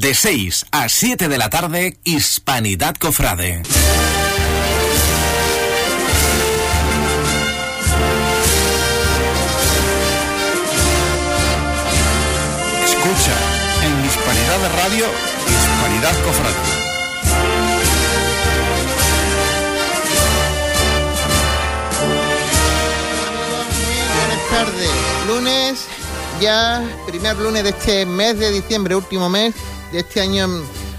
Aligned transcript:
De 0.00 0.14
6 0.14 0.64
a 0.70 0.88
7 0.88 1.28
de 1.28 1.36
la 1.36 1.50
tarde, 1.50 1.98
Hispanidad 2.04 2.96
Cofrade. 2.96 3.60
Escucha 12.82 13.36
en 13.84 14.06
Hispanidad 14.06 14.58
de 14.60 14.68
Radio, 14.70 15.04
Hispanidad 15.46 16.14
Cofrade. 16.24 16.54
buenas 24.16 24.48
tardes. 24.50 24.90
Lunes, 25.26 25.86
ya 26.40 26.82
primer 27.06 27.36
lunes 27.36 27.64
de 27.64 27.68
este 27.68 28.06
mes 28.06 28.38
de 28.38 28.50
diciembre, 28.50 28.96
último 28.96 29.28
mes 29.28 29.54
de 29.92 30.00
este 30.00 30.20
año 30.20 30.48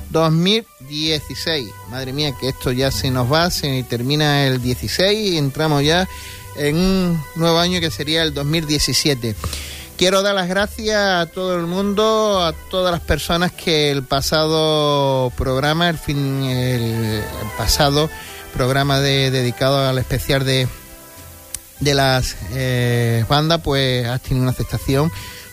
2016. 0.10 1.70
Madre 1.90 2.14
mía, 2.14 2.34
que 2.40 2.50
esto 2.50 2.72
ya 2.72 2.92
se 2.92 3.12
nos 3.12 3.32
va, 3.32 3.50
se 3.50 3.84
termina 3.84 4.46
el 4.46 4.62
16 4.62 5.34
y 5.34 5.38
entramos 5.38 5.84
ya 5.84 6.08
en 6.58 6.76
un 6.76 7.24
nuevo 7.36 7.60
año 7.60 7.80
que 7.80 7.92
sería 7.92 8.24
el 8.24 8.34
2017. 8.34 9.36
Quiero 9.98 10.22
dar 10.22 10.36
las 10.36 10.50
gracias 10.50 10.98
a 10.98 11.26
todo 11.28 11.56
el 11.56 11.68
mundo, 11.68 12.44
a 12.44 12.54
todas 12.70 12.92
las 12.92 13.02
personas 13.02 13.52
que 13.52 13.92
el 13.92 14.04
pasado 14.04 15.32
programa, 15.38 15.90
el 15.90 15.98
fin, 15.98 16.44
el, 16.44 17.24
pasado 17.58 18.10
programa 18.54 19.00
de, 19.00 19.32
dedicado 19.32 19.88
al 19.88 19.98
especial 20.00 20.44
de, 20.44 20.68
de 21.80 21.94
las 21.94 22.36
eh, 22.54 23.24
bandas, 23.30 23.62
pues 23.64 24.08
ha 24.08 24.18
tenido 24.20 24.42
una 24.42 24.52
aceptación 24.52 25.12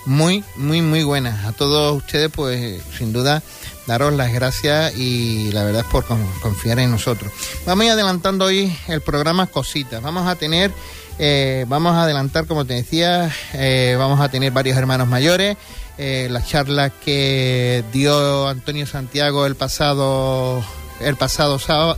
muy, 0.08 0.42
muy, 0.56 0.80
muy 0.80 1.04
buena. 1.04 1.46
A 1.46 1.52
todos 1.52 1.96
ustedes, 1.96 2.30
pues 2.34 2.82
sin 2.96 3.12
duda, 3.12 3.42
daros 3.86 4.12
las 4.14 4.32
gracias 4.32 4.96
y 4.96 5.52
la 5.52 5.64
verdad 5.64 5.84
por 5.90 6.04
confiar 6.04 6.78
en 6.78 6.90
nosotros. 6.90 7.30
Vamos 7.66 7.82
a 7.82 7.86
ir 7.86 7.92
adelantando 7.92 8.46
hoy 8.46 8.74
el 8.88 9.02
programa 9.02 9.46
Cositas. 9.46 10.02
Vamos 10.02 10.26
a 10.26 10.34
tener, 10.34 10.72
eh, 11.18 11.66
vamos 11.68 11.94
a 11.94 12.04
adelantar, 12.04 12.46
como 12.46 12.64
te 12.64 12.74
decía, 12.74 13.30
eh, 13.52 13.96
vamos 13.98 14.20
a 14.20 14.30
tener 14.30 14.50
varios 14.50 14.78
hermanos 14.78 15.08
mayores. 15.08 15.56
Eh, 15.98 16.28
la 16.30 16.44
charla 16.44 16.90
que 16.90 17.84
dio 17.92 18.48
Antonio 18.48 18.86
Santiago 18.86 19.44
el 19.44 19.56
pasado, 19.56 20.64
el 21.00 21.16
pasado 21.16 21.58
sábado, 21.58 21.96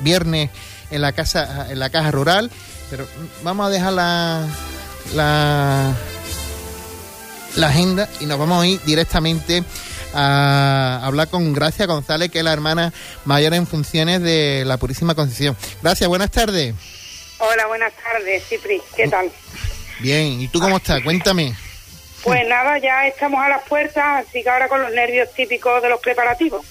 viernes 0.00 0.50
en 0.90 1.02
la 1.02 1.12
casa, 1.12 1.68
en 1.70 1.78
la 1.78 1.90
caja 1.90 2.10
rural. 2.10 2.50
Pero 2.90 3.06
vamos 3.44 3.68
a 3.68 3.70
dejar 3.70 3.92
la, 3.92 4.46
la 5.14 5.94
la 7.56 7.68
agenda 7.68 8.08
y 8.20 8.26
nos 8.26 8.38
vamos 8.38 8.62
a 8.62 8.66
ir 8.66 8.80
directamente 8.82 9.64
a 10.14 11.00
hablar 11.02 11.28
con 11.28 11.52
Gracia 11.52 11.86
González, 11.86 12.30
que 12.30 12.38
es 12.38 12.44
la 12.44 12.52
hermana 12.52 12.92
mayor 13.24 13.54
en 13.54 13.66
funciones 13.66 14.22
de 14.22 14.64
la 14.66 14.76
Purísima 14.76 15.14
Concepción. 15.14 15.56
Gracias, 15.82 16.08
buenas 16.08 16.30
tardes. 16.30 16.74
Hola, 17.38 17.66
buenas 17.66 17.92
tardes, 17.94 18.44
Cipri. 18.48 18.80
¿Qué 18.96 19.08
tal? 19.08 19.30
Bien, 20.00 20.40
¿y 20.40 20.48
tú 20.48 20.60
cómo 20.60 20.76
estás? 20.78 21.02
Cuéntame. 21.02 21.54
Pues 22.22 22.46
nada, 22.48 22.78
ya 22.78 23.06
estamos 23.06 23.40
a 23.42 23.48
las 23.48 23.62
puertas, 23.62 24.26
así 24.26 24.42
que 24.42 24.50
ahora 24.50 24.68
con 24.68 24.82
los 24.82 24.92
nervios 24.92 25.32
típicos 25.34 25.82
de 25.82 25.88
los 25.88 26.00
preparativos. 26.00 26.64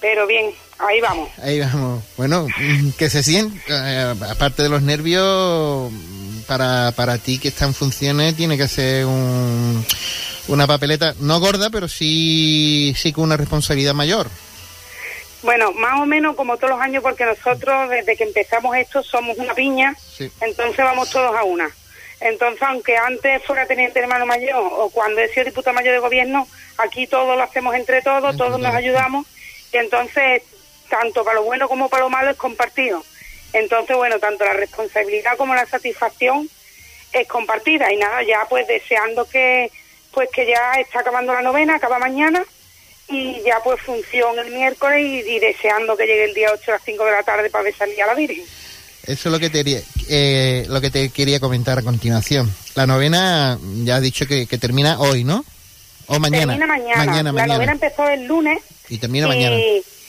Pero 0.00 0.26
bien, 0.26 0.50
ahí 0.78 1.00
vamos. 1.00 1.30
Ahí 1.42 1.60
vamos. 1.60 2.04
Bueno, 2.16 2.46
que 2.98 3.08
se 3.08 3.22
siente, 3.22 3.60
eh, 3.70 4.14
aparte 4.30 4.62
de 4.62 4.68
los 4.68 4.82
nervios, 4.82 5.90
para, 6.46 6.92
para 6.92 7.18
ti 7.18 7.38
que 7.38 7.48
está 7.48 7.64
en 7.66 7.74
funciones 7.74 8.36
tiene 8.36 8.56
que 8.56 8.68
ser 8.68 9.04
un, 9.06 9.84
una 10.48 10.66
papeleta, 10.66 11.14
no 11.20 11.40
gorda, 11.40 11.70
pero 11.70 11.88
sí, 11.88 12.94
sí 12.96 13.12
con 13.12 13.24
una 13.24 13.36
responsabilidad 13.36 13.94
mayor. 13.94 14.28
Bueno, 15.42 15.72
más 15.72 16.00
o 16.00 16.06
menos 16.06 16.34
como 16.34 16.56
todos 16.56 16.70
los 16.70 16.80
años, 16.80 17.02
porque 17.02 17.24
nosotros 17.24 17.90
desde 17.90 18.16
que 18.16 18.24
empezamos 18.24 18.74
esto 18.76 19.02
somos 19.02 19.36
una 19.38 19.54
piña, 19.54 19.94
Sí. 20.16 20.30
entonces 20.40 20.78
vamos 20.78 21.10
todos 21.10 21.36
a 21.36 21.44
una. 21.44 21.68
Entonces, 22.20 22.62
aunque 22.62 22.96
antes 22.96 23.42
fuera 23.44 23.66
teniente 23.66 24.00
hermano 24.00 24.24
mayor 24.24 24.54
o 24.56 24.88
cuando 24.90 25.20
he 25.20 25.28
sido 25.28 25.44
diputado 25.44 25.74
mayor 25.74 25.92
de 25.92 25.98
gobierno, 26.00 26.48
aquí 26.78 27.06
todo 27.06 27.36
lo 27.36 27.42
hacemos 27.42 27.74
entre 27.74 28.00
todos, 28.00 28.36
todos 28.36 28.52
nos 28.52 28.60
todos. 28.62 28.74
ayudamos 28.74 29.26
y 29.72 29.76
entonces, 29.76 30.42
tanto 30.88 31.22
para 31.24 31.36
lo 31.36 31.44
bueno 31.44 31.68
como 31.68 31.88
para 31.90 32.04
lo 32.04 32.10
malo 32.10 32.30
es 32.30 32.36
compartido. 32.38 33.04
Entonces, 33.56 33.96
bueno, 33.96 34.18
tanto 34.18 34.44
la 34.44 34.52
responsabilidad 34.52 35.36
como 35.36 35.54
la 35.54 35.66
satisfacción 35.66 36.48
es 37.12 37.26
compartida 37.26 37.92
y 37.92 37.96
nada, 37.96 38.22
ya 38.22 38.46
pues 38.48 38.66
deseando 38.66 39.24
que 39.24 39.70
pues 40.12 40.28
que 40.30 40.46
ya 40.46 40.72
está 40.80 41.00
acabando 41.00 41.32
la 41.32 41.42
novena, 41.42 41.76
acaba 41.76 41.98
mañana 41.98 42.42
y 43.08 43.40
ya 43.44 43.60
pues 43.62 43.80
función 43.80 44.38
el 44.38 44.50
miércoles 44.50 45.00
y, 45.00 45.30
y 45.30 45.38
deseando 45.38 45.96
que 45.96 46.06
llegue 46.06 46.24
el 46.24 46.34
día 46.34 46.50
8 46.52 46.62
a 46.68 46.74
las 46.74 46.82
5 46.84 47.04
de 47.04 47.10
la 47.10 47.22
tarde 47.22 47.50
para 47.50 47.64
ver 47.64 47.74
salir 47.74 48.02
a 48.02 48.06
la 48.06 48.14
Virgen. 48.14 48.44
Eso 49.06 49.28
es 49.28 49.32
lo 49.32 49.38
que 49.38 49.50
te, 49.50 49.84
eh, 50.08 50.66
lo 50.68 50.80
que 50.80 50.90
te 50.90 51.10
quería 51.10 51.38
comentar 51.38 51.78
a 51.78 51.82
continuación. 51.82 52.52
La 52.74 52.86
novena 52.86 53.58
ya 53.84 53.96
has 53.96 54.02
dicho 54.02 54.26
que, 54.26 54.46
que 54.46 54.58
termina 54.58 54.98
hoy, 54.98 55.22
¿no? 55.22 55.44
O 56.08 56.18
mañana. 56.18 56.54
Termina 56.54 56.66
mañana. 56.66 56.96
Mañana, 56.96 57.22
la 57.22 57.32
mañana. 57.32 57.54
novena 57.54 57.72
empezó 57.72 58.08
el 58.08 58.26
lunes 58.26 58.60
Y 58.88 58.98
termina 58.98 59.26
y, 59.26 59.28
mañana. 59.28 59.56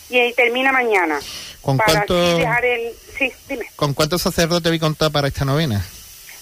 Y 0.09 0.33
termina 0.33 0.71
mañana. 0.71 1.19
¿Con 1.61 1.77
para 1.77 1.91
cuánto- 2.05 2.27
así 2.31 2.39
dejar 2.39 2.65
el... 2.65 2.93
Sí, 3.17 3.31
dime. 3.49 3.65
¿Con 3.75 3.93
cuántos 3.93 4.21
sacerdotes 4.21 4.67
habéis 4.67 4.81
contado 4.81 5.11
para 5.11 5.27
esta 5.27 5.43
novena? 5.45 5.85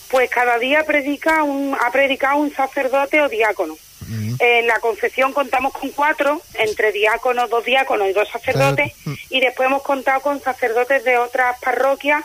Pues 0.09 0.30
cada 0.30 0.58
día 0.59 0.86
predica 0.86 1.44
un, 1.44 1.76
ha 1.80 1.92
predicado 1.92 2.38
un 2.38 2.53
sacerdote 2.53 3.22
o 3.22 3.30
diácono. 3.30 3.76
Mm. 4.08 4.36
En 4.40 4.68
la 4.68 4.80
confesión 4.80 5.34
contamos 5.34 5.74
con 5.74 5.90
cuatro, 5.90 6.42
entre 6.59 6.92
diáconos, 6.92 7.50
dos 7.50 7.66
diáconos 7.66 8.08
y 8.09 8.14
dos 8.14 8.30
sacerdotes, 8.30 8.92
Mm. 9.06 9.14
y 9.31 9.40
después 9.40 9.66
hemos 9.68 9.82
contado 9.82 10.22
con 10.22 10.40
sacerdotes 10.42 11.03
de 11.03 11.18
otras 11.18 11.58
parroquias 11.59 12.24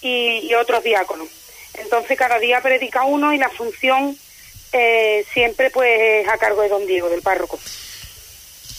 y, 0.00 0.40
y 0.48 0.54
otros 0.54 0.82
diáconos. 0.82 1.28
Entonces 1.74 2.18
cada 2.18 2.38
día 2.38 2.60
predica 2.60 3.04
uno 3.04 3.32
y 3.32 3.38
la 3.38 3.48
función 3.50 4.16
eh, 4.72 5.24
siempre 5.32 5.70
pues 5.70 5.90
es 6.00 6.28
a 6.28 6.38
cargo 6.38 6.62
de 6.62 6.68
don 6.70 6.86
Diego, 6.86 7.08
del 7.08 7.22
párroco. 7.22 7.58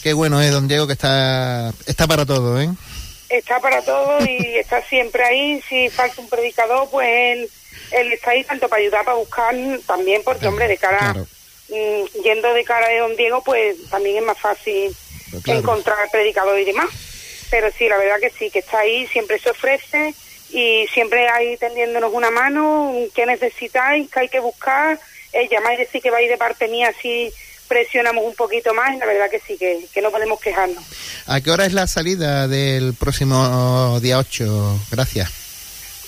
Qué 0.04 0.12
bueno 0.12 0.38
es, 0.42 0.52
don 0.52 0.68
Diego, 0.68 0.86
que 0.86 0.92
está, 0.92 1.72
está 1.86 2.06
para 2.06 2.26
todo, 2.26 2.60
¿eh? 2.60 2.68
Está 3.30 3.58
para 3.58 3.80
todo 3.80 4.18
y 4.22 4.58
está 4.58 4.82
siempre 4.82 5.24
ahí. 5.24 5.62
Si 5.66 5.88
falta 5.88 6.20
un 6.20 6.28
predicador, 6.28 6.90
pues 6.90 7.08
él, 7.08 7.50
él 7.90 8.12
está 8.12 8.32
ahí 8.32 8.44
tanto 8.44 8.68
para 8.68 8.82
ayudar, 8.82 9.02
para 9.06 9.16
buscar 9.16 9.54
también, 9.86 10.20
porque 10.22 10.46
hombre, 10.46 10.68
de 10.68 10.76
cara, 10.76 10.98
Claro. 10.98 11.26
mm, 11.70 12.22
yendo 12.22 12.52
de 12.52 12.64
cara 12.64 12.86
de 12.88 12.98
don 12.98 13.16
Diego, 13.16 13.42
pues 13.42 13.76
también 13.88 14.18
es 14.18 14.22
más 14.24 14.38
fácil 14.38 14.94
Pues 15.30 15.42
claro. 15.42 15.60
encontrar 15.60 16.10
predicador 16.12 16.58
y 16.58 16.66
demás. 16.66 16.90
Pero 17.50 17.70
sí, 17.72 17.88
la 17.88 17.96
verdad 17.96 18.20
que 18.20 18.28
sí, 18.28 18.50
que 18.50 18.58
está 18.58 18.80
ahí, 18.80 19.06
siempre 19.06 19.38
se 19.38 19.48
ofrece 19.48 20.14
y 20.50 20.86
siempre 20.92 21.26
ahí 21.30 21.56
tendiéndonos 21.56 22.12
una 22.12 22.30
mano, 22.30 22.92
qué 23.14 23.24
necesitáis, 23.24 24.10
qué 24.10 24.20
hay 24.20 24.28
que 24.28 24.40
buscar, 24.40 25.00
eh, 25.32 25.48
llamáis 25.50 25.78
y 25.78 25.84
decir 25.84 26.02
que 26.02 26.10
vais 26.10 26.28
de 26.28 26.36
parte 26.36 26.68
mía, 26.68 26.92
así 26.94 27.32
presionamos 27.74 28.24
un 28.24 28.34
poquito 28.36 28.72
más 28.72 28.94
y 28.94 28.98
la 28.98 29.06
verdad 29.06 29.28
que 29.28 29.40
sí, 29.40 29.56
que, 29.58 29.84
que 29.92 30.00
no 30.00 30.12
podemos 30.12 30.38
quejarnos. 30.40 30.84
¿A 31.26 31.40
qué 31.40 31.50
hora 31.50 31.66
es 31.66 31.72
la 31.72 31.88
salida 31.88 32.46
del 32.46 32.94
próximo 32.94 33.98
día 34.00 34.16
8? 34.18 34.78
Gracias. 34.92 35.28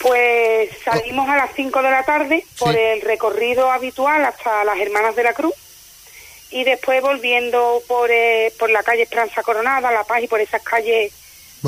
Pues 0.01 0.71
salimos 0.85 1.29
a 1.29 1.37
las 1.37 1.51
5 1.57 1.83
de 1.83 1.91
la 1.91 2.05
tarde 2.05 2.45
por 2.59 2.73
Sí. 2.73 2.79
el 2.79 3.01
recorrido 3.01 3.73
habitual 3.73 4.25
hasta 4.25 4.63
las 4.63 4.79
Hermanas 4.79 5.17
de 5.17 5.25
la 5.25 5.33
Cruz 5.33 5.55
y 6.51 6.63
después 6.63 7.03
volviendo 7.03 7.83
por, 7.89 8.09
eh, 8.13 8.53
por 8.61 8.71
la 8.71 8.85
calle 8.85 9.03
Esperanza 9.03 9.43
Coronada, 9.43 9.91
La 9.91 10.05
Paz 10.05 10.23
y 10.23 10.29
por 10.29 10.41
esas 10.41 10.63
calles 10.63 11.13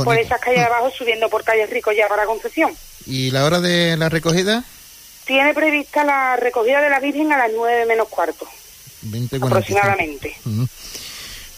por 0.04 0.16
esas 0.16 0.40
calles 0.40 0.60
de 0.60 0.66
abajo 0.66 0.90
subiendo 0.96 1.28
por 1.28 1.42
calles 1.42 1.68
Rico 1.70 1.90
ya 1.90 2.06
para 2.06 2.24
Concepción. 2.26 2.72
¿Y 3.06 3.32
la 3.32 3.44
hora 3.44 3.58
de 3.60 3.96
la 3.96 4.08
recogida? 4.08 4.62
Tiene 5.24 5.52
prevista 5.54 6.04
la 6.04 6.36
recogida 6.36 6.80
de 6.80 6.88
la 6.90 7.00
Virgen 7.00 7.32
a 7.32 7.38
las 7.38 7.50
9 7.52 7.84
menos 7.86 8.06
cuarto, 8.08 8.46
20, 9.02 9.36
aproximadamente. 9.36 10.36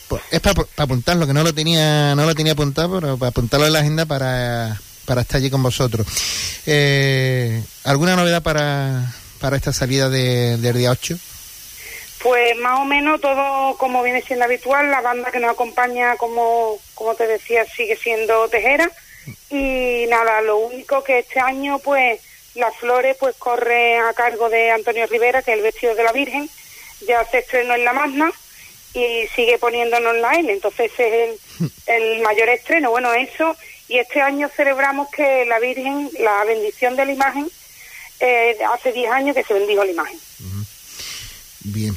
Pues 0.09 0.23
es 0.31 0.41
para 0.41 0.65
apuntarlo, 0.77 1.27
que 1.27 1.33
no 1.33 1.43
lo 1.45 1.55
tenía 1.55 2.15
no 2.17 2.27
lo 2.27 2.35
tenía 2.35 2.53
apuntado, 2.55 3.01
pero 3.01 3.17
para 3.17 3.31
apuntarlo 3.31 3.67
en 3.67 3.73
la 3.73 3.79
agenda 3.81 4.07
para, 4.07 4.81
para 5.05 5.21
estar 5.21 5.37
allí 5.39 5.51
con 5.51 5.63
vosotros. 5.63 6.07
Eh, 6.67 7.63
¿Alguna 7.85 8.17
novedad 8.17 8.43
para, 8.43 9.13
para 9.41 9.57
esta 9.57 9.73
salida 9.73 10.09
de- 10.09 10.57
del 10.57 10.77
día 10.79 10.91
8? 10.91 11.17
Pues 12.23 12.57
más 12.59 12.81
o 12.81 12.85
menos 12.85 13.21
todo 13.21 13.77
como 13.79 14.03
viene 14.03 14.21
siendo 14.23 14.45
habitual, 14.45 14.91
la 14.91 15.01
banda 15.01 15.31
que 15.31 15.39
nos 15.41 15.53
acompaña, 15.53 16.17
como, 16.17 16.77
como 16.95 17.15
te 17.15 17.27
decía, 17.27 17.65
sigue 17.65 17.97
siendo 17.97 18.49
Tejera. 18.49 18.91
Y 19.49 20.07
nada, 20.09 20.43
lo 20.43 20.59
único 20.59 21.03
que 21.05 21.21
este 21.21 21.41
año, 21.41 21.79
pues, 21.79 22.21
las 22.57 22.77
flores, 22.77 23.17
pues, 23.19 23.37
corre 23.39 23.99
a 23.99 24.13
cargo 24.13 24.49
de 24.51 24.71
Antonio 24.71 25.07
Rivera, 25.07 25.41
que 25.43 25.53
es 25.53 25.57
el 25.59 25.63
vestido 25.63 25.95
de 25.95 26.03
la 26.05 26.13
Virgen. 26.13 26.51
Ya 27.07 27.25
se 27.25 27.39
estrenó 27.39 27.75
en 27.75 27.85
la 27.85 27.93
Magna 27.93 28.31
y 28.95 29.27
sigue 29.35 29.59
poniéndonos 29.59 30.17
la. 30.17 30.35
Entonces 30.35 30.91
ese 30.93 31.31
es 31.31 31.41
el, 31.87 31.95
el 31.95 32.23
mayor 32.23 32.49
estreno. 32.49 32.91
Bueno, 32.91 33.13
eso. 33.15 33.57
Y 33.89 33.99
este 33.99 34.21
año 34.21 34.49
celebramos 34.57 35.09
que 35.11 35.45
la 35.47 35.59
Virgen, 35.59 36.11
la 36.21 36.45
bendición 36.45 36.95
de 36.95 37.07
la 37.07 37.13
imagen, 37.13 37.51
eh, 38.21 38.57
hace 38.73 38.93
10 38.93 39.11
años 39.11 39.35
que 39.35 39.43
se 39.43 39.55
bendijo 39.55 39.85
la 39.85 39.91
imagen. 39.91 40.19
Bien. 41.65 41.97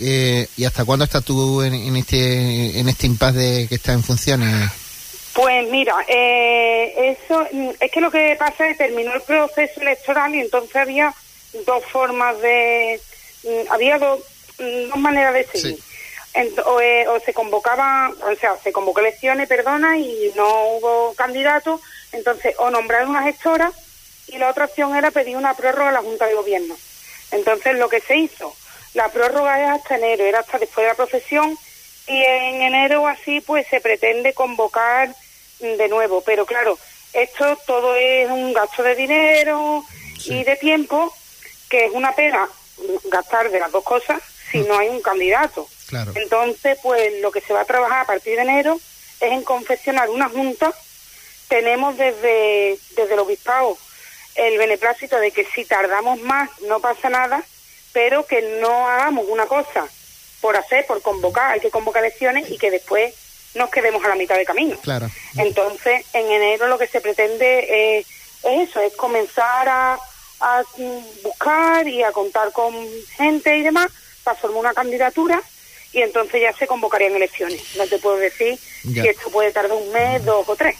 Eh, 0.00 0.46
¿Y 0.56 0.64
hasta 0.64 0.84
cuándo 0.84 1.04
estás 1.04 1.24
tú 1.24 1.62
en, 1.62 1.96
este 1.96 2.78
en 2.78 2.88
este 2.88 3.06
impasse 3.06 3.38
de 3.38 3.68
que 3.68 3.74
está 3.74 3.92
en 3.92 4.02
funciones? 4.02 4.70
Pues 5.34 5.68
mira, 5.70 5.94
eh, 6.08 7.16
eso 7.18 7.46
es 7.80 7.90
que 7.90 8.00
lo 8.00 8.10
que 8.10 8.36
pasa 8.38 8.68
es 8.68 8.76
que 8.76 8.84
terminó 8.84 9.14
el 9.14 9.22
proceso 9.22 9.80
electoral 9.80 10.34
y 10.34 10.40
entonces 10.40 10.76
había 10.76 11.14
dos 11.66 11.84
formas 11.90 12.40
de, 12.40 13.00
había 13.70 13.98
dos, 13.98 14.20
mm, 14.58 14.88
dos 14.88 14.98
maneras 14.98 15.34
de 15.34 15.44
seguir. 15.44 15.78
o, 16.64 16.80
eh, 16.80 17.06
o, 17.08 17.20
se 17.20 17.34
convocaba, 17.34 18.10
o 18.22 18.34
sea, 18.36 18.56
se 18.56 18.72
convocó 18.72 19.00
elecciones, 19.00 19.48
perdona, 19.48 19.98
y 19.98 20.32
no 20.34 20.46
hubo 20.76 21.14
candidato, 21.14 21.80
entonces 22.12 22.54
o 22.58 22.70
nombrar 22.70 23.06
una 23.06 23.22
gestora 23.22 23.70
y 24.28 24.38
la 24.38 24.48
otra 24.48 24.64
opción 24.64 24.96
era 24.96 25.10
pedir 25.10 25.36
una 25.36 25.54
prórroga 25.54 25.90
a 25.90 25.92
la 25.92 26.02
Junta 26.02 26.26
de 26.26 26.34
Gobierno. 26.34 26.76
Entonces 27.32 27.76
lo 27.76 27.88
que 27.88 28.00
se 28.00 28.16
hizo, 28.16 28.54
la 28.94 29.08
prórroga 29.10 29.62
es 29.62 29.80
hasta 29.80 29.96
enero, 29.96 30.24
era 30.24 30.40
hasta 30.40 30.58
después 30.58 30.84
de 30.84 30.88
la 30.88 30.94
profesión 30.94 31.58
y 32.06 32.22
en 32.22 32.62
enero 32.62 33.06
así 33.06 33.40
pues 33.40 33.66
se 33.68 33.80
pretende 33.80 34.32
convocar 34.32 35.14
de 35.60 35.88
nuevo, 35.88 36.22
pero 36.22 36.46
claro, 36.46 36.78
esto 37.12 37.58
todo 37.66 37.94
es 37.94 38.28
un 38.28 38.52
gasto 38.52 38.82
de 38.82 38.94
dinero 38.94 39.84
y 40.24 40.44
de 40.44 40.56
tiempo, 40.56 41.12
que 41.68 41.86
es 41.86 41.92
una 41.92 42.14
pena 42.14 42.48
gastar 43.04 43.50
de 43.50 43.60
las 43.60 43.72
dos 43.72 43.84
cosas 43.84 44.20
si 44.50 44.60
no 44.60 44.78
hay 44.78 44.88
un 44.88 45.00
candidato. 45.00 45.66
Entonces, 46.14 46.78
pues 46.82 47.20
lo 47.20 47.30
que 47.30 47.40
se 47.40 47.52
va 47.52 47.62
a 47.62 47.66
trabajar 47.66 48.00
a 48.00 48.06
partir 48.06 48.36
de 48.36 48.42
enero 48.42 48.80
es 49.20 49.32
en 49.32 49.42
confeccionar 49.42 50.08
una 50.10 50.28
junta. 50.28 50.72
Tenemos 51.48 51.96
desde, 51.96 52.78
desde 52.96 53.14
el 53.14 53.20
obispado 53.20 53.76
el 54.34 54.56
beneplácito 54.56 55.18
de 55.18 55.30
que 55.30 55.44
si 55.44 55.64
tardamos 55.64 56.20
más 56.20 56.48
no 56.62 56.80
pasa 56.80 57.10
nada, 57.10 57.44
pero 57.92 58.26
que 58.26 58.40
no 58.60 58.88
hagamos 58.88 59.26
una 59.28 59.46
cosa 59.46 59.86
por 60.40 60.56
hacer, 60.56 60.86
por 60.86 61.02
convocar, 61.02 61.52
hay 61.52 61.60
que 61.60 61.70
convocar 61.70 62.02
elecciones 62.02 62.50
y 62.50 62.58
que 62.58 62.70
después 62.70 63.14
nos 63.54 63.70
quedemos 63.70 64.04
a 64.04 64.08
la 64.08 64.14
mitad 64.14 64.36
de 64.36 64.44
camino. 64.44 64.76
Claro. 64.78 65.10
Entonces, 65.36 66.06
en 66.14 66.30
enero 66.30 66.66
lo 66.68 66.78
que 66.78 66.86
se 66.86 67.00
pretende 67.00 67.98
es, 67.98 68.06
eso, 68.42 68.80
es 68.80 68.94
comenzar 68.96 69.68
a, 69.68 69.98
buscar 71.22 71.86
y 71.86 72.02
a 72.02 72.12
contar 72.12 72.52
con 72.52 72.74
gente 73.16 73.56
y 73.56 73.62
demás 73.62 73.88
para 74.24 74.36
formar 74.36 74.60
una 74.60 74.74
candidatura 74.74 75.40
y 75.92 76.00
entonces 76.00 76.40
ya 76.40 76.52
se 76.56 76.66
convocarían 76.66 77.14
elecciones. 77.14 77.60
No 77.76 77.86
te 77.86 77.98
puedo 77.98 78.16
decir 78.16 78.58
si 78.82 79.00
esto 79.00 79.30
puede 79.30 79.52
tardar 79.52 79.72
un 79.72 79.92
mes, 79.92 80.24
dos 80.24 80.48
o 80.48 80.56
tres 80.56 80.76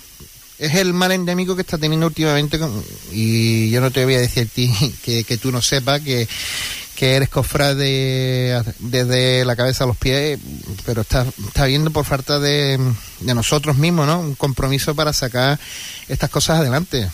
es 0.62 0.76
el 0.76 0.92
mal 0.92 1.10
endémico 1.10 1.56
que 1.56 1.62
está 1.62 1.76
teniendo 1.76 2.06
últimamente 2.06 2.56
y 3.10 3.68
yo 3.70 3.80
no 3.80 3.90
te 3.90 4.04
voy 4.04 4.14
a 4.14 4.20
decir 4.20 4.46
a 4.46 4.54
ti 4.54 4.72
que, 5.04 5.24
que 5.24 5.36
tú 5.36 5.50
no 5.50 5.60
sepas 5.60 6.00
que, 6.02 6.28
que 6.94 7.16
eres 7.16 7.28
cofrade 7.28 8.62
desde 8.78 9.44
la 9.44 9.56
cabeza 9.56 9.82
a 9.82 9.86
los 9.88 9.96
pies, 9.96 10.38
pero 10.86 11.00
está, 11.00 11.26
está 11.48 11.66
viendo 11.66 11.90
por 11.90 12.04
falta 12.04 12.38
de, 12.38 12.78
de 13.20 13.34
nosotros 13.34 13.76
mismos, 13.76 14.06
¿no? 14.06 14.20
Un 14.20 14.34
compromiso 14.36 14.94
para 14.94 15.12
sacar 15.12 15.58
estas 16.08 16.30
cosas 16.30 16.60
adelante. 16.60 17.10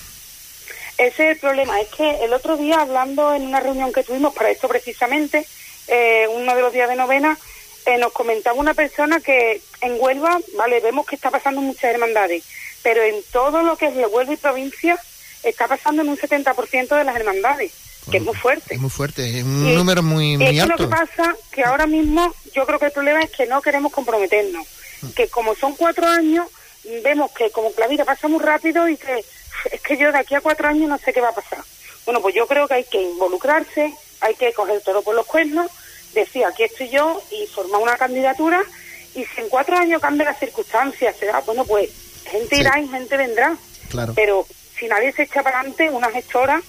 Ese 0.98 1.30
es 1.30 1.36
el 1.36 1.38
problema, 1.38 1.80
es 1.80 1.88
que 1.88 2.24
el 2.24 2.32
otro 2.32 2.56
día 2.56 2.80
hablando 2.80 3.32
en 3.32 3.42
una 3.42 3.60
reunión 3.60 3.92
que 3.92 4.02
tuvimos 4.02 4.34
para 4.34 4.50
esto 4.50 4.66
precisamente, 4.66 5.46
eh, 5.86 6.26
uno 6.34 6.56
de 6.56 6.60
los 6.60 6.72
días 6.72 6.88
de 6.88 6.96
novena, 6.96 7.38
eh, 7.86 7.98
nos 7.98 8.12
comentaba 8.12 8.58
una 8.58 8.74
persona 8.74 9.20
que 9.20 9.62
en 9.80 9.96
Huelva, 10.00 10.38
vale, 10.56 10.80
vemos 10.80 11.06
que 11.06 11.14
está 11.14 11.30
pasando 11.30 11.60
muchas 11.60 11.84
hermandades, 11.94 12.42
pero 12.82 13.00
en 13.02 13.14
todo 13.32 13.62
lo 13.62 13.76
que 13.76 13.86
es 13.86 13.94
Huelva 14.10 14.32
y 14.32 14.36
provincia 14.36 14.98
está 15.44 15.68
pasando 15.68 16.02
en 16.02 16.08
un 16.08 16.18
70% 16.18 16.96
de 16.96 17.04
las 17.04 17.14
hermandades, 17.14 17.72
que 18.10 18.16
es 18.16 18.22
muy 18.24 18.34
fuerte. 18.34 18.74
Es 18.74 18.80
muy 18.80 18.90
fuerte, 18.90 19.38
es 19.38 19.44
un 19.44 19.74
número 19.76 20.02
muy, 20.02 20.36
muy 20.36 20.58
alto. 20.58 20.74
Es 20.74 20.80
lo 20.80 20.88
que 20.88 20.96
pasa 20.96 21.36
que 21.52 21.62
ahora 21.62 21.86
mismo 21.86 22.34
yo 22.52 22.66
creo 22.66 22.80
que 22.80 22.86
el 22.86 22.92
problema 22.92 23.20
es 23.20 23.30
que 23.30 23.46
no 23.46 23.62
queremos 23.62 23.92
comprometernos, 23.92 24.66
que 25.14 25.28
como 25.28 25.54
son 25.54 25.76
cuatro 25.76 26.08
años, 26.08 26.48
vemos 27.04 27.30
que 27.30 27.50
como 27.50 27.72
que 27.72 27.82
la 27.82 27.86
vida 27.86 28.04
pasa 28.04 28.26
muy 28.26 28.42
rápido 28.42 28.88
y 28.88 28.96
que 28.96 29.24
es 29.70 29.80
que 29.80 29.96
yo 29.96 30.12
de 30.12 30.18
aquí 30.18 30.34
a 30.34 30.40
cuatro 30.40 30.68
años 30.68 30.88
no 30.88 30.98
sé 30.98 31.12
qué 31.12 31.20
va 31.20 31.30
a 31.30 31.34
pasar. 31.34 31.60
Bueno, 32.04 32.20
pues 32.22 32.34
yo 32.34 32.46
creo 32.46 32.66
que 32.66 32.74
hay 32.74 32.84
que 32.84 33.02
involucrarse, 33.02 33.94
hay 34.20 34.34
que 34.34 34.52
coger 34.52 34.80
todo 34.82 35.02
por 35.02 35.14
los 35.14 35.26
cuernos, 35.26 35.70
decir 36.14 36.44
aquí 36.44 36.64
estoy 36.64 36.88
yo 36.88 37.20
y 37.30 37.46
formar 37.46 37.82
una 37.82 37.96
candidatura 37.96 38.62
y 39.14 39.24
si 39.24 39.40
en 39.40 39.48
cuatro 39.48 39.76
años 39.76 40.00
cambian 40.00 40.28
las 40.28 40.38
circunstancias, 40.38 41.16
será, 41.18 41.40
bueno, 41.40 41.64
pues 41.64 41.90
gente 42.24 42.58
irá 42.58 42.78
y 42.80 42.88
gente 42.88 43.16
vendrá. 43.16 43.56
Claro. 43.90 44.12
Pero 44.14 44.46
si 44.78 44.86
nadie 44.86 45.12
se 45.12 45.22
echa 45.22 45.42
para 45.42 45.60
adelante, 45.60 45.90
una 45.90 46.10
gestora 46.10 46.62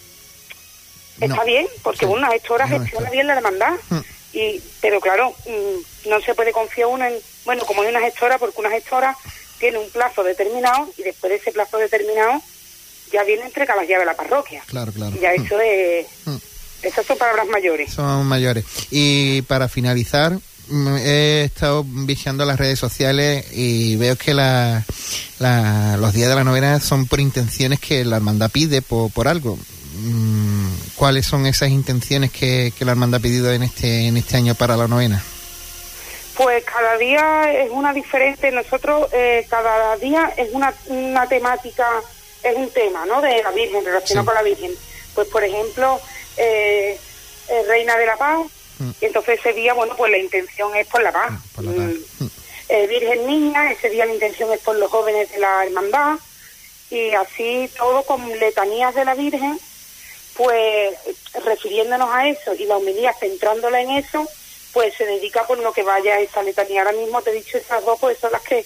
está 1.19 1.43
bien, 1.43 1.67
porque 1.83 2.05
una 2.05 2.29
gestora 2.31 2.67
gestiona 2.67 3.09
bien 3.09 3.27
la 3.27 3.33
hermandad. 3.33 3.73
Mm. 3.89 3.99
Y, 4.33 4.61
pero 4.81 4.99
claro, 5.01 5.33
mm, 5.45 6.09
no 6.09 6.21
se 6.21 6.33
puede 6.33 6.51
confiar 6.51 6.87
uno 6.87 7.05
en, 7.05 7.13
bueno, 7.45 7.65
como 7.65 7.81
hay 7.81 7.89
una 7.89 7.99
gestora, 7.99 8.37
porque 8.37 8.61
una 8.61 8.69
gestora 8.69 9.15
tiene 9.59 9.77
un 9.77 9.89
plazo 9.89 10.23
determinado 10.23 10.89
y 10.97 11.03
después 11.03 11.31
de 11.31 11.37
ese 11.37 11.51
plazo 11.51 11.77
determinado 11.77 12.41
ya 13.11 13.23
viene 13.23 13.45
entrega 13.45 13.75
las 13.75 13.87
llaves 13.87 14.03
a 14.03 14.11
la 14.11 14.17
parroquia. 14.17 14.63
Claro, 14.67 14.91
claro. 14.91 15.15
Ya 15.21 15.33
eso 15.33 15.57
de... 15.57 16.05
Mm. 16.25 16.35
Esas 16.81 17.05
son 17.05 17.17
palabras 17.17 17.45
mayores. 17.47 17.91
Son 17.91 18.25
mayores. 18.25 18.63
Y 18.89 19.41
para 19.43 19.67
finalizar, 19.67 20.39
he 20.99 21.43
estado 21.45 21.83
vigilando 21.85 22.45
las 22.45 22.57
redes 22.57 22.79
sociales 22.79 23.45
y 23.51 23.95
veo 23.97 24.15
que 24.15 24.33
la, 24.33 24.83
los 25.99 26.13
días 26.13 26.29
de 26.29 26.35
la 26.35 26.43
novena 26.43 26.79
son 26.79 27.07
por 27.07 27.19
intenciones 27.19 27.79
que 27.79 28.05
la 28.05 28.17
hermandad 28.17 28.51
pide 28.51 28.81
por, 28.81 29.27
algo. 29.27 29.57
Mm, 29.97 30.69
¿Cuáles 30.95 31.25
son 31.25 31.45
esas 31.45 31.69
intenciones 31.69 32.31
que, 32.31 32.71
la 32.79 32.91
hermandad 32.91 33.19
ha 33.19 33.23
pedido 33.23 33.51
en 33.51 33.63
este, 33.63 34.07
en 34.07 34.17
este 34.17 34.37
año 34.37 34.55
para 34.55 34.77
la 34.77 34.87
novena? 34.87 35.21
Pues 36.35 36.63
cada 36.63 36.97
día 36.97 37.51
es 37.51 37.69
una 37.69 37.91
diferente. 37.91 38.51
Nosotros 38.51 39.09
eh, 39.11 39.45
cada 39.49 39.97
día 39.97 40.31
es 40.37 40.49
una, 40.53 40.73
una 40.87 41.27
temática, 41.27 41.85
es 42.43 42.55
un 42.55 42.69
tema, 42.71 43.05
¿no? 43.05 43.21
De 43.21 43.41
la 43.43 43.51
Virgen, 43.51 43.83
relacionado 43.83 44.25
con 44.25 44.35
la 44.35 44.43
Virgen. 44.43 44.71
Pues 45.15 45.27
por 45.27 45.43
ejemplo, 45.43 45.99
eh, 46.37 46.99
eh, 47.49 47.63
Reina 47.67 47.97
de 47.97 48.05
la 48.05 48.17
Paz, 48.17 48.47
Mm. 48.79 48.91
Y 49.01 49.05
entonces 49.05 49.39
ese 49.39 49.53
día, 49.53 49.73
bueno, 49.73 49.95
pues 49.95 50.11
la 50.11 50.17
intención 50.17 50.75
es 50.75 50.87
por 50.87 51.03
la 51.03 51.11
paz. 51.11 51.31
Mm, 51.57 51.69
mm. 51.69 52.29
Eh, 52.69 52.87
Virgen 52.87 53.27
Niña, 53.27 53.71
ese 53.71 53.89
día 53.89 54.05
la 54.05 54.13
intención 54.13 54.51
es 54.51 54.59
por 54.61 54.75
los 54.75 54.89
jóvenes 54.89 55.31
de 55.31 55.39
la 55.39 55.65
hermandad. 55.65 56.17
Y 56.89 57.11
así 57.11 57.69
todo 57.77 58.03
con 58.03 58.27
letanías 58.39 58.95
de 58.95 59.05
la 59.05 59.13
Virgen, 59.13 59.59
pues 60.35 60.95
refiriéndonos 61.45 62.09
a 62.11 62.27
eso 62.27 62.55
y 62.55 62.65
la 62.65 62.77
humildad 62.77 63.13
centrándola 63.19 63.81
en 63.81 63.91
eso, 63.91 64.27
pues 64.73 64.95
se 64.95 65.05
dedica 65.05 65.45
por 65.45 65.59
lo 65.59 65.71
que 65.71 65.83
vaya 65.83 66.19
esa 66.19 66.41
letanía. 66.41 66.81
Ahora 66.81 66.97
mismo 66.97 67.21
te 67.21 67.29
he 67.29 67.33
dicho 67.33 67.57
esas 67.57 67.85
dos, 67.85 67.99
pues 67.99 68.17
son 68.17 68.31
las 68.31 68.41
que 68.41 68.65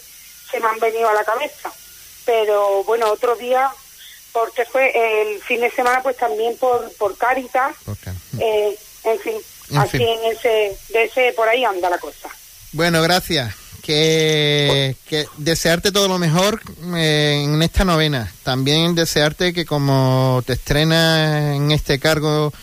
se 0.51 0.59
me 0.59 0.67
han 0.67 0.79
venido 0.79 1.09
a 1.09 1.13
la 1.13 1.25
cabeza. 1.25 1.73
Pero 2.25 2.83
bueno, 2.83 3.11
otro 3.11 3.35
día, 3.35 3.69
porque 4.31 4.65
fue 4.65 4.91
el 5.21 5.41
fin 5.41 5.61
de 5.61 5.71
semana, 5.71 6.01
pues 6.01 6.17
también 6.17 6.57
por, 6.57 6.91
por 6.97 7.17
Caritas, 7.17 7.75
eh, 8.39 8.77
en 9.03 9.19
fin, 9.19 9.35
Así 9.75 9.97
en 9.97 10.31
ese, 10.31 10.77
de 10.89 11.03
ese, 11.05 11.33
por 11.35 11.47
ahí 11.47 11.63
anda 11.63 11.89
la 11.89 11.97
cosa. 11.97 12.29
Bueno, 12.71 13.01
gracias. 13.01 13.55
Que, 13.81 14.95
que 15.05 15.25
desearte 15.37 15.91
todo 15.91 16.07
lo 16.07 16.17
mejor 16.17 16.61
eh, 16.95 17.41
en 17.43 17.61
esta 17.61 17.83
novena. 17.83 18.31
También 18.43 18.95
desearte 18.95 19.53
que 19.53 19.65
como 19.65 20.41
te 20.45 20.53
estrenas 20.53 21.55
en 21.55 21.71
este 21.71 21.99
cargo, 21.99 22.53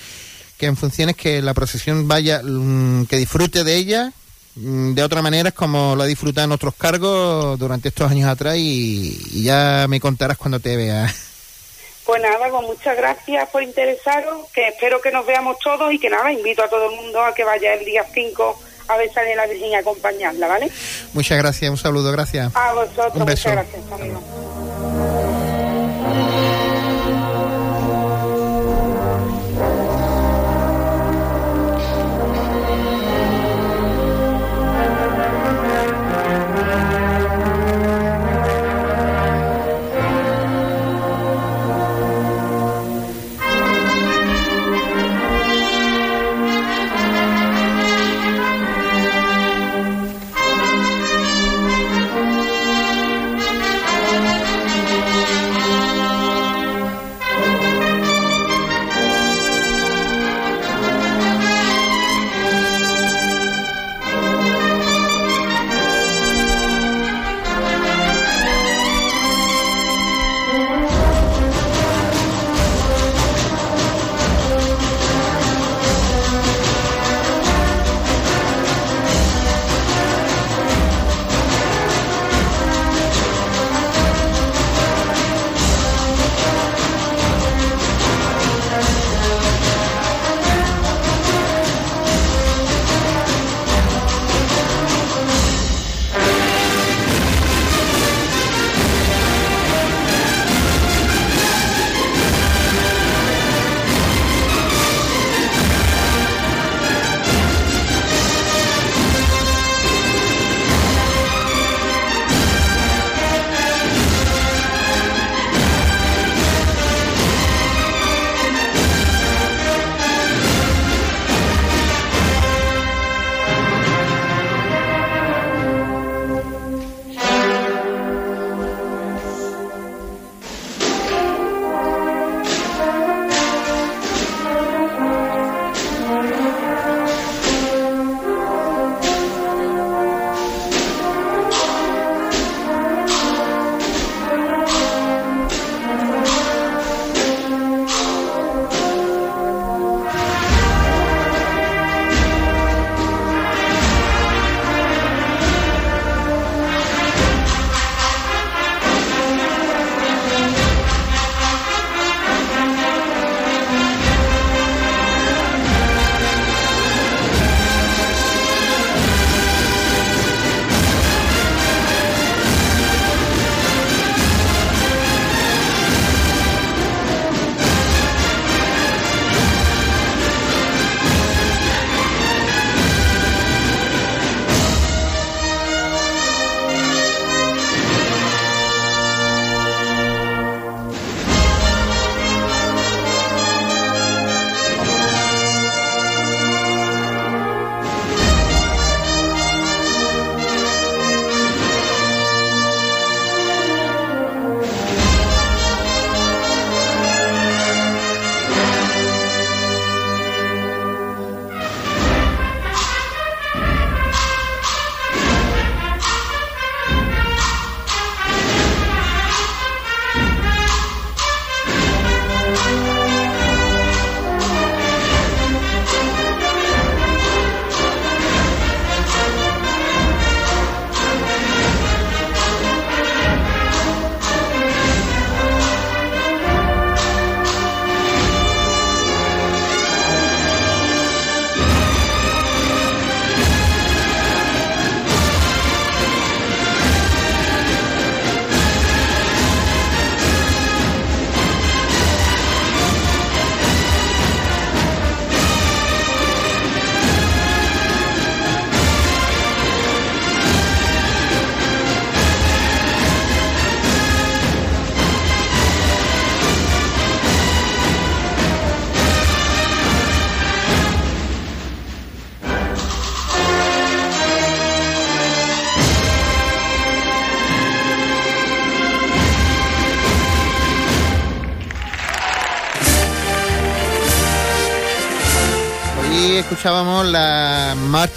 que 0.56 0.66
en 0.66 0.78
funciones 0.78 1.16
que 1.16 1.42
la 1.42 1.52
procesión 1.52 2.08
vaya, 2.08 2.40
mm, 2.42 3.04
que 3.04 3.16
disfrute 3.16 3.64
de 3.64 3.76
ella, 3.76 4.12
de 4.54 5.02
otra 5.02 5.22
manera 5.22 5.50
es 5.50 5.54
como 5.54 5.94
lo 5.94 6.02
ha 6.02 6.06
disfrutado 6.06 6.46
en 6.46 6.52
otros 6.52 6.74
cargos 6.74 7.58
durante 7.58 7.88
estos 7.88 8.10
años 8.10 8.28
atrás 8.28 8.56
y 8.58 9.42
ya 9.42 9.86
me 9.88 10.00
contarás 10.00 10.36
cuando 10.36 10.60
te 10.60 10.76
veas. 10.76 11.30
Pues 12.04 12.22
nada, 12.22 12.48
pues 12.50 12.66
muchas 12.66 12.96
gracias 12.96 13.48
por 13.50 13.62
interesaros, 13.62 14.48
que 14.52 14.66
espero 14.66 15.00
que 15.00 15.12
nos 15.12 15.24
veamos 15.26 15.56
todos 15.62 15.92
y 15.92 15.98
que 15.98 16.10
nada, 16.10 16.32
invito 16.32 16.64
a 16.64 16.68
todo 16.68 16.90
el 16.90 16.96
mundo 16.96 17.22
a 17.22 17.32
que 17.32 17.44
vaya 17.44 17.74
el 17.74 17.84
día 17.84 18.04
5 18.12 18.60
a 18.88 18.96
ver 18.96 19.10
a 19.16 19.36
la 19.36 19.46
Virgen 19.46 19.70
y 19.70 19.74
acompañarla, 19.76 20.48
¿vale? 20.48 20.70
Muchas 21.12 21.38
gracias, 21.38 21.70
un 21.70 21.76
saludo, 21.76 22.10
gracias. 22.10 22.50
A 22.56 22.72
vosotros, 22.72 23.16
muchas 23.16 23.52
gracias, 23.52 23.92
amigo. 23.92 24.20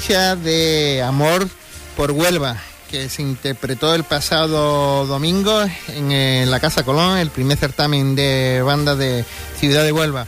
Marcha 0.03 0.35
de 0.35 1.01
Amor 1.01 1.47
por 1.95 2.11
Huelva, 2.11 2.57
que 2.91 3.07
se 3.07 3.21
interpretó 3.21 3.95
el 3.95 4.03
pasado 4.03 5.05
domingo 5.05 5.61
en, 5.87 6.11
eh, 6.11 6.45
la 6.45 6.59
Casa 6.59 6.83
Colón, 6.83 7.17
el 7.19 7.29
primer 7.29 7.57
certamen 7.57 8.13
de 8.13 8.61
banda 8.63 8.97
de 8.97 9.23
Ciudad 9.57 9.81
de 9.81 9.93
Huelva. 9.93 10.27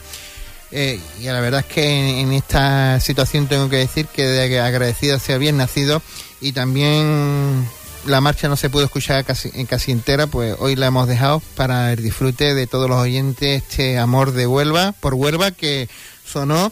Eh, 0.71 0.97
y 1.19 1.25
la 1.25 1.41
verdad 1.41 1.59
es 1.59 1.65
que 1.65 2.21
en, 2.21 2.31
esta 2.31 3.01
situación 3.01 3.47
tengo 3.47 3.67
que 3.69 3.75
decir 3.75 4.05
que 4.05 4.25
de 4.25 4.61
agradecido 4.61 5.19
sea 5.19 5.37
bien 5.37 5.57
nacido 5.57 6.01
y 6.39 6.53
también 6.53 7.67
la 8.05 8.21
marcha 8.21 8.47
no 8.47 8.55
se 8.55 8.69
pudo 8.69 8.85
escuchar 8.85 9.25
casi, 9.25 9.49
casi 9.65 9.91
entera, 9.91 10.27
pues 10.27 10.55
hoy 10.59 10.77
la 10.77 10.85
hemos 10.85 11.09
dejado 11.09 11.41
para 11.57 11.91
el 11.91 12.01
disfrute 12.01 12.53
de 12.53 12.65
todos 12.65 12.89
los 12.89 12.99
oyentes 12.99 13.63
este 13.63 13.97
amor 13.97 14.31
de 14.31 14.47
Huelva, 14.47 14.93
por 14.93 15.15
Huelva 15.15 15.51
que 15.51 15.89
sonó 16.25 16.71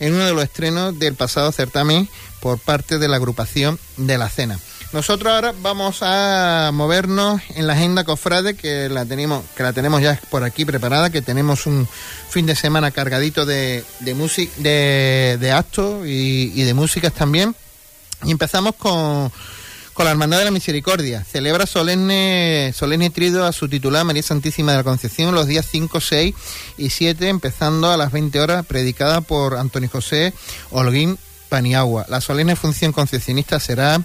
en 0.00 0.14
uno 0.14 0.24
de 0.24 0.32
los 0.32 0.44
estrenos 0.44 0.98
del 0.98 1.14
pasado 1.14 1.52
certamen 1.52 2.08
por 2.40 2.58
parte 2.58 2.98
de 2.98 3.08
la 3.08 3.16
agrupación 3.16 3.78
de 3.96 4.18
la 4.18 4.28
cena. 4.28 4.58
Nosotros 4.92 5.32
ahora 5.32 5.52
vamos 5.60 5.98
a 6.02 6.70
movernos 6.72 7.40
en 7.56 7.66
la 7.66 7.72
agenda 7.72 8.04
cofrade 8.04 8.54
que 8.54 8.88
la 8.88 9.04
tenemos, 9.04 9.44
que 9.56 9.64
la 9.64 9.72
tenemos 9.72 10.00
ya 10.00 10.20
por 10.30 10.44
aquí 10.44 10.64
preparada, 10.64 11.10
que 11.10 11.20
tenemos 11.20 11.66
un 11.66 11.88
fin 12.30 12.46
de 12.46 12.54
semana 12.54 12.92
cargadito 12.92 13.44
de, 13.44 13.84
de 14.00 14.14
música, 14.14 14.52
de, 14.58 15.36
de 15.40 15.50
actos 15.50 16.06
y, 16.06 16.52
y 16.54 16.62
de 16.62 16.74
músicas 16.74 17.12
también. 17.12 17.56
Y 18.22 18.30
empezamos 18.30 18.76
con 18.76 19.32
con 19.94 20.04
la 20.04 20.10
Hermandad 20.10 20.40
de 20.40 20.44
la 20.44 20.50
Misericordia. 20.50 21.24
Celebra 21.24 21.66
solemne, 21.66 22.72
solemne 22.74 23.10
trido 23.10 23.46
a 23.46 23.52
su 23.52 23.68
titular 23.68 24.04
María 24.04 24.22
Santísima 24.22 24.72
de 24.72 24.78
la 24.78 24.84
Concepción 24.84 25.34
los 25.34 25.46
días 25.46 25.66
5, 25.70 26.00
6 26.00 26.34
y 26.76 26.90
7, 26.90 27.28
empezando 27.28 27.90
a 27.90 27.96
las 27.96 28.10
20 28.10 28.40
horas, 28.40 28.66
predicada 28.66 29.20
por 29.20 29.56
Antonio 29.56 29.88
José 29.90 30.34
Holguín 30.70 31.16
Paniagua. 31.48 32.06
La 32.08 32.20
solemne 32.20 32.56
función 32.56 32.92
concepcionista 32.92 33.60
será 33.60 34.02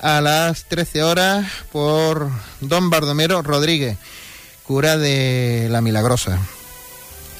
a 0.00 0.20
las 0.20 0.64
13 0.66 1.02
horas 1.02 1.46
por 1.72 2.30
don 2.60 2.88
Bardomero 2.88 3.42
Rodríguez, 3.42 3.98
cura 4.62 4.96
de 4.96 5.66
la 5.70 5.80
Milagrosa. 5.80 6.38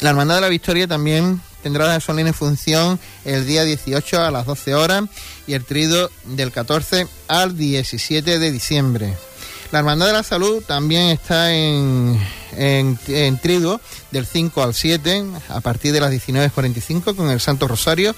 La 0.01 0.11
Hermandad 0.11 0.35
de 0.35 0.41
la 0.41 0.49
Victoria 0.49 0.89
también 0.89 1.41
tendrá 1.67 1.89
la 1.89 1.99
solemne 1.99 2.33
función 2.33 3.01
el 3.25 3.45
día 3.45 3.65
18 3.65 4.23
a 4.23 4.31
las 4.31 4.47
12 4.47 4.77
horas 4.77 5.03
y 5.49 5.55
el 5.55 5.65
trido 5.65 6.13
del 6.23 6.53
14 6.53 7.09
al 7.27 7.57
17 7.57 8.39
de 8.39 8.53
diciembre. 8.53 9.17
La 9.73 9.81
Hermandad 9.81 10.07
de 10.07 10.13
la 10.13 10.23
Salud 10.23 10.63
también 10.63 11.09
está 11.09 11.53
en, 11.53 12.21
en, 12.57 13.39
trido 13.39 13.81
del 14.13 14.27
5 14.27 14.63
al 14.63 14.75
7 14.75 15.25
a 15.49 15.61
partir 15.61 15.93
de 15.93 15.99
las 15.99 16.13
19.45 16.13 17.17
con 17.17 17.31
el 17.31 17.41
Santo 17.41 17.67
Rosario. 17.67 18.15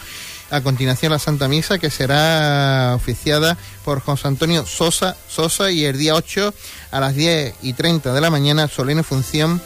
A 0.51 0.61
continuación 0.61 1.13
la 1.13 1.19
Santa 1.19 1.49
Misa 1.49 1.79
que 1.79 1.89
será 1.89 2.93
oficiada 2.97 3.57
por 3.83 4.01
José 4.01 4.29
Antonio 4.29 4.67
Sosa, 4.67 5.17
Sosa 5.27 5.71
y 5.71 5.87
el 5.87 5.97
día 5.97 6.15
8 6.15 6.53
a 6.91 7.01
las 7.01 7.15
10 7.15 7.55
y 7.63 7.73
30 7.73 8.13
de 8.13 8.21
la 8.21 8.29
mañana 8.29 8.69
solemne 8.69 9.03
función 9.03 9.63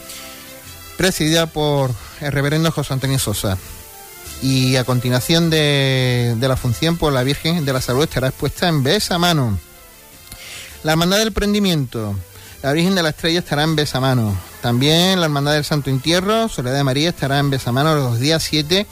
presidida 1.03 1.47
por 1.47 1.91
el 2.21 2.31
reverendo 2.31 2.71
José 2.71 2.93
Antonio 2.93 3.19
Sosa. 3.19 3.59
Y 4.41 4.77
a 4.77 4.85
continuación 4.85 5.51
de, 5.51 6.37
la 6.41 6.57
función, 6.57 6.97
por 6.97 7.13
la 7.13 7.25
Virgen 7.25 7.65
de 7.65 7.73
la 7.73 7.81
Salud 7.81 8.05
estará 8.05 8.29
expuesta 8.29 8.69
en 8.69 8.85
mano. 9.19 9.59
La 10.85 10.93
Hermandad 10.93 11.19
del 11.19 11.33
Prendimiento, 11.33 12.15
la 12.63 12.73
Virgen 12.73 12.95
de 12.95 13.03
la 13.03 13.09
Estrella 13.09 13.41
estará 13.41 13.65
en 13.65 13.75
mano. 14.01 14.39
También 14.61 15.19
la 15.19 15.27
Hermandad 15.27 15.55
del 15.55 15.65
Santo 15.65 15.91
Entierro, 15.91 16.49
Soledad 16.49 16.77
de 16.77 16.85
María, 16.85 17.09
estará 17.09 17.41
en 17.41 17.51
mano 17.73 17.97
los 17.97 18.21
días 18.21 18.41
7 18.45 18.87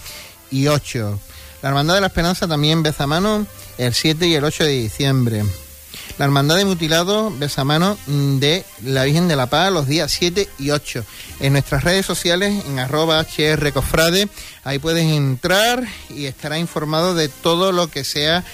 y 0.51 0.67
8. 0.67 1.21
La 1.63 1.69
Hermandad 1.69 1.95
de 1.95 2.01
la 2.01 2.09
Esperanza 2.09 2.49
también 2.49 2.83
en 2.85 3.09
mano 3.09 3.47
el 3.79 3.95
7 3.95 4.27
y 4.27 4.35
el 4.35 4.43
8 4.43 4.65
de 4.65 4.71
diciembre 4.71 5.45
la 6.19 6.25
Hermandad 6.25 6.57
de 6.57 6.65
Mutilados 6.65 7.39
Besamano 7.39 7.97
de 8.07 8.65
la 8.85 9.05
Virgen 9.05 9.29
de 9.29 9.37
la 9.37 9.47
Paz 9.47 9.73
los 9.73 9.87
días 9.87 10.11
7 10.11 10.49
y 10.59 10.71
8. 10.71 11.05
En 11.41 11.53
nuestras 11.53 11.85
redes 11.85 12.07
sociales, 12.07 12.65
en 12.67 12.79
arroba 12.79 13.25
hrcofrade, 13.25 14.29
ahí 14.65 14.79
puedes 14.79 15.05
entrar 15.05 15.85
y 16.09 16.27
estará 16.27 16.59
informado 16.59 17.15
de 17.15 17.29
todo 17.29 17.73
lo 17.73 17.89
que 17.89 18.05
sea 18.05 18.45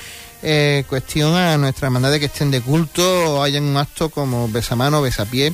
eh, 0.42 0.84
cuestión 0.88 1.34
a 1.34 1.56
nuestra 1.56 1.86
hermandad 1.86 2.10
de 2.10 2.20
que 2.20 2.26
estén 2.26 2.50
de 2.50 2.60
culto 2.60 3.36
o 3.36 3.42
hayan 3.42 3.64
un 3.64 3.76
acto 3.76 4.10
como 4.10 4.48
besamano, 4.48 5.02
besapié 5.02 5.52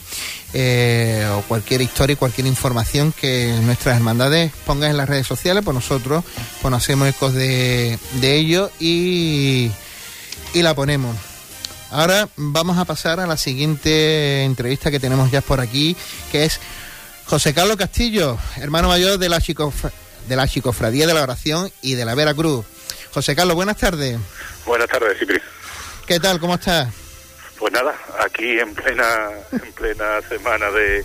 eh, 0.52 1.26
o 1.32 1.42
cualquier 1.42 1.82
historia 1.82 2.14
y 2.14 2.16
cualquier 2.16 2.46
información 2.46 3.12
que 3.12 3.56
nuestras 3.62 3.96
hermandades 3.96 4.52
pongan 4.66 4.90
en 4.90 4.96
las 4.96 5.08
redes 5.08 5.26
sociales, 5.26 5.62
pues 5.64 5.74
nosotros 5.74 6.24
conocemos 6.60 7.08
ecos 7.08 7.32
de, 7.32 7.98
de 8.20 8.36
ello 8.36 8.70
y, 8.80 9.70
y 10.52 10.62
la 10.62 10.74
ponemos. 10.74 11.31
Ahora 11.92 12.26
vamos 12.36 12.78
a 12.78 12.86
pasar 12.86 13.20
a 13.20 13.26
la 13.26 13.36
siguiente 13.36 14.44
entrevista 14.44 14.90
que 14.90 14.98
tenemos 14.98 15.30
ya 15.30 15.42
por 15.42 15.60
aquí, 15.60 15.94
que 16.30 16.46
es 16.46 16.58
José 17.26 17.52
Carlos 17.52 17.76
Castillo, 17.76 18.38
hermano 18.56 18.88
mayor 18.88 19.18
de 19.18 19.28
la, 19.28 19.38
de 19.38 20.36
la 20.36 20.48
Chicofradía 20.48 21.06
de 21.06 21.12
la 21.12 21.22
Oración 21.22 21.70
y 21.82 21.94
de 21.94 22.06
la 22.06 22.14
Vera 22.14 22.32
Cruz. 22.32 22.64
José 23.12 23.36
Carlos, 23.36 23.56
buenas 23.56 23.76
tardes. 23.76 24.18
Buenas 24.64 24.88
tardes, 24.88 25.18
Cipri. 25.18 25.38
¿Qué 26.06 26.18
tal? 26.18 26.40
¿Cómo 26.40 26.54
estás? 26.54 26.88
Pues 27.58 27.70
nada, 27.74 27.94
aquí 28.24 28.58
en 28.58 28.74
plena, 28.74 29.28
en 29.52 29.72
plena 29.72 30.22
semana 30.30 30.70
de, 30.70 31.04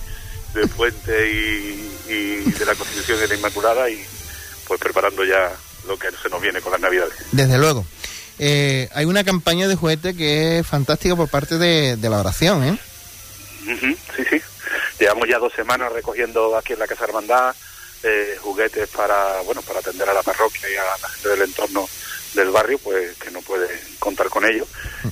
de 0.53 0.67
Puente 0.67 1.29
y, 1.29 2.49
de 2.49 2.65
la 2.65 2.75
Constitución 2.75 3.19
de 3.19 3.27
la 3.27 3.35
Inmaculada 3.35 3.89
y 3.89 4.05
pues 4.65 4.79
preparando 4.79 5.25
ya 5.25 5.51
lo 5.85 5.99
que 5.99 6.07
se 6.11 6.29
nos 6.29 6.41
viene 6.41 6.61
con 6.61 6.71
las 6.71 6.79
Navidades. 6.79 7.13
Desde 7.33 7.57
luego. 7.57 7.85
Eh, 8.39 8.89
hay 8.93 9.05
una 9.05 9.23
campaña 9.23 9.67
de 9.67 9.75
juguete 9.75 10.15
que 10.15 10.59
es 10.59 10.67
fantástica 10.67 11.15
por 11.15 11.29
parte 11.29 11.57
de, 11.57 11.97
la 12.09 12.19
oración, 12.19 12.63
¿eh? 12.63 12.77
sí, 14.15 14.23
sí. 14.29 14.41
Llevamos 14.99 15.27
ya 15.27 15.39
dos 15.39 15.53
semanas 15.53 15.91
recogiendo 15.91 16.55
aquí 16.55 16.73
en 16.73 16.79
la 16.79 16.87
Casa 16.87 17.05
Hermandad 17.05 17.55
eh, 18.03 18.37
juguetes 18.41 18.87
para, 18.89 19.41
bueno, 19.41 19.61
para 19.61 19.79
atender 19.79 20.07
a 20.07 20.13
la 20.13 20.23
parroquia 20.23 20.69
y 20.69 20.75
a 20.75 20.83
la 20.83 21.09
gente 21.09 21.29
del 21.29 21.41
entorno 21.41 21.87
del 22.35 22.51
barrio, 22.51 22.77
pues 22.79 23.17
que 23.17 23.31
no 23.31 23.41
puede 23.41 23.67
contar 23.99 24.29
con 24.29 24.45
ellos. 24.45 24.67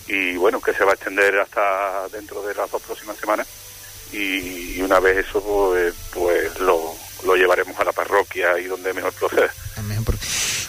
Y 0.07 0.35
bueno, 0.37 0.61
que 0.61 0.73
se 0.73 0.83
va 0.83 0.91
a 0.91 0.95
extender 0.95 1.39
hasta 1.39 2.07
dentro 2.09 2.43
de 2.43 2.53
las 2.53 2.69
dos 2.69 2.81
próximas 2.81 3.17
semanas. 3.17 3.47
Y, 4.11 4.81
una 4.81 4.99
vez 4.99 5.27
eso, 5.27 5.41
pues, 5.41 5.93
pues 6.13 6.59
lo, 6.59 6.95
llevaremos 7.35 7.77
a 7.79 7.85
la 7.85 7.91
parroquia 7.91 8.59
y 8.59 8.65
donde 8.65 8.93
mejor 8.93 9.13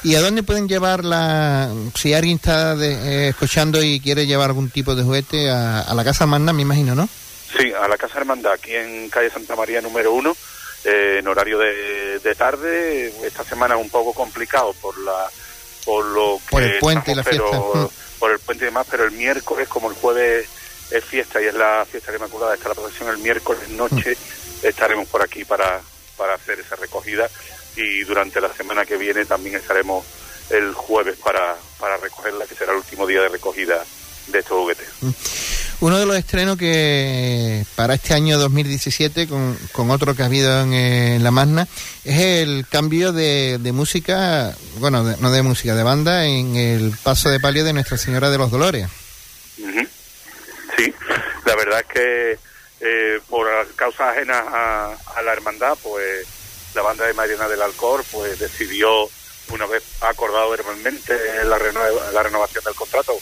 ¿Y 0.02 0.14
a 0.14 0.20
dónde 0.20 0.42
pueden 0.42 0.68
llevarla? 0.68 1.70
Si 1.94 2.14
alguien 2.14 2.36
está 2.36 2.74
eh, 2.74 3.28
escuchando 3.28 3.82
y 3.82 4.00
quiere 4.00 4.26
llevar 4.26 4.50
algún 4.50 4.70
tipo 4.70 4.94
de 4.94 5.02
juguete, 5.02 5.50
a, 5.50 5.92
la 5.94 6.04
Casa 6.04 6.24
Hermandad, 6.24 6.52
me 6.52 6.62
imagino, 6.62 6.94
¿no? 6.94 7.08
Sí, 7.58 7.72
a 7.72 7.88
la 7.88 7.96
Casa 7.96 8.18
Hermandad, 8.18 8.52
aquí 8.52 8.74
en 8.74 9.08
calle 9.08 9.30
Santa 9.30 9.56
María 9.56 9.80
número 9.80 10.12
uno, 10.12 10.36
eh, 10.84 11.16
en 11.18 11.28
horario 11.28 11.58
de, 11.58 12.34
tarde. 12.36 13.12
Esta 13.26 13.44
semana 13.44 13.74
es 13.74 13.80
un 13.80 13.90
poco 13.90 14.12
complicado 14.12 14.74
por 14.74 14.96
la 14.98 15.28
por 15.84 16.04
lo 16.04 16.38
por 16.50 16.62
el 16.62 16.78
puente 16.78 17.12
y 17.12 17.14
la 17.14 17.24
fiesta. 17.24 17.62
Por 18.18 18.30
el 18.30 18.38
puente 18.38 18.64
y 18.64 18.66
demás, 18.66 18.86
pero 18.90 19.04
el 19.04 19.12
miércoles, 19.12 19.68
como 19.68 19.90
el 19.90 19.96
jueves 19.96 20.48
es 20.90 21.04
fiesta 21.04 21.40
y 21.40 21.46
es 21.46 21.54
la 21.54 21.86
fiesta 21.90 22.12
de 22.12 22.18
Inmaculada, 22.18 22.54
está 22.54 22.68
la 22.68 22.74
procesión 22.74 23.08
el 23.08 23.18
miércoles 23.18 23.68
noche, 23.70 24.16
estaremos 24.62 25.08
por 25.08 25.22
aquí 25.22 25.44
para, 25.44 25.80
para 26.16 26.34
hacer 26.34 26.60
esa 26.60 26.76
recogida 26.76 27.28
y 27.76 28.04
durante 28.04 28.40
la 28.40 28.52
semana 28.52 28.84
que 28.84 28.96
viene 28.96 29.24
también 29.24 29.56
estaremos 29.56 30.04
el 30.50 30.72
jueves 30.74 31.16
para, 31.22 31.56
para 31.78 31.96
recogerla, 31.96 32.46
que 32.46 32.54
será 32.54 32.72
el 32.72 32.78
último 32.78 33.06
día 33.06 33.20
de 33.22 33.28
recogida 33.28 33.84
de 34.28 34.38
estos 34.38 34.58
juguetes. 34.58 34.88
Mm. 35.00 35.10
Uno 35.80 35.98
de 35.98 36.06
los 36.06 36.16
estrenos 36.16 36.56
que 36.56 37.64
para 37.74 37.94
este 37.94 38.14
año 38.14 38.38
2017, 38.38 39.28
con, 39.28 39.58
con 39.72 39.90
otro 39.90 40.14
que 40.14 40.22
ha 40.22 40.26
habido 40.26 40.62
en, 40.62 41.22
La 41.22 41.30
Magna, 41.30 41.68
es 42.02 42.18
el 42.18 42.66
cambio 42.66 43.12
de, 43.12 43.58
de 43.58 43.72
música, 43.72 44.56
bueno, 44.78 45.02
no 45.02 45.30
de 45.30 45.42
música, 45.42 45.74
de 45.74 45.82
banda, 45.82 46.24
en 46.24 46.56
el 46.56 46.94
paso 47.02 47.28
de 47.28 47.40
palio 47.40 47.62
de 47.62 47.74
Nuestra 47.74 47.98
Señora 47.98 48.30
de 48.30 48.38
los 48.38 48.50
Dolores. 48.50 48.86
Sí, 50.76 50.92
la 51.44 51.56
verdad 51.56 51.80
es 51.80 51.86
que 51.86 52.38
eh, 52.80 53.20
por 53.28 53.46
causas 53.76 54.16
ajenas 54.16 54.44
a, 54.46 54.96
a 55.16 55.22
la 55.22 55.32
hermandad, 55.32 55.76
pues 55.82 56.26
la 56.76 56.82
banda 56.82 57.06
de 57.06 57.14
Mariana 57.14 57.48
del 57.48 57.62
Alcor 57.62 58.04
pues 58.12 58.38
decidió, 58.38 59.08
una 59.50 59.66
vez 59.66 59.82
acordado 60.02 60.50
verbalmente 60.50 61.18
la, 61.44 61.58
la 62.12 62.22
renovación 62.22 62.62
del 62.64 62.74
contrato, 62.74 63.18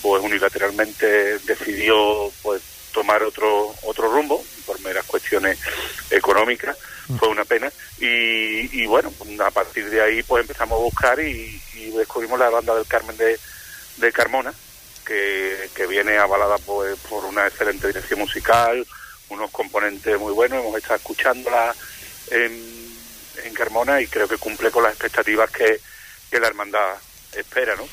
pues 0.00 0.22
unilateralmente 0.22 1.38
decidió 1.40 2.32
pues 2.42 2.62
tomar 2.92 3.22
otro 3.22 3.74
otro 3.82 4.08
rumbo 4.08 4.44
por 4.66 4.78
meras 4.80 5.04
cuestiones 5.06 5.58
económicas 6.10 6.76
mm. 7.08 7.16
fue 7.16 7.28
una 7.28 7.44
pena 7.44 7.72
y, 7.98 8.84
bueno 8.86 9.12
a 9.44 9.50
partir 9.50 9.88
de 9.88 10.02
ahí 10.02 10.22
pues 10.22 10.42
empezamos 10.42 10.78
a 10.78 10.82
buscar 10.82 11.18
y, 11.20 11.60
descubrimos 11.96 12.38
la 12.38 12.50
banda 12.50 12.74
del 12.74 12.86
Carmen 12.86 13.16
de, 13.16 13.38
de 13.96 14.12
Carmona 14.12 14.52
que, 15.04 15.70
que 15.74 15.86
viene 15.86 16.16
avalada 16.16 16.56
pues, 16.58 16.96
por 17.08 17.24
una 17.24 17.46
excelente 17.46 17.88
dirección 17.88 18.20
musical 18.20 18.86
unos 19.30 19.50
componentes 19.50 20.18
muy 20.18 20.32
buenos 20.32 20.60
hemos 20.60 20.76
estado 20.76 20.96
escuchándola 20.96 21.74
en 22.30 22.71
en 23.44 23.54
Carmona 23.54 24.00
y 24.00 24.06
creo 24.06 24.28
que 24.28 24.38
cumple 24.38 24.70
con 24.70 24.82
las 24.82 24.92
expectativas 24.92 25.50
que, 25.50 25.80
la 26.38 26.46
hermandad 26.46 26.94
espera, 27.36 27.76
¿no? 27.76 27.86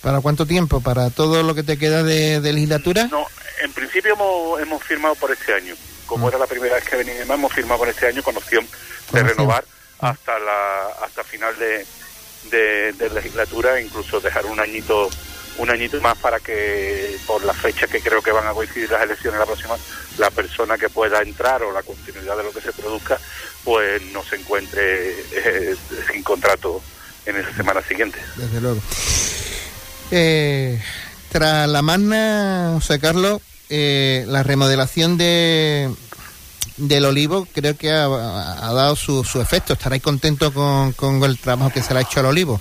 ¿Para 0.00 0.20
cuánto 0.20 0.46
tiempo? 0.46 0.80
¿Para 0.80 1.10
todo 1.10 1.42
lo 1.42 1.54
que 1.54 1.64
te 1.64 1.76
queda 1.78 2.04
de, 2.04 2.40
legislatura? 2.40 3.08
No, 3.10 3.26
en 3.60 3.72
principio 3.72 4.12
hemos, 4.12 4.60
hemos 4.60 4.82
firmado 4.84 5.16
por 5.16 5.32
este 5.32 5.52
año. 5.52 5.74
Como 6.06 6.26
mm. 6.26 6.28
era 6.28 6.38
la 6.38 6.46
primera 6.46 6.76
vez 6.76 6.84
que 6.84 6.96
venimos, 6.96 7.28
hemos 7.28 7.52
firmado 7.52 7.80
por 7.80 7.88
este 7.88 8.06
año 8.06 8.22
con 8.22 8.36
opción 8.36 8.66
de 9.10 9.22
renovar 9.22 9.64
mm. 9.64 10.06
hasta 10.06 10.38
la 10.38 10.86
hasta 11.02 11.24
final 11.24 11.58
de, 11.58 11.84
de, 12.50 13.10
legislatura, 13.10 13.80
incluso 13.80 14.20
dejar 14.20 14.46
un 14.46 14.60
añito 14.60 15.10
un 15.58 15.70
añito 15.70 16.00
más 16.00 16.16
para 16.18 16.38
que 16.38 17.16
por 17.26 17.42
la 17.44 17.54
fecha 17.54 17.86
que 17.86 18.00
creo 18.00 18.22
que 18.22 18.30
van 18.30 18.46
a 18.46 18.52
coincidir 18.52 18.90
las 18.90 19.02
elecciones 19.02 19.40
la 19.40 19.46
próxima, 19.46 19.76
la 20.18 20.30
persona 20.30 20.78
que 20.78 20.88
pueda 20.88 21.22
entrar 21.22 21.62
o 21.62 21.72
la 21.72 21.82
continuidad 21.82 22.36
de 22.36 22.44
lo 22.44 22.52
que 22.52 22.60
se 22.60 22.72
produzca, 22.72 23.18
pues 23.64 24.02
no 24.12 24.22
se 24.24 24.36
encuentre 24.36 25.10
eh, 25.32 25.76
sin 26.10 26.22
contrato 26.22 26.82
en 27.24 27.36
esa 27.36 27.54
semana 27.54 27.82
siguiente. 27.82 28.18
Desde 28.36 28.60
luego. 28.60 28.80
Eh, 30.10 30.80
tras 31.30 31.68
la 31.68 31.82
magna, 31.82 32.72
José 32.74 33.00
Carlos, 33.00 33.42
eh, 33.68 34.24
la 34.28 34.42
remodelación 34.42 35.18
de 35.18 35.90
del 36.76 37.06
olivo 37.06 37.48
creo 37.54 37.76
que 37.76 37.90
ha, 37.90 38.06
dado 38.06 38.96
su, 38.96 39.24
su, 39.24 39.40
efecto. 39.40 39.72
¿Estaréis 39.72 40.02
contentos 40.02 40.52
con, 40.52 40.92
con, 40.92 41.22
el 41.24 41.38
trabajo 41.38 41.72
que 41.72 41.82
se 41.82 41.94
le 41.94 42.00
ha 42.00 42.02
hecho 42.02 42.20
al 42.20 42.26
olivo? 42.26 42.60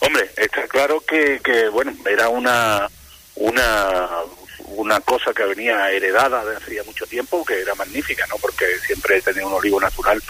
Hombre, 0.00 0.30
está 0.36 0.66
claro 0.66 1.00
que, 1.06 1.40
que 1.44 1.68
bueno, 1.68 1.92
era 2.10 2.28
una, 2.28 2.88
una, 3.36 4.08
una 4.80 5.00
cosa 5.00 5.34
que 5.34 5.44
venía 5.44 5.90
heredada 5.90 6.42
de 6.44 6.56
hacía 6.56 6.82
mucho 6.84 7.06
tiempo, 7.06 7.44
que 7.44 7.60
era 7.60 7.74
magnífica, 7.74 8.26
¿no? 8.26 8.36
Porque 8.36 8.64
siempre 8.86 9.20
tenía 9.20 9.46
un 9.46 9.52
olivo 9.52 9.78
natural, 9.78 10.22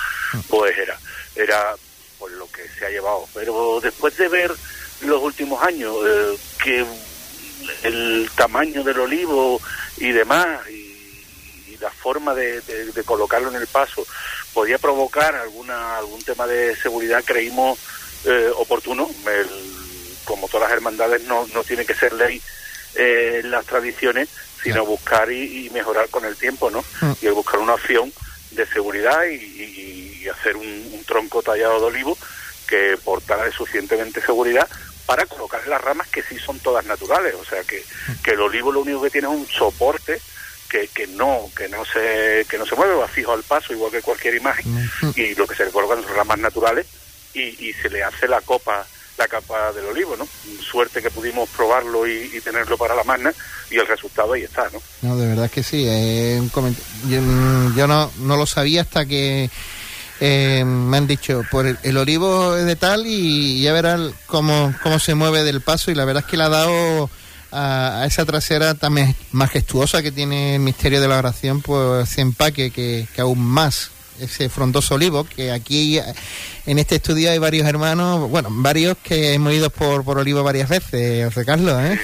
pues 0.48 0.76
era, 0.76 0.98
era 1.36 1.76
pues 2.18 2.32
lo 2.34 2.50
que 2.50 2.68
se 2.68 2.84
ha 2.84 2.90
llevado. 2.90 3.28
Pero 3.32 3.80
después 3.80 4.16
de 4.16 4.28
ver 4.28 4.52
los 5.02 5.22
últimos 5.22 5.62
años 5.62 5.94
eh, 6.04 6.36
que 6.62 6.84
el 7.84 8.28
tamaño 8.34 8.82
del 8.82 8.98
olivo 8.98 9.60
y 9.98 10.10
demás 10.12 10.68
y, 10.68 10.88
la 11.80 11.90
forma 11.90 12.34
de, 12.34 12.60
colocarlo 13.06 13.48
en 13.48 13.56
el 13.56 13.66
paso 13.66 14.06
podía 14.52 14.76
provocar 14.76 15.34
alguna 15.34 15.96
algún 15.96 16.22
tema 16.22 16.46
de 16.46 16.76
seguridad 16.76 17.24
creímos 17.24 17.78
eh, 18.26 18.50
oportuno 18.54 19.08
como 20.26 20.46
todas 20.48 20.68
las 20.68 20.76
hermandades 20.76 21.24
no, 21.24 21.46
no 21.54 21.64
tiene 21.64 21.86
que 21.86 21.94
ser 21.94 22.12
ley 22.12 22.42
eh, 22.94 23.42
las 23.44 23.66
tradiciones 23.66 24.28
sino 24.62 24.84
buscar 24.84 25.30
y, 25.32 25.70
mejorar 25.70 26.08
con 26.10 26.24
el 26.24 26.36
tiempo 26.36 26.70
no 26.70 26.84
mm. 27.00 27.12
y 27.22 27.28
buscar 27.28 27.60
una 27.60 27.74
opción 27.74 28.12
de 28.50 28.66
seguridad 28.66 29.24
y, 29.26 30.28
hacer 30.28 30.54
un, 30.54 30.66
un, 30.92 31.04
tronco 31.04 31.42
tallado 31.42 31.80
de 31.80 31.86
olivo 31.86 32.16
que 32.68 32.96
portara 33.02 33.50
suficientemente 33.50 34.20
seguridad 34.20 34.68
para 35.06 35.26
colocar 35.26 35.66
las 35.66 35.80
ramas 35.80 36.06
que 36.06 36.22
sí 36.22 36.38
son 36.38 36.60
todas 36.60 36.86
naturales, 36.86 37.34
o 37.34 37.44
sea 37.44 37.64
que, 37.64 37.82
que 38.22 38.30
el 38.30 38.40
olivo 38.40 38.70
lo 38.70 38.80
único 38.80 39.02
que 39.02 39.10
tiene 39.10 39.26
es 39.26 39.34
un 39.34 39.46
soporte 39.48 40.20
que, 40.68 40.86
que 40.86 41.08
no 41.08 41.50
que 41.56 41.68
no 41.68 41.84
se 41.84 42.46
que 42.48 42.58
no 42.58 42.64
se 42.64 42.76
mueve, 42.76 42.94
va 42.94 43.08
fijo 43.08 43.32
al 43.32 43.42
paso 43.42 43.72
igual 43.72 43.90
que 43.90 44.02
cualquier 44.02 44.36
imagen 44.36 44.88
y 45.16 45.34
lo 45.34 45.48
que 45.48 45.56
se 45.56 45.64
le 45.64 45.72
colocan 45.72 46.00
son 46.04 46.14
ramas 46.14 46.38
naturales 46.38 46.86
y, 47.34 47.68
y 47.68 47.72
se 47.72 47.90
le 47.90 48.04
hace 48.04 48.28
la 48.28 48.40
copa 48.40 48.86
la 49.20 49.28
capa 49.28 49.70
del 49.72 49.84
olivo, 49.84 50.16
¿no? 50.16 50.26
Suerte 50.62 51.02
que 51.02 51.10
pudimos 51.10 51.48
probarlo 51.50 52.06
y, 52.06 52.40
tenerlo 52.40 52.78
para 52.78 52.94
la 52.94 53.04
magna 53.04 53.32
y 53.70 53.76
el 53.76 53.86
resultado 53.86 54.32
ahí 54.32 54.42
está, 54.42 54.68
¿no? 54.72 54.80
No, 55.02 55.16
de 55.16 55.28
verdad 55.28 55.50
que 55.50 55.62
sí. 55.62 55.84
Eh, 55.86 56.40
yo, 57.06 57.20
yo 57.76 57.86
no, 57.86 58.10
no 58.20 58.36
lo 58.38 58.46
sabía 58.46 58.80
hasta 58.80 59.04
que 59.04 59.50
eh, 60.20 60.64
me 60.64 60.96
han 60.96 61.06
dicho, 61.06 61.42
por 61.50 61.66
el, 61.66 61.96
olivo 61.98 62.56
es 62.56 62.64
de 62.64 62.76
tal 62.76 63.06
y 63.06 63.60
ya 63.60 63.74
verán 63.74 64.10
cómo, 64.24 64.74
cómo 64.82 64.98
se 64.98 65.14
mueve 65.14 65.42
del 65.42 65.60
paso 65.60 65.90
y 65.90 65.94
la 65.94 66.06
verdad 66.06 66.24
es 66.24 66.30
que 66.30 66.38
le 66.38 66.44
ha 66.44 66.48
dado 66.48 67.10
a, 67.52 68.04
esa 68.06 68.24
trasera 68.24 68.74
tan 68.74 68.94
majestuosa 69.32 70.02
que 70.02 70.12
tiene 70.12 70.54
el 70.54 70.60
misterio 70.60 71.02
de 71.02 71.08
la 71.08 71.18
oración, 71.18 71.60
pues 71.60 72.08
ese 72.08 72.22
empaque 72.22 72.70
que, 72.70 73.06
que 73.14 73.20
aún 73.20 73.44
más 73.44 73.90
ese 74.20 74.48
frondoso 74.48 74.94
olivo, 74.94 75.24
que 75.24 75.50
aquí 75.50 76.00
en 76.66 76.78
este 76.78 76.96
estudio 76.96 77.30
hay 77.30 77.38
varios 77.38 77.66
hermanos, 77.66 78.28
bueno, 78.30 78.48
varios 78.50 78.96
que 78.98 79.34
hemos 79.34 79.52
ido 79.52 79.70
por, 79.70 80.04
por 80.04 80.18
olivo 80.18 80.42
varias 80.42 80.68
veces, 80.68 81.26
José 81.26 81.44
Carlos, 81.44 81.80
¿eh? 81.80 82.00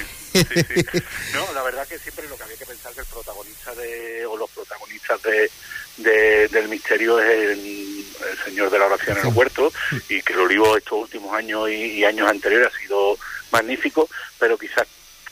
No, 1.32 1.52
la 1.54 1.62
verdad 1.62 1.86
que 1.86 1.98
siempre 1.98 2.28
lo 2.28 2.36
que 2.36 2.42
había 2.42 2.56
que 2.56 2.66
pensar 2.66 2.92
que 2.92 3.00
el 3.00 3.06
protagonista 3.06 3.74
de, 3.74 4.26
o 4.26 4.36
los 4.36 4.50
protagonistas 4.50 5.22
de, 5.22 5.50
de, 5.98 6.48
del 6.48 6.68
misterio 6.68 7.18
es 7.20 7.50
el, 7.50 8.04
Señor 8.44 8.70
de 8.70 8.78
la 8.78 8.86
Oración 8.86 9.18
en 9.18 9.26
el 9.26 9.34
Huerto 9.34 9.72
y 10.08 10.22
que 10.22 10.32
el 10.32 10.40
olivo 10.40 10.76
estos 10.76 11.02
últimos 11.02 11.34
años 11.34 11.68
y, 11.68 12.04
años 12.04 12.28
anteriores 12.28 12.68
ha 12.72 12.78
sido 12.78 13.18
magnífico, 13.50 14.08
pero 14.38 14.56
quizás 14.56 14.86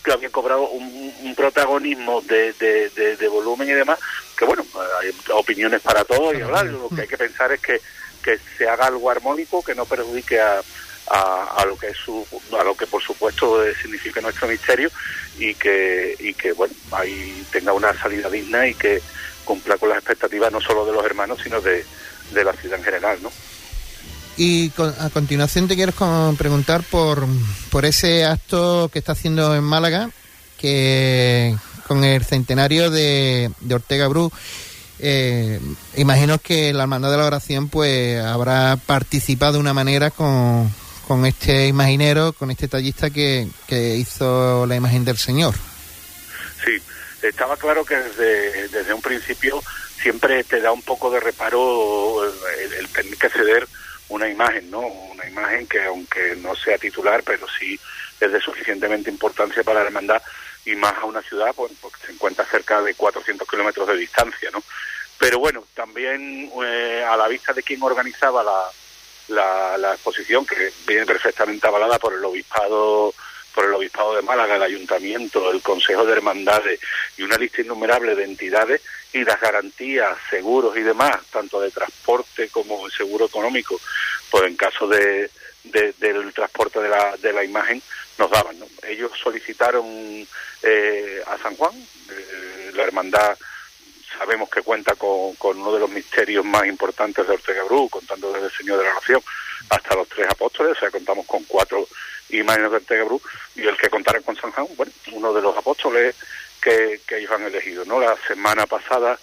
que 0.05 0.13
había 0.13 0.31
cobrado 0.31 0.69
un, 0.69 0.95
protagonismo 1.35 2.21
de, 2.23 2.53
de, 2.53 3.29
volumen 3.29 3.69
y 3.69 3.73
demás, 3.73 3.99
que 4.39 4.45
bueno, 4.45 4.65
hay 5.01 5.13
opiniones 5.33 5.81
para 5.81 6.05
todos 6.05 6.37
y 6.37 6.43
hablar, 6.43 6.67
lo 6.67 6.89
que 6.89 7.03
hay 7.03 7.09
que 7.09 7.19
pensar 7.19 7.51
es 7.51 7.61
que, 7.61 7.81
que 8.23 8.39
se 8.57 8.69
haga 8.69 8.87
algo 8.87 9.11
armónico 9.11 9.65
que 9.65 9.75
no 9.75 9.85
perjudique 9.85 10.41
a, 10.41 10.63
a, 11.09 11.65
lo 11.67 11.77
que 11.77 11.89
es 11.89 11.97
su, 11.97 12.25
a 12.59 12.63
lo 12.63 12.77
que 12.77 12.87
por 12.87 13.03
supuesto 13.03 13.63
significa 13.75 14.21
nuestro 14.21 14.47
misterio 14.49 14.91
y 15.39 15.55
que 15.55 16.17
y 16.19 16.33
que 16.35 16.53
bueno 16.53 16.73
ahí 16.93 17.45
tenga 17.51 17.73
una 17.73 17.93
salida 17.95 18.31
digna 18.31 18.67
y 18.67 18.75
que 18.75 19.03
cumpla 19.45 19.77
con 19.77 19.89
las 19.89 19.99
expectativas 19.99 20.51
no 20.51 20.61
solo 20.61 20.85
de 20.87 20.93
los 20.93 21.05
hermanos, 21.05 21.39
sino 21.43 21.61
de, 21.61 21.85
la 22.33 22.53
ciudad 22.55 22.79
en 22.79 22.85
general, 22.85 23.19
¿no? 23.23 23.31
Y 24.37 24.73
a 24.99 25.11
continuación 25.11 25.69
te 25.69 25.77
quiero 25.77 25.93
preguntar 26.37 26.83
por, 26.83 27.27
por 27.71 27.85
ese 27.85 28.25
acto 28.25 28.91
que 28.93 28.99
está 28.99 29.13
haciendo 29.13 29.55
en 29.55 29.63
Málaga, 29.63 30.11
que 30.59 31.55
con 31.87 32.03
el 32.03 32.25
centenario 32.25 32.91
de, 32.91 33.51
Ortega 33.71 34.09
Bru. 34.09 34.31
Eh, 34.99 35.61
imagino 35.97 36.39
que 36.39 36.73
la 36.73 36.85
Hermandad 36.85 37.11
de 37.11 37.17
la 37.19 37.27
Oración 37.27 37.69
pues 37.69 38.25
habrá 38.25 38.77
participado 38.87 39.55
de 39.55 39.59
una 39.59 39.75
manera 39.75 40.11
con, 40.11 40.73
con 41.07 41.27
este 41.27 41.67
imaginero, 41.67 42.33
con 42.33 42.51
este 42.51 42.69
tallista 42.69 43.11
que, 43.11 43.49
que 43.67 43.97
hizo 43.97 44.67
la 44.67 44.77
imagen 44.77 45.05
del 45.05 45.19
Señor. 45.19 45.55
Sí, 46.65 46.81
estaba 47.23 47.57
claro 47.57 47.85
que 47.85 47.97
desde, 47.97 48.69
desde 48.69 48.95
un 48.95 49.03
principio 49.03 49.63
siempre 50.01 50.45
te 50.45 50.61
da 50.61 50.73
un 50.73 50.83
poco 50.83 51.11
de 51.11 51.21
reparo 51.21 52.25
el, 52.25 52.89
tener 52.89 53.17
que 53.17 53.31
ceder 53.31 53.67
una 54.09 54.29
imagen, 54.29 54.71
¿no? 54.71 54.81
Una 54.81 55.27
imagen 55.27 55.67
que 55.67 55.83
aunque 55.85 56.37
no 56.37 56.55
sea 56.55 56.79
titular, 56.79 57.23
pero 57.25 57.47
sí 57.59 57.79
es 58.21 58.33
de 58.33 58.41
suficientemente 58.41 59.11
importancia 59.11 59.63
para 59.63 59.81
la 59.81 59.87
hermandad 59.87 60.23
y 60.65 60.75
más 60.77 60.95
a 60.95 61.05
una 61.05 61.23
ciudad 61.23 61.53
pues, 61.55 61.73
porque 61.81 62.07
se 62.07 62.13
encuentra 62.13 62.45
cerca 62.45 62.81
de 62.83 62.95
400 62.95 63.49
kilómetros 63.49 63.89
de 63.89 63.97
distancia, 63.97 64.51
¿no? 64.53 64.63
Pero 65.19 65.39
bueno, 65.39 65.65
también 65.75 66.51
eh, 66.65 67.05
a 67.07 67.17
la 67.17 67.29
vista 67.29 67.53
de 67.53 67.63
quien 67.63 67.83
organizaba 67.83 68.43
la, 68.43 68.65
la, 69.29 69.79
la 69.79 69.93
exposición, 69.95 70.45
que 70.45 70.73
viene 70.87 71.07
perfectamente 71.07 71.67
avalada 71.67 71.99
por 71.99 72.13
el 72.15 72.25
obispado 72.25 73.15
por 73.55 73.65
el 73.65 73.75
Obispado 73.75 74.17
de 74.17 74.23
Málaga, 74.23 74.57
el 74.57 74.63
Ayuntamiento, 74.63 75.51
el 75.51 75.63
Consejo 75.63 76.05
de 76.05 76.13
Hermandades 76.13 76.81
y 77.17 77.23
una 77.23 77.37
lista 77.37 77.63
innumerable 77.63 78.17
de 78.17 78.25
entidades 78.25 78.83
y 79.15 79.25
las 79.25 79.41
garantías, 79.41 80.19
seguros 80.29 80.77
y 80.77 80.81
demás, 80.81 81.17
tanto 81.31 81.61
de 81.61 81.71
transporte 81.71 82.49
como 82.49 82.85
de 82.85 82.93
seguro 82.93 83.27
económico, 83.27 83.81
pues 84.29 84.45
en 84.45 84.57
caso 84.57 84.89
de, 84.89 85.31
del 85.63 86.33
transporte 86.35 86.81
de 86.81 86.89
la, 86.89 87.17
de 87.17 87.33
la 87.33 87.45
imagen 87.45 87.81
nos 88.19 88.29
daban. 88.29 88.57
Ellos 88.83 89.13
solicitaron 89.23 89.87
eh, 90.63 91.23
a 91.27 91.39
San 91.39 91.55
Juan, 91.57 91.73
eh, 92.11 92.73
la 92.75 92.83
hermandad 92.83 93.39
sabemos 94.19 94.49
que 94.49 94.63
cuenta 94.63 94.95
con, 94.95 95.35
con, 95.37 95.61
uno 95.61 95.73
de 95.73 95.81
los 95.81 95.91
misterios 95.91 96.45
más 96.45 96.67
importantes 96.67 97.27
de 97.27 97.35
Ortega 97.35 97.65
Bru, 97.65 97.89
contando 97.89 98.33
desde 98.33 98.47
el 98.47 98.53
Señor 98.53 98.79
de 98.79 98.85
la 98.85 98.95
Nación 98.95 99.21
hasta 99.71 99.95
los 99.95 100.09
tres 100.09 100.27
apóstoles, 100.29 100.77
o 100.77 100.81
sea, 100.81 100.91
contamos 100.91 101.27
con 101.27 101.43
cuatro 101.45 101.87
imágenes 102.31 102.71
de 102.71 102.77
Ortega 102.77 103.05
Bru, 103.05 103.21
y 103.55 103.63
el 103.63 103.77
que 103.77 103.89
contara 103.89 104.21
con 104.21 104.37
San 104.37 104.51
Juan, 104.53 104.67
bueno, 104.77 104.93
uno 105.13 105.33
de 105.33 105.43
los 105.43 105.57
apóstoles 105.57 106.17
que, 106.65 107.01
ellos 107.17 107.31
han 107.31 107.43
elegido, 107.43 107.85
¿no? 107.85 108.01
La 108.01 108.17
semana 108.27 108.67
pasada 108.67 109.19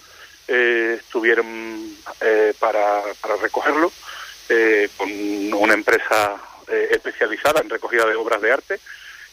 eh, 0.48 0.98
estuvieron 1.00 1.96
eh, 2.22 2.54
para, 2.60 3.02
para 3.20 3.36
recogerlo 3.38 3.92
eh, 4.50 4.90
con 4.96 5.10
una 5.54 5.74
empresa 5.74 6.36
eh, 6.68 6.90
especializada 6.92 7.62
en 7.62 7.70
recogida 7.70 8.06
de 8.06 8.16
obras 8.16 8.42
de 8.42 8.52
arte, 8.52 8.80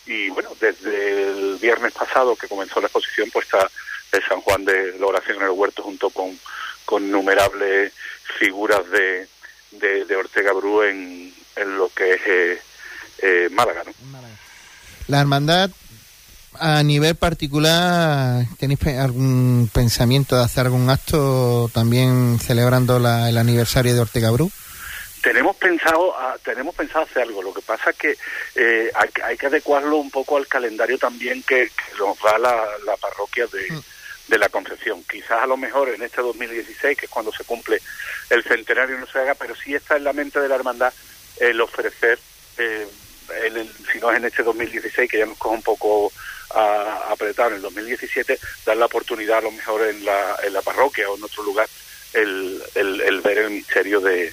y 0.07 0.31
bueno, 0.31 0.51
desde 0.59 1.29
el 1.29 1.59
viernes 1.61 1.93
pasado 1.93 2.35
que 2.35 2.49
comenzó 2.49 2.81
la 2.81 2.87
exposición, 2.87 3.31
pues 3.31 3.45
está 3.45 3.71
el 4.13 4.25
San 4.27 4.41
Juan 4.41 4.65
de 4.65 4.99
la 4.99 5.07
oración 5.07 5.37
en 5.37 5.45
el 5.45 5.51
huerto 5.51 5.83
junto 5.83 6.09
con, 6.11 6.39
con 6.87 7.05
innumerables 7.05 7.93
figuras 8.39 8.89
de, 8.91 9.29
de, 9.73 10.17
Ortega 10.17 10.53
Bru 10.53 10.83
en, 10.83 11.35
en, 11.57 11.77
lo 11.77 11.91
que 11.91 12.15
es 12.15 12.21
eh, 12.27 12.63
eh, 13.19 13.49
Málaga. 13.51 13.85
¿no? 13.85 13.93
La 15.09 15.21
hermandad, 15.21 15.71
a 16.61 16.83
nivel 16.83 17.15
particular, 17.15 18.45
¿tenéis 18.59 18.81
algún 18.99 19.71
pensamiento 19.73 20.37
de 20.37 20.45
hacer 20.45 20.67
algún 20.67 20.91
acto 20.91 21.71
también 21.73 22.39
celebrando 22.39 22.99
la, 22.99 23.29
el 23.29 23.39
aniversario 23.39 23.95
de 23.95 24.01
Ortega 24.01 24.31
Bru? 24.31 24.51
tenemos 25.23 25.57
pensado 25.57 26.15
ah, 26.17 26.37
tenemos 26.45 26.75
pensado 26.75 27.05
hacer 27.05 27.23
algo 27.23 27.43
lo 27.43 27.53
que 27.53 27.63
pasa 27.63 27.91
es 27.91 27.97
que 27.97 28.17
eh, 28.55 28.91
hay, 28.95 29.37
que 29.37 29.47
adecuarlo 29.47 29.97
un 29.97 30.11
poco 30.11 30.37
al 30.37 30.47
calendario 30.47 30.99
también 30.99 31.43
que, 31.43 31.71
nos 31.99 32.19
da 32.21 32.39
la, 32.39 32.97
parroquia 33.01 33.47
de, 33.47 33.71
mm. 33.71 33.83
de, 34.29 34.39
la 34.39 34.49
Concepción 34.49 35.03
quizás 35.11 35.43
a 35.43 35.47
lo 35.47 35.57
mejor 35.57 35.89
en 35.91 36.03
este 36.03 36.23
2016 36.23 36.97
que 36.97 37.07
es 37.07 37.11
cuando 37.11 37.33
se 37.33 37.45
cumple 37.45 37.81
el 38.31 38.43
centenario 38.45 38.99
no 38.99 39.07
se 39.07 39.19
haga 39.19 39.35
pero 39.35 39.55
sí 39.55 39.75
está 39.75 39.97
en 39.97 40.05
la 40.05 40.13
mente 40.13 40.41
de 40.41 40.49
la 40.49 40.55
hermandad 40.55 40.93
el 41.41 41.61
ofrecer 41.61 42.19
eh, 42.59 42.87
si 43.93 43.99
no 43.99 44.11
es 44.11 44.17
en 44.17 44.25
este 44.25 44.43
2016 44.43 45.11
que 45.11 45.19
ya 45.19 45.27
nos 45.27 45.39
coge 45.39 45.57
un 45.57 45.63
poco 45.63 46.13
a, 46.51 47.11
apretado 47.11 47.51
en 47.51 47.57
el 47.57 47.63
2017 47.63 48.39
dar 48.65 48.77
la 48.77 48.87
oportunidad 48.87 49.39
a 49.39 49.43
lo 49.43 49.51
mejor 49.51 49.83
en 49.87 50.05
la, 50.05 50.37
en 50.43 50.53
la 50.53 50.63
parroquia 50.63 51.09
o 51.11 51.17
en 51.17 51.25
otro 51.25 51.43
lugar 51.43 51.69
el, 52.13 52.63
el 52.75 53.21
ver 53.21 53.39
el 53.39 53.51
misterio 53.51 54.01
de 54.01 54.33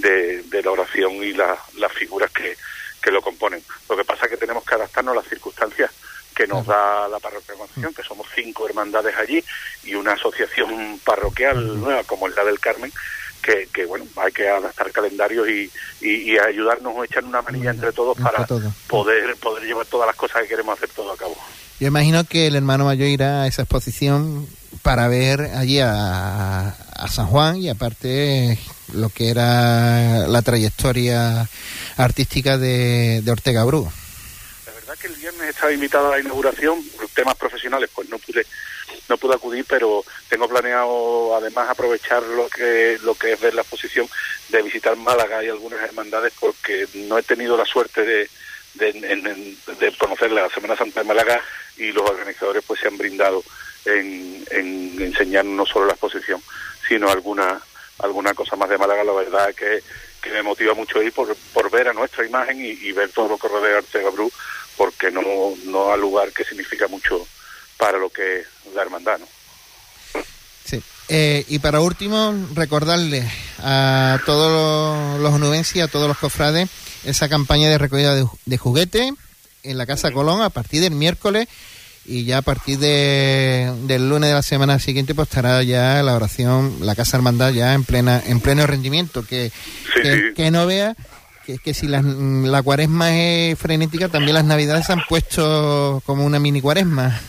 de, 0.00 0.62
la 0.62 0.70
oración 0.70 1.12
y 1.22 1.32
las 1.32 1.92
figuras 1.96 2.30
que, 2.30 2.56
que 3.02 3.10
lo 3.10 3.20
componen. 3.22 3.62
Lo 3.88 3.96
que 3.96 4.04
pasa 4.04 4.24
es 4.24 4.30
que 4.30 4.36
tenemos 4.36 4.64
que 4.64 4.74
adaptarnos 4.74 5.12
a 5.12 5.20
las 5.20 5.28
circunstancias 5.28 5.90
que 6.34 6.46
nos 6.46 6.66
da 6.66 7.06
la 7.08 7.20
parroquia 7.20 7.52
de 7.52 7.58
Concepción, 7.58 7.94
que 7.94 8.02
somos 8.02 8.26
cinco 8.34 8.68
hermandades 8.68 9.16
allí 9.16 9.42
y 9.84 9.94
una 9.94 10.12
asociación 10.12 10.98
parroquial 11.04 11.80
nueva 11.80 12.02
como 12.04 12.26
es 12.26 12.34
la 12.34 12.44
del 12.44 12.58
Carmen, 12.58 12.92
que, 13.44 13.68
que 13.72 13.84
bueno, 13.84 14.06
hay 14.16 14.32
que 14.32 14.48
adaptar 14.48 14.90
calendarios 14.90 15.48
y, 15.48 15.70
y, 16.00 16.38
ayudarnos 16.38 16.94
o 16.96 17.04
echar 17.04 17.24
una 17.24 17.42
manilla 17.42 17.70
entre 17.70 17.92
todos 17.92 18.16
para 18.18 18.46
poder, 18.88 19.36
poder 19.36 19.64
llevar 19.64 19.86
todas 19.86 20.06
las 20.06 20.16
cosas 20.16 20.42
que 20.42 20.48
queremos 20.48 20.76
hacer 20.76 20.88
todo 20.90 21.12
a 21.12 21.16
cabo. 21.16 21.36
Yo 21.80 21.88
imagino 21.88 22.24
que 22.24 22.46
el 22.46 22.56
hermano 22.56 22.84
mayor 22.84 23.08
irá 23.08 23.42
a 23.42 23.46
esa 23.46 23.62
exposición 23.62 24.46
para 24.82 25.08
ver 25.08 25.40
allí 25.40 25.80
a, 25.80 26.68
a 26.68 27.08
San 27.08 27.26
Juan 27.26 27.56
y 27.56 27.68
aparte 27.68 28.58
lo 28.92 29.08
que 29.08 29.30
era 29.30 30.26
la 30.28 30.42
trayectoria 30.42 31.48
artística 31.96 32.58
de, 32.58 33.22
Ortega 33.28 33.64
Bru. 33.64 33.90
La 34.66 34.72
verdad 34.72 34.94
que 35.00 35.08
el 35.08 35.14
viernes 35.14 35.48
estaba 35.48 35.72
invitado 35.72 36.08
a 36.08 36.16
la 36.16 36.20
inauguración, 36.20 36.82
por 36.96 37.08
temas 37.08 37.34
profesionales 37.36 37.90
pues 37.94 38.08
no 38.08 38.18
pude 38.18 38.46
no 39.08 39.18
pude 39.18 39.34
acudir, 39.34 39.64
pero 39.68 40.04
tengo 40.28 40.48
planeado 40.48 41.36
además 41.36 41.68
aprovechar 41.68 42.22
lo 42.22 42.48
que 42.48 42.98
lo 43.02 43.14
que 43.14 43.32
es 43.32 43.40
ver 43.40 43.54
la 43.54 43.62
exposición 43.62 44.08
de 44.48 44.62
visitar 44.62 44.96
Málaga 44.96 45.42
y 45.42 45.48
algunas 45.48 45.80
hermandades 45.82 46.32
porque 46.38 46.86
no 46.94 47.18
he 47.18 47.22
tenido 47.22 47.56
la 47.56 47.64
suerte 47.64 48.02
de, 48.02 48.28
de, 48.74 49.56
de 49.78 49.96
conocer 49.98 50.32
la 50.32 50.48
Semana 50.50 50.76
Santa 50.76 51.00
de 51.00 51.08
Málaga 51.08 51.40
y 51.76 51.92
los 51.92 52.08
organizadores 52.08 52.64
pues 52.66 52.80
se 52.80 52.88
han 52.88 52.98
brindado 52.98 53.42
en, 53.84 54.44
en 54.50 55.02
enseñar 55.02 55.44
no 55.44 55.66
solo 55.66 55.86
la 55.86 55.92
exposición, 55.92 56.42
sino 56.88 57.10
alguna 57.10 57.60
alguna 57.98 58.34
cosa 58.34 58.56
más 58.56 58.68
de 58.68 58.78
Málaga, 58.78 59.04
la 59.04 59.12
verdad 59.12 59.54
que, 59.54 59.82
que 60.20 60.30
me 60.30 60.42
motiva 60.42 60.74
mucho 60.74 61.02
ir 61.02 61.12
por, 61.12 61.34
por 61.52 61.70
ver 61.70 61.88
a 61.88 61.92
nuestra 61.92 62.26
imagen 62.26 62.58
y, 62.60 62.92
ver 62.92 63.10
todo 63.10 63.28
lo 63.28 63.38
que 63.38 63.48
rodea 63.48 63.78
Ortega 63.78 64.10
Bru, 64.10 64.30
porque 64.76 65.10
no, 65.10 65.22
no 65.64 65.92
al 65.92 66.00
lugar 66.00 66.32
que 66.32 66.44
significa 66.44 66.88
mucho 66.88 67.26
para 67.76 67.98
lo 67.98 68.10
que 68.10 68.40
es 68.40 68.46
la 68.74 68.82
hermandad, 68.82 69.18
¿no? 69.18 69.26
Sí. 70.64 70.82
Eh, 71.08 71.44
y 71.48 71.58
para 71.58 71.80
último, 71.80 72.34
recordarle 72.54 73.28
a 73.58 74.18
todos 74.24 75.20
los, 75.20 75.40
los 75.40 75.76
a 75.76 75.88
todos 75.88 76.08
los 76.08 76.18
cofrades, 76.18 76.68
esa 77.04 77.28
campaña 77.28 77.68
de 77.68 77.78
recogida 77.78 78.14
de, 78.14 78.26
de 78.46 78.58
juguete 78.58 79.12
en 79.62 79.78
la 79.78 79.86
Casa 79.86 80.12
Colón 80.12 80.42
a 80.42 80.50
partir 80.50 80.80
del 80.80 80.92
miércoles 80.92 81.48
y 82.06 82.24
ya 82.24 82.38
a 82.38 82.42
partir 82.42 82.78
de, 82.78 83.72
del 83.86 84.08
lunes 84.08 84.28
de 84.28 84.34
la 84.34 84.42
semana 84.42 84.78
siguiente 84.78 85.14
pues 85.14 85.28
estará 85.28 85.62
ya 85.62 86.02
la 86.02 86.14
oración, 86.14 86.76
la 86.80 86.94
Casa 86.94 87.16
Hermandad 87.16 87.52
ya 87.52 87.74
en 87.74 87.84
plena 87.84 88.22
en 88.26 88.40
pleno 88.40 88.66
rendimiento, 88.66 89.24
que, 89.26 89.50
que, 90.36 90.50
no 90.50 90.66
vea 90.66 90.94
que, 91.46 91.58
que 91.58 91.72
si 91.72 91.88
la, 91.88 92.02
la 92.02 92.62
cuaresma 92.62 93.16
es 93.18 93.58
frenética, 93.58 94.08
también 94.08 94.34
las 94.34 94.44
navidades 94.44 94.86
se 94.86 94.92
han 94.92 95.02
puesto 95.08 96.02
como 96.04 96.24
una 96.24 96.38
mini 96.38 96.60
cuaresma. 96.60 97.20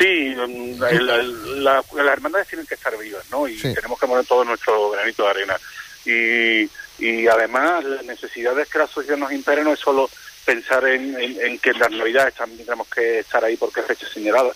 Sí, 0.00 0.34
las 0.34 1.84
hermandades 1.94 2.48
tienen 2.48 2.66
que 2.66 2.74
estar 2.74 2.96
vivas, 2.96 3.22
¿no? 3.30 3.46
Y 3.46 3.58
tenemos 3.58 4.00
que 4.00 4.06
poner 4.06 4.24
todo 4.24 4.46
nuestro 4.46 4.90
granito 4.90 5.24
de 5.24 5.28
arena. 5.28 5.60
Y, 6.06 6.70
y 7.04 7.26
además, 7.26 7.84
las 7.84 8.04
necesidades 8.04 8.66
que 8.68 8.78
la 8.78 8.86
sociedad 8.86 9.18
nos 9.18 9.30
impere 9.30 9.62
no 9.62 9.74
es 9.74 9.78
solo 9.78 10.08
pensar 10.46 10.86
en, 10.86 11.14
en, 11.20 11.58
que 11.58 11.70
en 11.70 11.78
las 11.78 11.90
Navidades 11.90 12.34
también 12.34 12.64
tenemos 12.64 12.88
que 12.88 13.18
estar 13.18 13.44
ahí 13.44 13.58
porque 13.58 13.80
es 13.80 13.86
fecha 13.86 14.08
señalada. 14.08 14.50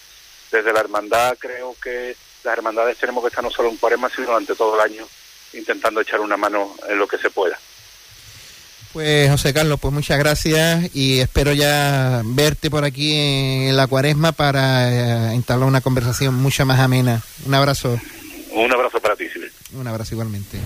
Desde 0.50 0.72
la 0.72 0.80
hermandad 0.80 1.37
creo 1.38 1.76
que 1.83 2.16
las 2.42 2.57
hermandades 2.57 2.96
tenemos 2.96 3.22
que 3.22 3.28
estar 3.28 3.44
no 3.44 3.50
solo 3.50 3.68
en 3.68 3.76
cuaresma, 3.76 4.09
sino 4.09 4.28
durante 4.28 4.54
todo 4.54 4.74
el 4.76 4.92
año 4.92 5.07
intentando 5.52 6.00
echar 6.00 6.20
una 6.20 6.38
mano 6.38 6.74
en 6.88 6.98
lo 6.98 7.07
que 7.07 7.18
se 7.18 7.28
pueda. 7.28 7.59
Pues 8.94 9.28
José 9.28 9.52
Carlos, 9.52 9.80
pues 9.80 9.92
muchas 9.92 10.20
gracias 10.20 10.94
y 10.94 11.18
espero 11.18 11.52
ya 11.52 12.22
verte 12.24 12.70
por 12.70 12.85
aquí 12.85 13.12
en 13.12 13.76
la 13.76 13.88
cuaresma 13.88 14.30
para 14.30 14.88
eh, 14.88 15.35
entablar 15.35 15.68
una 15.68 15.80
conversación 15.80 16.37
mucho 16.37 16.64
más 16.64 16.78
amena. 16.78 17.20
Un 17.44 17.54
abrazo. 17.54 17.98
Un 18.52 18.72
abrazo 18.72 19.00
para 19.00 19.16
ti, 19.16 19.28
Silvia. 19.28 19.50
Un 19.72 19.88
abrazo 19.88 20.14
igualmente. 20.14 20.59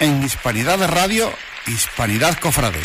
En 0.00 0.24
Hispanidad 0.24 0.76
de 0.76 0.88
Radio, 0.88 1.30
Hispanidad 1.68 2.36
Cofrade. 2.40 2.80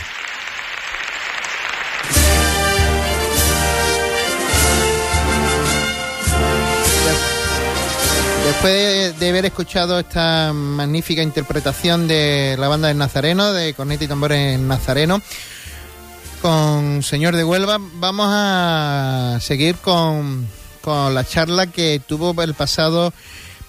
Después 8.46 9.20
de 9.20 9.30
haber 9.30 9.46
escuchado 9.46 9.98
esta 9.98 10.54
magnífica 10.54 11.24
interpretación 11.24 12.08
de 12.08 12.56
la 12.60 12.68
banda 12.68 12.90
del 12.90 12.98
Nazareno, 13.00 13.54
de 13.54 13.74
corneta 13.74 14.04
y 14.04 14.08
tambores 14.08 14.60
Nazareno, 14.60 15.20
con 16.44 17.02
Señor 17.02 17.36
de 17.36 17.44
Huelva, 17.44 17.80
vamos 17.80 18.28
a 18.30 19.40
seguir 19.42 19.78
con, 19.78 20.48
con 20.82 21.16
la 21.16 21.24
charla 21.24 21.68
que 21.68 22.00
tuvo 22.06 22.40
el 22.44 22.54
pasado 22.54 23.14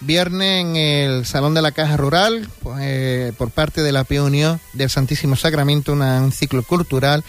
viernes 0.05 0.61
en 0.61 0.77
el 0.77 1.27
Salón 1.27 1.55
de 1.55 1.63
la 1.63 1.73
Caja 1.73 1.97
Rural 1.97 2.49
eh, 2.83 3.33
por 3.39 3.51
parte 3.51 3.83
de 3.83 3.93
la 3.93 4.05
Unión 4.11 4.61
del 4.73 4.91
Santísimo 4.91 5.37
Sacramento, 5.37 5.93
un 5.93 6.33
ciclo 6.33 6.63
cultural 6.63 7.25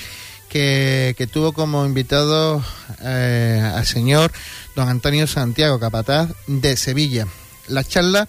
que, 0.49 1.15
que 1.17 1.27
tuvo 1.27 1.53
como 1.53 1.85
invitado 1.85 2.63
eh, 3.01 3.71
al 3.73 3.85
señor 3.85 4.31
don 4.75 4.89
Antonio 4.89 5.27
Santiago 5.27 5.79
Capataz 5.79 6.29
de 6.47 6.75
Sevilla. 6.75 7.27
La 7.67 7.83
charla 7.83 8.27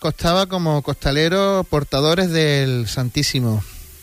costaba 0.00 0.46
como 0.46 0.82
costaleros 0.82 1.66
portadores 1.66 2.30
del 2.30 2.88
Santísimo. 2.88 3.62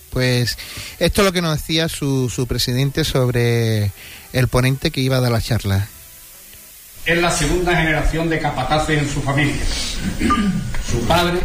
Pues 0.09 0.57
esto 0.99 1.21
es 1.21 1.25
lo 1.25 1.31
que 1.31 1.41
nos 1.41 1.57
decía 1.57 1.87
su, 1.89 2.29
su 2.29 2.47
presidente 2.47 3.03
sobre 3.03 3.91
el 4.33 4.47
ponente 4.47 4.91
que 4.91 5.01
iba 5.01 5.17
a 5.17 5.21
dar 5.21 5.31
la 5.31 5.41
charla 5.41 5.87
es 7.05 7.21
la 7.21 7.31
segunda 7.31 7.75
generación 7.75 8.29
de 8.29 8.39
capataces 8.39 9.01
en 9.01 9.09
su 9.09 9.21
familia. 9.21 9.55
Su 10.89 11.01
padre, 11.07 11.39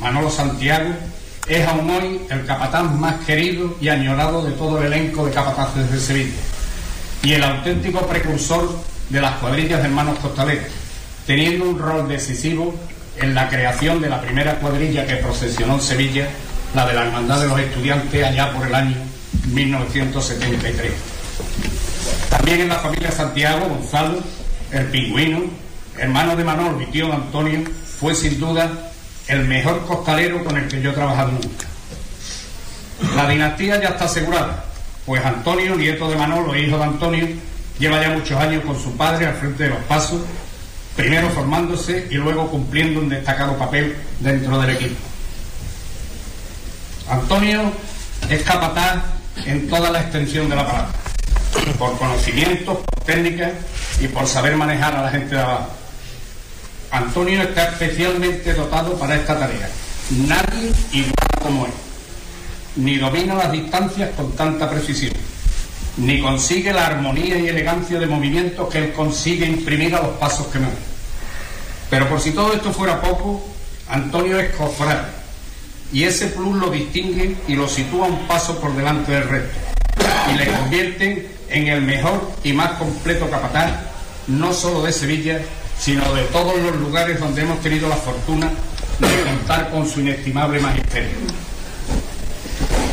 Manolo 0.00 0.30
Santiago, 0.30 0.94
es 1.46 1.66
aún 1.66 1.90
hoy 1.90 2.20
el 2.30 2.46
capataz 2.46 2.90
más 2.94 3.24
querido 3.24 3.76
y 3.80 3.88
añorado 3.88 4.42
de 4.42 4.52
todo 4.52 4.80
el 4.80 4.92
elenco 4.92 5.26
de 5.26 5.32
capataces 5.32 5.90
de 5.90 6.00
Sevilla 6.00 6.38
y 7.22 7.34
el 7.34 7.44
auténtico 7.44 8.06
precursor 8.06 8.82
de 9.10 9.20
las 9.20 9.32
cuadrillas 9.36 9.80
de 9.80 9.88
hermanos 9.88 10.18
costaleros, 10.20 10.64
teniendo 11.26 11.68
un 11.68 11.78
rol 11.78 12.08
decisivo 12.08 12.74
en 13.16 13.34
la 13.34 13.48
creación 13.48 14.00
de 14.00 14.08
la 14.08 14.22
primera 14.22 14.54
cuadrilla 14.58 15.06
que 15.06 15.16
procesionó 15.16 15.74
en 15.74 15.80
Sevilla, 15.82 16.28
la 16.74 16.86
de 16.86 16.94
la 16.94 17.04
Hermandad 17.04 17.40
de 17.40 17.48
los 17.48 17.60
Estudiantes 17.60 18.24
allá 18.24 18.52
por 18.52 18.66
el 18.66 18.74
año 18.74 18.96
1973. 19.52 20.92
También 22.30 22.62
en 22.62 22.68
la 22.68 22.76
familia 22.76 23.10
Santiago, 23.10 23.68
Gonzalo, 23.68 24.20
el 24.72 24.86
pingüino, 24.86 25.42
hermano 25.98 26.36
de 26.36 26.44
Manolo 26.44 26.80
y 26.80 26.86
tío 26.86 27.12
Antonio, 27.12 27.64
fue 27.98 28.14
sin 28.14 28.40
duda 28.40 28.90
el 29.30 29.44
mejor 29.46 29.86
costalero 29.86 30.44
con 30.44 30.56
el 30.56 30.66
que 30.66 30.82
yo 30.82 30.90
he 30.90 30.94
trabajado 30.94 31.30
nunca. 31.32 31.66
La 33.14 33.28
dinastía 33.28 33.80
ya 33.80 33.90
está 33.90 34.04
asegurada, 34.04 34.64
pues 35.06 35.24
Antonio, 35.24 35.76
nieto 35.76 36.10
de 36.10 36.16
Manolo 36.16 36.54
e 36.54 36.62
hijo 36.62 36.76
de 36.76 36.84
Antonio, 36.84 37.28
lleva 37.78 38.02
ya 38.02 38.10
muchos 38.10 38.38
años 38.38 38.64
con 38.64 38.78
su 38.78 38.96
padre 38.96 39.26
al 39.26 39.34
frente 39.34 39.64
de 39.64 39.70
los 39.70 39.78
pasos, 39.84 40.20
primero 40.96 41.30
formándose 41.30 42.08
y 42.10 42.14
luego 42.14 42.50
cumpliendo 42.50 43.00
un 43.00 43.08
destacado 43.08 43.56
papel 43.56 43.96
dentro 44.18 44.60
del 44.60 44.70
equipo. 44.70 44.96
Antonio 47.08 47.72
es 48.28 48.42
capataz 48.42 48.98
en 49.46 49.68
toda 49.68 49.90
la 49.90 50.00
extensión 50.00 50.48
de 50.48 50.56
la 50.56 50.66
palabra, 50.66 50.90
por 51.78 51.96
conocimientos, 51.98 52.78
por 52.78 53.04
técnicas 53.04 53.52
y 54.00 54.08
por 54.08 54.26
saber 54.26 54.56
manejar 54.56 54.96
a 54.96 55.02
la 55.02 55.10
gente 55.10 55.36
de 55.36 55.40
abajo. 55.40 55.79
Antonio 56.90 57.42
está 57.42 57.68
especialmente 57.68 58.52
dotado 58.54 58.98
para 58.98 59.14
esta 59.14 59.38
tarea. 59.38 59.68
Nadie 60.26 60.72
igual 60.92 61.14
como 61.40 61.66
él. 61.66 61.72
Ni 62.76 62.98
domina 62.98 63.34
las 63.34 63.52
distancias 63.52 64.10
con 64.16 64.32
tanta 64.32 64.68
precisión, 64.68 65.12
ni 65.96 66.20
consigue 66.20 66.72
la 66.72 66.86
armonía 66.86 67.38
y 67.38 67.48
elegancia 67.48 67.98
de 67.98 68.06
movimiento 68.06 68.68
que 68.68 68.78
él 68.78 68.92
consigue 68.92 69.46
imprimir 69.46 69.94
a 69.94 70.02
los 70.02 70.16
pasos 70.18 70.46
que 70.48 70.58
me 70.58 70.68
Pero 71.90 72.08
por 72.08 72.20
si 72.20 72.30
todo 72.30 72.52
esto 72.54 72.72
fuera 72.72 73.00
poco, 73.00 73.44
Antonio 73.88 74.38
es 74.38 74.54
cofrade, 74.54 75.08
y 75.92 76.04
ese 76.04 76.28
plus 76.28 76.56
lo 76.56 76.70
distingue 76.70 77.36
y 77.48 77.54
lo 77.54 77.68
sitúa 77.68 78.06
un 78.06 78.26
paso 78.28 78.60
por 78.60 78.74
delante 78.76 79.12
del 79.12 79.28
resto, 79.28 79.58
y 80.32 80.38
le 80.38 80.46
convierte 80.46 81.30
en 81.48 81.66
el 81.68 81.82
mejor 81.82 82.32
y 82.44 82.52
más 82.52 82.72
completo 82.72 83.28
capataz 83.28 83.72
no 84.28 84.52
solo 84.52 84.82
de 84.82 84.92
Sevilla, 84.92 85.40
sino 85.80 86.12
de 86.12 86.24
todos 86.24 86.58
los 86.58 86.76
lugares 86.76 87.18
donde 87.18 87.40
hemos 87.40 87.60
tenido 87.60 87.88
la 87.88 87.96
fortuna 87.96 88.50
de 88.98 89.30
contar 89.30 89.70
con 89.70 89.88
su 89.88 90.00
inestimable 90.00 90.60
magisterio. 90.60 91.16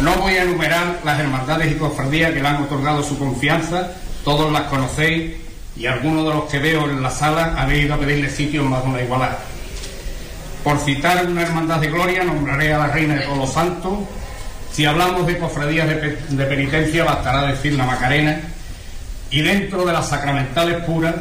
No 0.02 0.16
voy 0.16 0.38
a 0.38 0.44
enumerar 0.44 1.02
las 1.04 1.20
hermandades 1.20 1.72
y 1.72 1.76
cofradías 1.76 2.32
que 2.32 2.42
le 2.42 2.48
han 2.48 2.64
otorgado 2.64 3.04
su 3.04 3.20
confianza, 3.20 3.92
todos 4.24 4.52
las 4.54 4.64
conocéis 4.64 5.34
y 5.76 5.86
algunos 5.86 6.24
de 6.24 6.34
los 6.34 6.44
que 6.46 6.60
veo 6.60 6.90
en 6.90 7.04
la 7.04 7.12
sala 7.12 7.56
habéis 7.58 7.86
ido 7.86 7.96
a 7.96 8.00
pedirle 8.00 8.30
sitio 8.30 8.62
en 8.62 8.68
una 8.68 9.02
igualdad. 9.02 9.38
Por 10.64 10.80
citar 10.80 11.26
una 11.26 11.42
hermandad 11.42 11.80
de 11.80 11.88
gloria, 11.88 12.24
nombraré 12.24 12.74
a 12.74 12.78
la 12.78 12.88
Reina 12.88 13.16
de 13.16 13.22
todos 13.22 13.38
los 13.38 13.54
santos. 13.54 14.00
Si 14.72 14.86
hablamos 14.86 15.28
de 15.28 15.38
cofradías 15.38 15.88
de, 15.88 16.18
de 16.30 16.46
penitencia, 16.46 17.04
bastará 17.04 17.48
decir 17.48 17.74
la 17.74 17.86
Macarena, 17.86 18.42
y 19.30 19.42
dentro 19.42 19.86
de 19.86 19.94
las 19.94 20.08
sacramentales 20.08 20.84
puras 20.86 21.16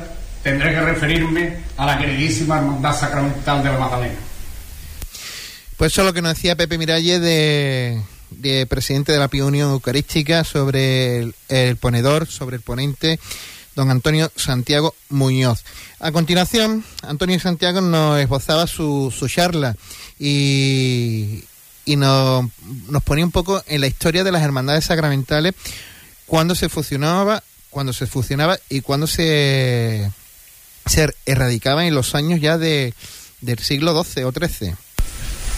tendré 0.47 0.71
que 0.71 0.81
referirme 0.81 1.57
a 1.77 1.85
la 1.85 1.99
queridísima 1.99 2.59
Hermandad 2.59 2.97
Sacramental 2.97 3.65
de 3.65 3.69
la 3.69 3.79
Magdalena. 3.79 4.15
Pues 5.77 5.93
eso 5.93 6.03
es 6.03 6.07
lo 6.07 6.13
que 6.13 6.23
nos 6.23 6.37
decía 6.37 6.55
Pepe 6.55 6.79
Miralles 6.79 7.21
de, 7.21 8.67
presidente 8.69 9.11
de 9.11 9.19
la 9.19 9.29
Unión 9.45 9.73
Eucarística 9.73 10.45
sobre 10.45 11.33
el, 11.49 11.77
ponedor, 11.81 12.29
sobre 12.29 12.55
el 12.55 12.63
ponente, 12.63 13.19
don 13.75 13.91
Antonio 13.91 14.31
Santiago 14.37 14.95
Muñoz. 15.09 15.65
A 15.99 16.13
continuación, 16.13 16.85
Antonio 17.03 17.41
Santiago 17.41 17.81
nos 17.81 18.21
esbozaba 18.21 18.69
su, 18.69 19.13
charla 19.29 19.75
y, 20.17 21.43
y 21.85 21.97
nos, 21.97 22.47
nos 22.89 23.03
ponía 23.03 23.25
un 23.25 23.33
poco 23.33 23.65
en 23.67 23.81
la 23.81 23.89
historia 23.89 24.23
de 24.23 24.31
las 24.31 24.45
hermandades 24.45 24.85
sacramentales 24.85 25.55
cuando 26.25 26.55
se 26.55 26.69
fusionaba 26.69 27.43
cuando 27.69 27.93
se 27.93 28.07
fusionaba 28.07 28.59
y 28.71 28.81
cuando 28.81 29.07
se, 29.07 30.11
se 30.87 31.14
erradicaba 31.27 31.87
en 31.87 31.94
los 31.94 32.14
años 32.14 32.40
ya 32.40 32.59
de, 32.59 32.94
del 33.40 33.59
siglo 33.59 34.03
XII 34.03 34.25
o 34.25 34.33
XIII. 34.33 34.75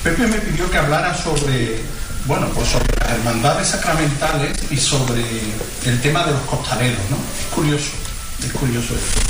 Pepe 0.02 0.26
me 0.26 0.38
pidió 0.38 0.70
que 0.70 0.78
hablara 0.78 1.16
sobre, 1.16 1.80
bueno, 2.26 2.48
pues 2.54 2.68
sobre 2.68 2.86
las 3.00 3.10
hermandades 3.10 3.68
sacramentales 3.68 4.56
y 4.70 4.76
sobre 4.76 5.22
el 5.84 6.00
tema 6.00 6.24
de 6.24 6.32
los 6.32 6.42
costaleros, 6.42 7.00
¿no? 7.10 7.16
Es 7.16 7.54
curioso, 7.54 7.90
es 8.44 8.52
curioso 8.52 8.94
esto. 8.94 9.20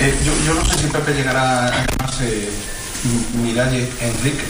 Eh, 0.00 0.14
yo, 0.24 0.32
yo, 0.44 0.54
no 0.54 0.64
sé 0.64 0.78
si 0.78 0.86
Pepe 0.88 1.14
llegará 1.14 1.68
a 1.68 1.86
llamarse 1.86 2.48
Miralle 3.42 3.88
Enrique. 4.00 4.44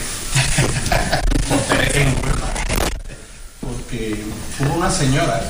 Porque 3.61 4.23
hubo 4.59 4.75
una 4.75 4.91
señora 4.91 5.41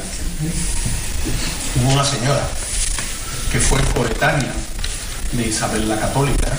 hubo 1.75 1.93
una 1.93 2.05
señora 2.05 2.47
que 3.52 3.60
fue 3.60 3.79
coetánea 3.93 4.52
de 5.31 5.48
Isabel 5.48 5.87
la 5.87 6.00
Católica, 6.00 6.52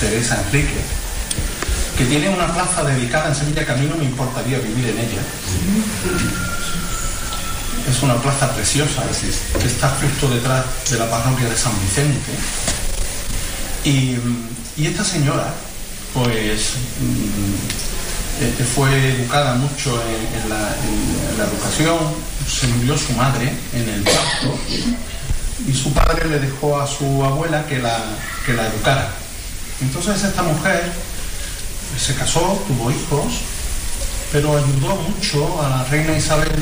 Teresa 0.00 0.40
Enrique, 0.46 0.80
que 1.96 2.04
tiene 2.06 2.28
una 2.28 2.52
plaza 2.52 2.82
dedicada 2.84 3.28
en 3.28 3.34
Sevilla 3.34 3.64
que 3.64 3.72
a 3.72 3.76
mí 3.76 3.86
no 3.86 3.96
me 3.96 4.04
importaría 4.04 4.58
vivir 4.58 4.86
en 4.86 4.98
ella. 4.98 5.22
Es 7.88 8.02
una 8.02 8.16
plaza 8.16 8.52
preciosa, 8.54 9.02
que 9.60 9.66
está 9.66 9.90
justo 10.00 10.28
detrás 10.28 10.64
de 10.90 10.98
la 10.98 11.10
parroquia 11.10 11.48
de 11.48 11.56
San 11.56 11.72
Vicente. 11.80 12.32
Y, 13.84 14.16
esta 14.84 15.04
señora, 15.04 15.54
pues, 16.12 16.72
mm, 17.00 18.44
este, 18.44 18.64
fue 18.64 18.90
educada 19.14 19.54
mucho 19.54 20.02
en 20.02 20.48
la 20.48 21.44
educación, 21.44 21.98
se 22.48 22.66
murió 22.68 22.98
su 22.98 23.12
madre 23.12 23.52
en 23.72 23.88
el 23.88 24.02
parto 24.02 24.58
y 25.66 25.72
su 25.72 25.92
padre 25.92 26.28
le 26.28 26.38
dejó 26.38 26.80
a 26.80 26.86
su 26.86 27.24
abuela 27.24 27.66
que 27.66 27.78
la, 27.78 27.98
que 28.44 28.52
la 28.52 28.66
educara. 28.66 29.08
Entonces 29.80 30.22
esta 30.22 30.42
mujer 30.42 30.92
se 31.98 32.14
casó, 32.14 32.62
tuvo 32.66 32.90
hijos, 32.90 33.40
pero 34.32 34.56
ayudó 34.56 34.96
mucho 34.96 35.62
a 35.62 35.68
la 35.68 35.84
reina 35.84 36.16
Isabel 36.16 36.52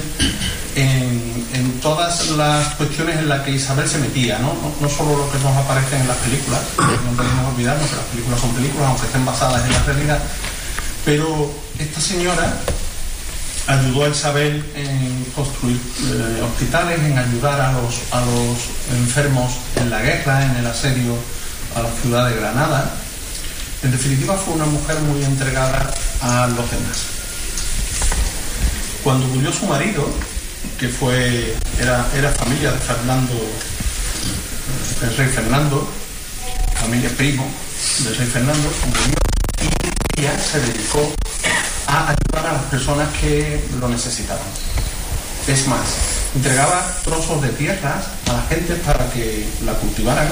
en, 0.76 1.46
en, 1.54 1.80
todas 1.80 2.30
las 2.30 2.68
cuestiones 2.74 3.18
en 3.18 3.28
las 3.28 3.42
que 3.42 3.52
Isabel 3.52 3.88
se 3.88 3.98
metía, 3.98 4.38
¿no? 4.38 4.54
No, 4.80 4.88
solo 4.88 5.16
lo 5.16 5.30
que 5.30 5.38
nos 5.38 5.56
aparece 5.56 5.96
en 5.96 6.08
las 6.08 6.16
películas, 6.18 6.60
no 6.76 7.16
podemos 7.16 7.54
olvidarnos 7.54 7.88
que 7.88 7.96
las 7.96 8.04
películas 8.06 8.40
son 8.40 8.50
películas, 8.50 8.88
aunque 8.88 9.06
estén 9.06 9.24
basadas 9.24 9.64
en 9.64 9.72
la 9.72 9.82
realidad, 9.84 10.18
pero 11.04 11.50
esta 11.78 12.00
señora 12.00 12.60
ayudó 13.66 14.04
a 14.04 14.08
Isabel 14.08 14.64
en 14.74 15.24
construir 15.34 15.76
eh, 15.76 16.42
hospitales, 16.42 16.98
en 17.00 17.18
ayudar 17.18 17.60
a 17.60 17.72
los, 17.72 18.00
a 18.10 18.20
los 18.20 18.58
enfermos 18.98 19.52
en 19.76 19.90
la 19.90 20.00
guerra, 20.00 20.44
en 20.44 20.56
el 20.56 20.66
asedio 20.66 21.14
a 21.76 21.82
la 21.82 21.90
ciudad 22.02 22.28
de 22.28 22.36
Granada. 22.36 22.92
En 23.82 23.90
definitiva, 23.90 24.34
fue 24.34 24.54
una 24.54 24.66
mujer 24.66 24.98
muy 25.00 25.24
entregada 25.24 25.92
a 26.20 26.46
los 26.48 26.70
demás. 26.70 27.06
Cuando 29.02 29.26
murió 29.26 29.52
su 29.52 29.66
marido, 29.66 30.08
que 30.78 30.88
fue, 30.88 31.54
era, 31.80 32.06
era 32.16 32.30
familia 32.30 32.72
de 32.72 32.78
Fernando, 32.78 33.34
del 35.00 35.16
rey 35.16 35.28
Fernando, 35.28 35.88
familia 36.74 37.10
primo 37.16 37.44
del 38.04 38.16
rey 38.16 38.26
Fernando, 38.26 38.68
murió 38.86 39.14
y 40.16 40.20
ella 40.20 40.38
se 40.38 40.60
dedicó 40.60 41.12
a 41.92 42.08
ayudar 42.08 42.50
a 42.50 42.52
las 42.54 42.62
personas 42.64 43.08
que 43.20 43.62
lo 43.78 43.88
necesitaban. 43.88 44.46
Es 45.46 45.66
más, 45.66 45.80
entregaba 46.34 46.86
trozos 47.04 47.42
de 47.42 47.50
tierras 47.50 48.06
a 48.30 48.32
la 48.32 48.42
gente 48.48 48.74
para 48.76 49.10
que 49.10 49.46
la 49.64 49.74
cultivaran, 49.74 50.28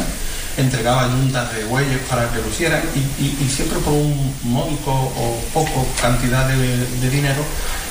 entregaba 0.56 1.08
yuntas 1.08 1.52
de 1.54 1.64
bueyes 1.64 1.98
para 2.08 2.30
que 2.30 2.38
lo 2.38 2.48
hicieran 2.48 2.82
y, 2.94 3.48
siempre 3.48 3.78
por 3.80 3.92
un 3.92 4.34
módico 4.44 4.92
o 4.92 5.40
poco 5.52 5.86
cantidad 6.00 6.48
de, 6.48 7.10
dinero, 7.10 7.44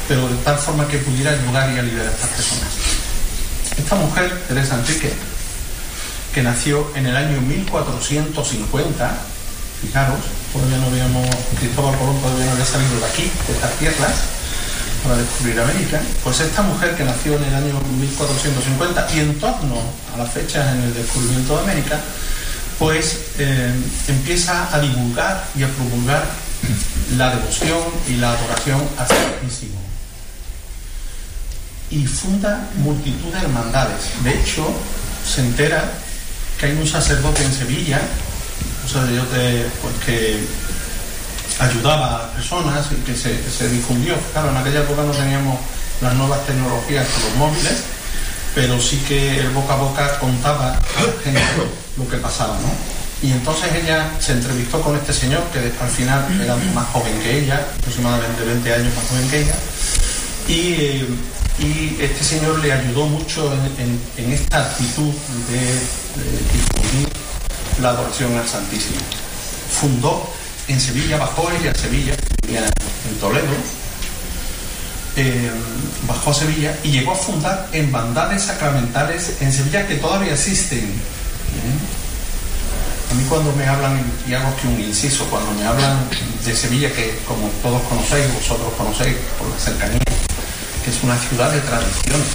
pero 0.08 0.28
de 0.28 0.36
tal 0.38 0.58
forma 0.58 0.88
que 0.88 0.98
pudiera 0.98 1.32
ayudar 1.32 1.72
y 1.74 1.80
aliviar 1.80 2.08
a 2.08 2.12
estas 2.12 2.30
personas. 2.30 2.70
Esta 3.78 3.96
mujer, 3.96 4.44
Teresa 4.48 4.76
Enrique, 4.76 5.14
que 6.34 6.42
nació 6.44 6.92
en 6.96 7.06
el 7.06 7.16
año 7.16 7.40
1450, 7.42 9.18
fijaros, 9.82 10.20
todavía 10.54 10.78
no 10.78 10.88
habíamos, 10.88 11.28
Cristóbal 11.60 11.98
Colón 11.98 12.20
todavía 12.22 12.46
no 12.46 12.52
había 12.52 12.66
salido 12.66 13.00
de 13.00 13.06
aquí, 13.06 13.32
de 13.48 13.54
estas 13.54 13.72
tierras, 13.78 14.14
para 15.04 15.18
descubrir 15.18 15.60
América, 15.60 16.02
pues 16.24 16.40
esta 16.42 16.62
mujer 16.62 16.96
que 16.96 17.04
nació 17.04 17.36
en 17.36 17.44
el 17.46 17.56
año 17.56 17.80
1450 18.00 19.08
y 19.16 19.20
en 19.20 19.40
torno 19.40 19.76
a 20.14 20.18
las 20.18 20.32
fechas 20.32 20.76
en 20.76 20.82
el 20.84 20.94
descubrimiento 20.94 21.56
de 21.56 21.64
América, 21.64 22.00
pues 22.78 23.20
eh, 23.38 23.74
empieza 24.08 24.74
a 24.74 24.80
divulgar 24.80 25.48
y 25.56 25.64
a 25.64 25.68
promulgar 25.68 26.24
la 27.18 27.36
devoción 27.36 27.84
y 28.08 28.16
la 28.16 28.32
adoración 28.32 28.82
al 28.98 29.08
Santísimo. 29.08 29.80
Y 31.92 32.06
funda 32.06 32.70
multitud 32.76 33.34
de 33.34 33.40
hermandades. 33.40 34.12
De 34.24 34.40
hecho, 34.40 34.68
se 35.26 35.42
entera 35.42 35.92
que 36.60 36.68
hay 36.68 36.74
un 36.74 36.88
sacerdote 36.88 37.44
en 37.44 37.52
Sevilla, 37.52 38.00
un 38.96 39.02
sacerdote 39.02 39.66
pues, 39.82 39.96
que 40.06 40.40
ayudaba 41.60 42.16
a 42.16 42.32
personas 42.32 42.88
y 42.92 42.96
que 43.04 43.16
se, 43.16 43.70
difundió. 43.70 44.16
Claro, 44.32 44.50
en 44.50 44.58
aquella 44.58 44.82
época 44.82 45.04
no 45.04 45.12
teníamos 45.12 45.60
las 46.02 46.14
nuevas 46.16 46.46
tecnologías 46.46 47.08
con 47.08 47.24
los 47.24 47.36
móviles, 47.36 47.84
pero 48.56 48.80
sí 48.80 48.98
que 49.08 49.40
el 49.40 49.50
boca 49.50 49.74
a 49.74 49.78
boca 49.78 50.20
contaba 50.20 50.74
a 50.74 51.04
la 51.04 51.24
gente 51.24 51.42
lo 51.98 52.08
que 52.08 52.18
pasaba, 52.18 52.56
¿no? 52.56 52.72
Y 53.22 53.34
entonces 53.34 53.70
ella 53.76 54.10
se 54.20 54.32
entrevistó 54.32 54.82
con 54.82 54.96
este 54.96 55.12
señor, 55.12 55.44
que 55.52 55.60
al 55.60 55.90
final 55.90 56.26
era 56.42 56.56
más 56.74 56.88
joven 56.88 57.20
que 57.20 57.40
ella, 57.40 57.68
aproximadamente 57.78 58.44
20 58.44 58.74
años 58.74 58.96
más 58.96 59.08
joven 59.10 59.30
que 59.30 59.42
ella, 59.42 59.56
y, 60.48 61.06
este 62.00 62.24
señor 62.24 62.60
le 62.60 62.72
ayudó 62.72 63.06
mucho 63.08 63.52
en, 63.78 64.32
esta 64.32 64.62
actitud 64.62 65.14
de 65.50 65.60
difundir 66.54 67.10
la 67.82 67.90
adoración 67.90 68.38
al 68.38 68.48
Santísimo. 68.48 69.00
Fundó 69.72 70.30
en 70.68 70.80
Sevilla, 70.80 71.18
bajó 71.18 71.50
ella 71.52 71.72
a 71.72 71.76
Sevilla, 71.76 72.14
en 72.48 73.20
Toledo, 73.20 73.46
eh, 75.16 75.52
bajó 76.08 76.32
a 76.32 76.34
Sevilla 76.34 76.78
y 76.84 76.92
llegó 76.92 77.12
a 77.12 77.16
fundar 77.16 77.68
en 77.74 77.92
bandades 77.92 78.44
sacramentales 78.44 79.34
en 79.42 79.52
Sevilla 79.52 79.88
que 79.88 79.96
todavía 79.96 80.34
existen. 80.34 80.80
¿eh? 80.80 82.00
A 83.12 83.14
mí 83.16 83.24
cuando 83.28 83.52
me 83.54 83.66
hablan, 83.66 84.00
y 84.28 84.34
hago 84.34 84.50
aquí 84.50 84.68
un 84.68 84.80
inciso, 84.80 85.26
cuando 85.26 85.52
me 85.52 85.66
hablan 85.66 85.98
de 86.46 86.56
Sevilla, 86.56 86.94
que 86.94 87.20
como 87.28 87.50
todos 87.64 87.82
conocéis, 87.84 88.32
vosotros 88.34 88.72
conocéis 88.78 89.16
por 89.38 89.50
la 89.50 89.58
cercanía, 89.58 90.00
que 90.84 90.92
es 90.92 91.04
una 91.04 91.18
ciudad 91.18 91.52
de 91.52 91.60
tradiciones, 91.62 92.28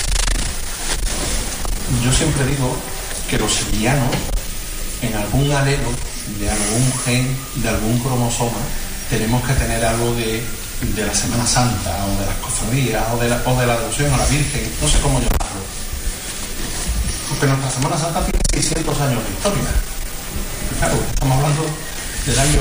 yo 2.05 2.13
siempre 2.13 2.45
digo 2.47 2.77
que 3.31 3.39
los 3.39 3.53
sevillanos, 3.53 4.11
en 5.07 5.15
algún 5.15 5.51
alero, 5.53 5.91
de 6.39 6.51
algún 6.51 6.93
gen, 7.05 7.37
de 7.57 7.69
algún 7.69 7.99
cromosoma, 8.01 8.59
tenemos 9.11 9.45
que 9.45 9.53
tener 9.55 9.85
algo 9.85 10.15
de, 10.15 10.43
la 10.97 11.15
Semana 11.15 11.47
Santa, 11.47 12.05
o 12.07 12.21
de 12.21 12.27
las 12.27 12.37
cofradías, 12.37 13.05
o 13.13 13.17
de 13.19 13.29
la, 13.29 13.43
o 13.45 13.61
de 13.61 13.67
la 13.67 13.79
devoción 13.79 14.13
a 14.13 14.17
la 14.17 14.27
Virgen, 14.27 14.71
no 14.81 14.89
sé 14.89 14.99
cómo 15.01 15.19
llamarlo. 15.19 15.63
Porque 17.29 17.47
nuestra 17.47 17.71
Semana 17.71 17.99
Santa 17.99 18.21
tiene 18.25 18.41
600 18.53 19.01
años 19.01 19.23
de 19.25 19.31
historia. 19.31 19.71
Claro, 20.79 20.97
estamos 21.13 21.37
hablando 21.37 21.67
del 22.27 22.39
año 22.39 22.61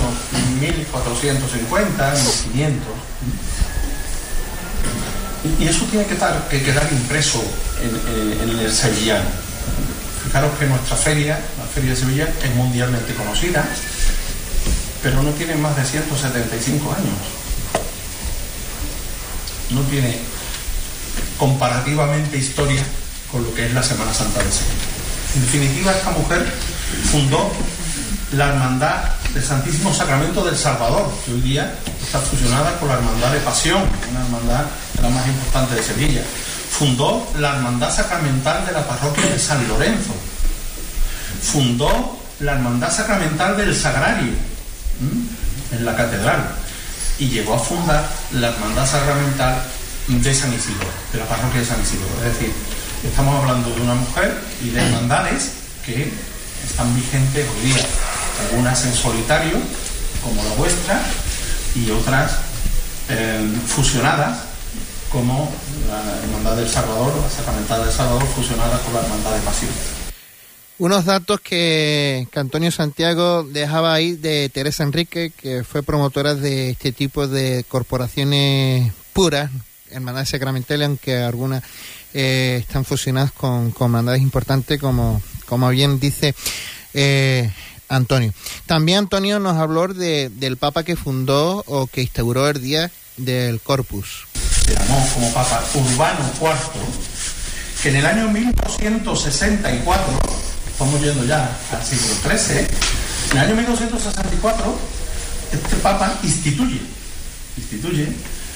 1450, 0.60 2.12
1500. 2.12 2.88
Y 5.60 5.68
eso 5.68 5.84
tiene 5.86 6.06
que, 6.06 6.14
estar, 6.14 6.48
que 6.48 6.64
quedar 6.64 6.88
impreso 6.92 7.44
en, 7.82 8.50
en 8.50 8.60
el 8.60 8.72
sevillano. 8.72 9.30
Fijaros 10.34 10.58
que 10.58 10.66
nuestra 10.66 10.98
feria, 10.98 11.40
la 11.60 11.66
Feria 11.66 11.92
de 11.92 11.96
Sevilla, 11.96 12.28
es 12.44 12.56
mundialmente 12.56 13.14
conocida, 13.14 13.64
pero 15.04 15.22
no 15.22 15.30
tiene 15.30 15.54
más 15.54 15.76
de 15.76 15.86
175 15.86 16.92
años. 16.92 17.14
No 19.70 19.82
tiene 19.82 20.18
comparativamente 21.38 22.36
historia 22.36 22.84
con 23.32 23.44
lo 23.44 23.54
que 23.54 23.68
es 23.68 23.74
la 23.76 23.84
Semana 23.84 24.12
Santa 24.12 24.42
de 24.42 24.52
Sevilla. 24.52 24.74
En 25.36 25.42
definitiva, 25.42 25.92
esta 25.92 26.10
mujer 26.10 26.52
fundó 27.12 27.52
la 28.32 28.48
Hermandad 28.48 29.12
del 29.36 29.44
Santísimo 29.44 29.94
Sacramento 29.94 30.44
del 30.44 30.58
Salvador, 30.58 31.14
que 31.24 31.34
hoy 31.34 31.42
día 31.42 31.76
está 32.04 32.18
fusionada 32.18 32.80
con 32.80 32.88
la 32.88 32.96
Hermandad 32.96 33.34
de 33.34 33.40
Pasión, 33.42 33.84
una 34.10 34.22
hermandad 34.22 34.66
la 35.00 35.10
más 35.10 35.28
importante 35.28 35.76
de 35.76 35.84
Sevilla 35.84 36.24
fundó 36.74 37.32
la 37.38 37.56
Hermandad 37.56 37.96
Sacramental 37.96 38.66
de 38.66 38.72
la 38.72 38.88
Parroquia 38.88 39.28
de 39.28 39.38
San 39.38 39.68
Lorenzo, 39.68 40.14
fundó 41.42 42.20
la 42.40 42.54
Hermandad 42.54 42.92
Sacramental 42.92 43.56
del 43.56 43.76
Sagrario 43.76 44.34
en 45.72 45.86
la 45.86 45.96
Catedral 45.96 46.44
y 47.20 47.28
llegó 47.30 47.54
a 47.54 47.60
fundar 47.60 48.04
la 48.32 48.50
Hermandad 48.50 48.90
Sacramental 48.90 49.62
de 50.08 50.34
San 50.34 50.52
Isidro, 50.52 50.88
de 51.12 51.20
la 51.20 51.26
Parroquia 51.26 51.60
de 51.60 51.66
San 51.66 51.82
Isidro. 51.82 52.08
Es 52.26 52.34
decir, 52.34 52.52
estamos 53.04 53.40
hablando 53.40 53.70
de 53.70 53.82
una 53.82 53.94
mujer 53.94 54.42
y 54.64 54.70
de 54.72 54.82
hermandades 54.82 55.52
que 55.86 56.12
están 56.66 56.94
vigentes 56.96 57.48
hoy 57.56 57.70
día, 57.70 57.86
algunas 58.50 58.84
en 58.86 58.94
solitario, 58.94 59.58
como 60.24 60.44
la 60.44 60.56
vuestra, 60.56 61.02
y 61.76 61.92
otras 61.92 62.32
eh, 63.10 63.48
fusionadas 63.68 64.53
como 65.14 65.48
la 65.88 66.24
Hermandad 66.24 66.58
del 66.58 66.68
Salvador, 66.68 67.14
la 67.16 67.30
Sacramental 67.30 67.86
del 67.86 67.94
Salvador, 67.94 68.26
fusionada 68.30 68.80
con 68.80 68.94
la 68.96 69.02
Hermandad 69.02 69.36
de 69.36 69.42
Pasión. 69.42 69.72
Unos 70.80 71.06
datos 71.06 71.40
que, 71.40 72.28
Antonio 72.34 72.72
Santiago 72.72 73.44
dejaba 73.44 73.94
ahí 73.94 74.14
de 74.14 74.50
Teresa 74.50 74.84
Enrique, 74.84 75.32
que 75.38 75.64
fue 75.64 75.84
promotora 75.84 76.34
de 76.34 76.72
este 76.72 76.92
tipo 76.92 77.28
de 77.28 77.64
corporaciones 77.70 78.92
puras, 79.14 79.52
hermandades 79.92 80.30
sacramentales, 80.30 80.88
aunque 80.88 81.18
algunas 81.18 81.64
eh, 82.16 82.58
están 82.60 82.84
fusionadas 82.84 83.32
con, 83.32 83.70
con 83.70 83.92
hermandades 83.92 84.24
importantes, 84.24 84.82
como, 84.82 85.22
como 85.46 85.70
bien 85.70 86.00
dice 86.00 86.34
eh, 86.96 87.52
Antonio. 87.88 88.34
También 88.66 88.98
Antonio 88.98 89.40
nos 89.40 89.58
habló 89.58 89.88
de, 89.88 90.30
del 90.30 90.58
Papa 90.58 90.84
que 90.84 90.96
fundó 90.96 91.64
o 91.68 91.86
que 91.86 92.02
instauró 92.02 92.50
el 92.50 92.60
Día 92.60 92.92
del 93.18 93.60
Corpus 93.62 94.28
se 94.66 94.76
como 95.14 95.32
Papa 95.34 95.62
Urbano 95.74 96.20
IV, 96.40 96.56
que 97.82 97.90
en 97.90 97.96
el 97.98 98.06
año 98.06 98.30
1264, 98.30 100.20
estamos 100.72 101.02
yendo 101.02 101.26
ya 101.26 101.60
al 101.72 101.84
siglo 101.86 102.16
XIII, 102.24 102.60
en 103.32 103.38
el 103.38 103.40
año 103.40 103.56
1264 103.56 104.78
este 105.52 105.76
Papa 105.78 106.20
instituye, 106.24 106.80
instituye 107.58 108.08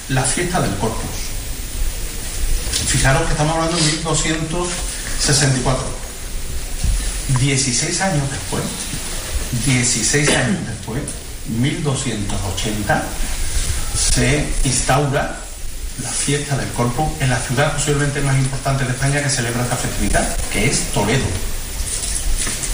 la 0.08 0.22
fiesta 0.22 0.60
del 0.60 0.74
Corpus. 0.76 1.10
Fijaros 2.88 3.26
que 3.26 3.32
estamos 3.32 3.54
hablando 3.54 3.76
de 3.76 3.82
1264. 3.82 5.98
16 7.38 8.00
años 8.00 8.22
después, 8.30 8.62
16 9.66 10.30
años 10.30 10.66
después, 10.66 11.02
1280, 11.60 13.04
se 13.98 14.46
instaura 14.64 15.36
la 16.02 16.08
fiesta 16.08 16.56
del 16.56 16.68
Corpus 16.68 17.08
en 17.20 17.30
la 17.30 17.38
ciudad 17.38 17.72
posiblemente 17.72 18.20
más 18.20 18.36
importante 18.36 18.84
de 18.84 18.92
España 18.92 19.22
que 19.22 19.28
celebra 19.28 19.62
esta 19.62 19.76
festividad, 19.76 20.36
que 20.52 20.66
es 20.70 20.92
Toledo. 20.94 21.24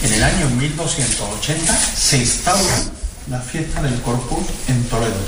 En 0.03 0.12
el 0.12 0.22
año 0.22 0.51
1280 0.51 1.75
se 1.97 2.18
instaura 2.18 2.77
la 3.31 3.41
fiesta 3.41 3.81
del 3.81 4.01
Corpus 4.03 4.45
en 4.68 4.85
Toledo. 4.85 5.20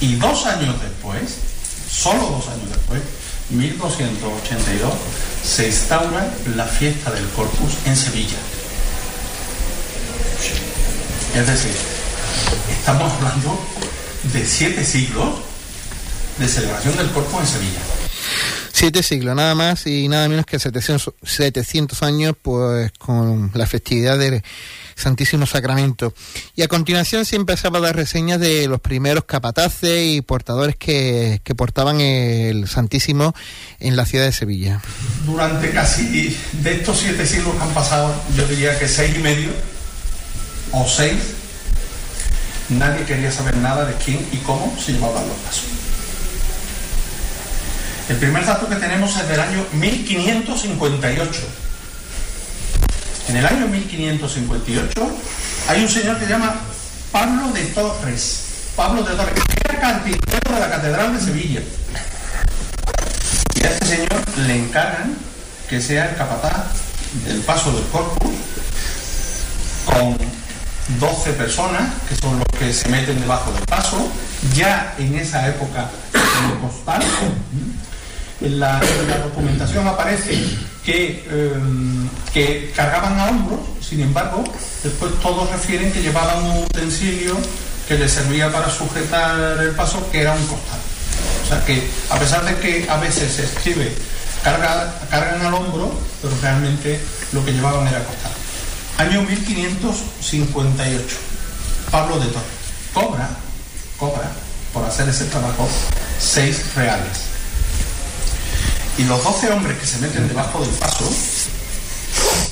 Y 0.00 0.14
dos 0.16 0.46
años 0.46 0.76
después, 0.80 1.36
solo 1.90 2.20
dos 2.20 2.48
años 2.48 2.70
después, 2.70 3.02
1282, 3.50 4.92
se 5.44 5.66
instaura 5.66 6.32
la 6.54 6.64
fiesta 6.64 7.10
del 7.10 7.28
Corpus 7.30 7.72
en 7.86 7.96
Sevilla. 7.96 8.38
Es 11.34 11.46
decir, 11.46 11.72
Estamos 12.84 13.12
hablando 13.14 13.58
de 14.32 14.44
siete 14.44 14.84
siglos 14.84 15.34
de 16.38 16.48
celebración 16.48 16.96
del 16.96 17.08
cuerpo 17.08 17.40
en 17.40 17.46
Sevilla. 17.46 17.80
Siete 18.72 19.02
siglos, 19.04 19.36
nada 19.36 19.54
más 19.54 19.86
y 19.86 20.08
nada 20.08 20.28
menos 20.28 20.46
que 20.46 20.58
700, 20.58 21.14
700 21.22 22.02
años, 22.02 22.34
pues 22.40 22.90
con 22.98 23.52
la 23.54 23.66
festividad 23.66 24.18
del 24.18 24.42
Santísimo 24.96 25.46
Sacramento. 25.46 26.12
Y 26.56 26.62
a 26.62 26.68
continuación 26.68 27.24
se 27.24 27.36
empezaba 27.36 27.78
a 27.78 27.82
dar 27.82 27.96
reseñas 27.96 28.40
de 28.40 28.66
los 28.66 28.80
primeros 28.80 29.24
capataces 29.24 30.16
y 30.16 30.22
portadores 30.22 30.76
que, 30.76 31.40
que 31.44 31.54
portaban 31.54 32.00
el 32.00 32.66
Santísimo 32.66 33.34
en 33.78 33.96
la 33.96 34.06
ciudad 34.06 34.24
de 34.24 34.32
Sevilla. 34.32 34.80
Durante 35.24 35.70
casi 35.70 36.36
de 36.52 36.74
estos 36.74 36.98
siete 36.98 37.26
siglos 37.26 37.54
que 37.54 37.62
han 37.62 37.74
pasado, 37.74 38.14
yo 38.36 38.46
diría 38.48 38.76
que 38.78 38.88
seis 38.88 39.14
y 39.16 39.20
medio 39.20 39.50
o 40.72 40.86
seis, 40.88 41.14
nadie 42.68 43.04
quería 43.04 43.30
saber 43.30 43.56
nada 43.56 43.84
de 43.84 43.94
quién 43.94 44.26
y 44.32 44.38
cómo 44.38 44.74
se 44.78 44.92
llevaban 44.92 45.26
los 45.26 45.36
pasos. 45.38 45.64
El 48.08 48.16
primer 48.16 48.44
dato 48.44 48.68
que 48.68 48.76
tenemos 48.76 49.16
es 49.16 49.28
del 49.28 49.40
año 49.40 49.64
1558. 49.72 51.40
En 53.28 53.36
el 53.36 53.46
año 53.46 53.66
1558 53.66 55.18
hay 55.68 55.82
un 55.82 55.88
señor 55.88 56.18
que 56.18 56.26
se 56.26 56.30
llama 56.30 56.54
Pablo 57.10 57.50
de 57.52 57.62
Torres. 57.66 58.40
Pablo 58.76 59.02
de 59.02 59.14
Torres, 59.14 59.34
que 59.34 59.60
era 59.70 59.80
carpintero 59.80 60.54
de 60.54 60.60
la 60.60 60.68
Catedral 60.68 61.14
de 61.14 61.24
Sevilla. 61.24 61.60
Y 63.54 63.64
a 63.64 63.70
este 63.70 63.86
señor 63.86 64.38
le 64.46 64.58
encargan 64.58 65.16
que 65.68 65.80
sea 65.80 66.10
el 66.10 66.16
capataz 66.16 66.66
del 67.24 67.40
paso 67.40 67.72
del 67.72 67.84
corpus 67.84 68.34
con 69.86 70.18
12 71.00 71.32
personas, 71.32 71.82
que 72.08 72.16
son 72.16 72.38
los 72.38 72.46
que 72.58 72.72
se 72.72 72.88
meten 72.88 73.20
debajo 73.20 73.52
del 73.52 73.64
paso, 73.64 74.08
ya 74.54 74.94
en 74.98 75.14
esa 75.16 75.48
época 75.48 75.90
en 76.12 76.50
el 76.50 76.58
costal. 76.58 77.02
En 78.40 78.60
la, 78.60 78.80
en 78.80 79.08
la 79.08 79.18
documentación 79.18 79.86
aparece 79.86 80.34
que, 80.84 81.24
eh, 81.30 81.52
que 82.32 82.72
cargaban 82.76 83.18
a 83.18 83.26
hombros, 83.28 83.60
sin 83.80 84.02
embargo, 84.02 84.44
después 84.82 85.12
todos 85.22 85.50
refieren 85.50 85.90
que 85.92 86.02
llevaban 86.02 86.42
un 86.44 86.64
utensilio 86.64 87.36
que 87.88 87.96
les 87.96 88.12
servía 88.12 88.52
para 88.52 88.68
sujetar 88.70 89.62
el 89.62 89.70
paso, 89.70 90.10
que 90.10 90.20
era 90.20 90.32
un 90.32 90.46
costal. 90.46 90.78
O 91.44 91.48
sea 91.48 91.64
que, 91.64 91.88
a 92.10 92.18
pesar 92.18 92.44
de 92.44 92.56
que 92.56 92.86
a 92.88 92.96
veces 92.98 93.32
se 93.32 93.44
escribe 93.44 93.94
carga, 94.42 94.94
cargan 95.10 95.46
al 95.46 95.54
hombro, 95.54 95.92
pero 96.20 96.34
realmente 96.42 97.00
lo 97.32 97.44
que 97.44 97.52
llevaban 97.52 97.86
era 97.86 98.04
costal. 98.04 98.32
Año 98.98 99.22
1558. 99.22 101.16
Pablo 101.90 102.18
de 102.18 102.26
Torres. 102.26 102.48
Cobra, 102.92 103.28
cobra, 103.98 104.30
por 104.72 104.84
hacer 104.84 105.08
ese 105.08 105.24
trabajo, 105.24 105.68
seis 106.20 106.74
reales. 106.76 107.22
Y 108.96 109.04
los 109.04 109.22
12 109.24 109.50
hombres 109.50 109.78
que 109.78 109.86
se 109.86 109.98
meten 109.98 110.28
debajo 110.28 110.60
del 110.60 110.70
paso, 110.70 111.04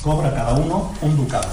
cobra 0.01 0.33
cada 0.35 0.53
uno 0.53 0.93
un 1.01 1.15
ducado. 1.15 1.47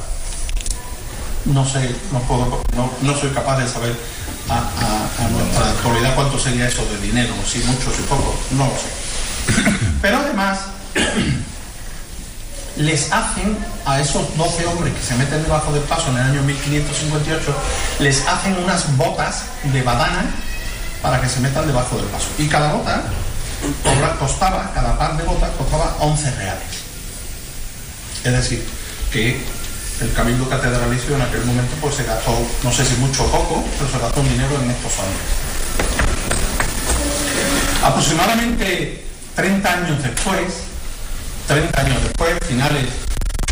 No 1.44 1.64
sé, 1.64 1.94
no, 2.12 2.18
puedo, 2.22 2.62
no, 2.74 2.90
no 3.00 3.16
soy 3.16 3.30
capaz 3.30 3.58
de 3.58 3.68
saber 3.68 3.96
a, 4.48 4.58
a, 4.58 5.28
nuestra 5.28 5.70
actualidad 5.70 6.16
cuánto 6.16 6.38
sería 6.38 6.66
eso 6.66 6.84
de 6.86 6.98
dinero, 6.98 7.32
si 7.46 7.60
mucho, 7.60 7.92
si 7.94 8.02
poco, 8.02 8.36
no 8.50 8.66
lo 8.66 8.72
sé. 8.72 8.90
Pero 10.02 10.18
además, 10.18 10.58
les 12.80 13.12
hacen 13.12 13.56
a 13.84 14.00
esos 14.00 14.36
12 14.36 14.66
hombres 14.66 14.94
que 14.94 15.02
se 15.02 15.14
meten 15.14 15.42
debajo 15.42 15.72
del 15.72 15.82
paso 15.82 16.08
en 16.10 16.16
el 16.16 16.22
año 16.22 16.42
1558, 16.42 17.54
les 18.00 18.26
hacen 18.26 18.56
unas 18.56 18.96
botas 18.96 19.44
de 19.64 19.82
badana 19.82 20.24
para 21.02 21.20
que 21.20 21.28
se 21.28 21.40
metan 21.40 21.66
debajo 21.66 21.96
del 21.96 22.06
paso. 22.06 22.28
Y 22.38 22.48
cada 22.48 22.72
bota 22.72 23.02
costaba, 24.18 24.70
cada 24.74 24.98
par 24.98 25.16
de 25.16 25.24
botas 25.24 25.50
costaba 25.58 25.96
11 26.00 26.30
reales. 26.32 26.80
Es 28.24 28.32
decir, 28.32 28.66
que 29.12 29.40
el 30.00 30.12
Cabildo 30.14 30.48
Catedralicio 30.48 31.16
en 31.16 31.22
aquel 31.22 31.44
momento 31.44 31.74
pues 31.82 31.96
se 31.96 32.04
gastó, 32.04 32.34
no 32.62 32.72
sé 32.72 32.86
si 32.86 32.94
mucho 32.96 33.24
o 33.24 33.30
poco, 33.30 33.64
pero 33.78 33.90
se 33.90 33.98
gastó 33.98 34.20
un 34.20 34.28
dinero 34.28 34.58
en 34.62 34.70
estos 34.70 34.92
hombres. 34.98 35.26
Aproximadamente 37.82 39.04
30 39.36 39.72
años 39.72 40.02
después, 40.02 40.69
30 41.50 41.80
años 41.80 42.02
después, 42.04 42.38
finales 42.46 42.84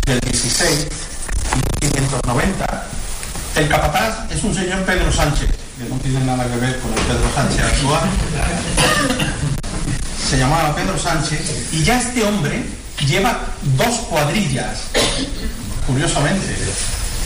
del 0.05 0.21
16, 0.21 0.87
1590, 1.81 2.85
el 3.57 3.67
capataz 3.67 4.31
es 4.31 4.41
un 4.41 4.55
señor 4.55 4.85
Pedro 4.85 5.11
Sánchez, 5.11 5.49
que 5.77 5.83
no 5.83 5.97
tiene 5.97 6.21
nada 6.21 6.45
que 6.45 6.55
ver 6.61 6.79
con 6.79 6.93
el 6.93 6.99
Pedro 6.99 7.29
Sánchez 7.35 7.59
actual. 7.59 8.09
Se 10.29 10.37
llamaba 10.37 10.73
Pedro 10.77 10.97
Sánchez 10.97 11.73
y 11.73 11.83
ya 11.83 11.99
este 11.99 12.23
hombre 12.23 12.63
lleva 13.05 13.37
dos 13.75 13.95
cuadrillas. 14.09 14.79
Curiosamente, 15.85 16.55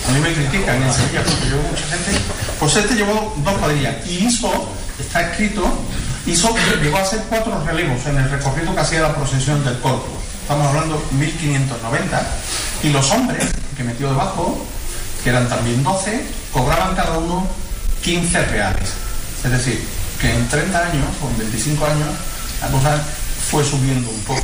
a 0.07 0.11
mí 0.11 0.21
me 0.21 0.33
critican 0.33 0.81
en 0.81 0.91
Sevilla 0.91 1.21
porque 1.23 1.49
llevo 1.49 1.61
mucha 1.69 1.85
gente. 1.85 2.19
Pues 2.59 2.75
este 2.77 2.95
llevó 2.95 3.35
dos 3.45 3.57
cuadrillas 3.59 4.07
y 4.07 4.25
hizo, 4.25 4.49
está 4.99 5.21
escrito, 5.21 5.71
hizo, 6.25 6.49
llegó 6.81 6.97
a 6.97 7.01
hacer 7.01 7.21
cuatro 7.29 7.63
relevos 7.63 8.03
en 8.07 8.17
el 8.17 8.27
recorrido 8.27 8.73
que 8.73 8.81
hacía 8.81 9.01
la 9.01 9.15
procesión 9.15 9.63
del 9.63 9.79
corpus. 9.79 10.32
Estamos 10.43 10.67
hablando 10.67 11.01
1590. 11.11 12.21
Y 12.83 12.89
los 12.89 13.09
hombres 13.11 13.45
que 13.77 13.83
metió 13.85 14.09
debajo, 14.09 14.63
que 15.23 15.29
eran 15.29 15.47
también 15.47 15.81
12, 15.81 16.21
cobraban 16.51 16.93
cada 16.95 17.17
uno 17.17 17.47
15 18.03 18.45
reales. 18.47 18.89
Es 19.41 19.51
decir, 19.51 19.81
que 20.19 20.33
en 20.33 20.45
30 20.49 20.77
años, 20.77 21.05
o 21.23 21.29
en 21.29 21.37
25 21.37 21.85
años, 21.85 22.09
la 22.61 22.67
cosa 22.67 23.01
fue 23.49 23.63
subiendo 23.63 24.09
un 24.09 24.19
poco. 24.23 24.41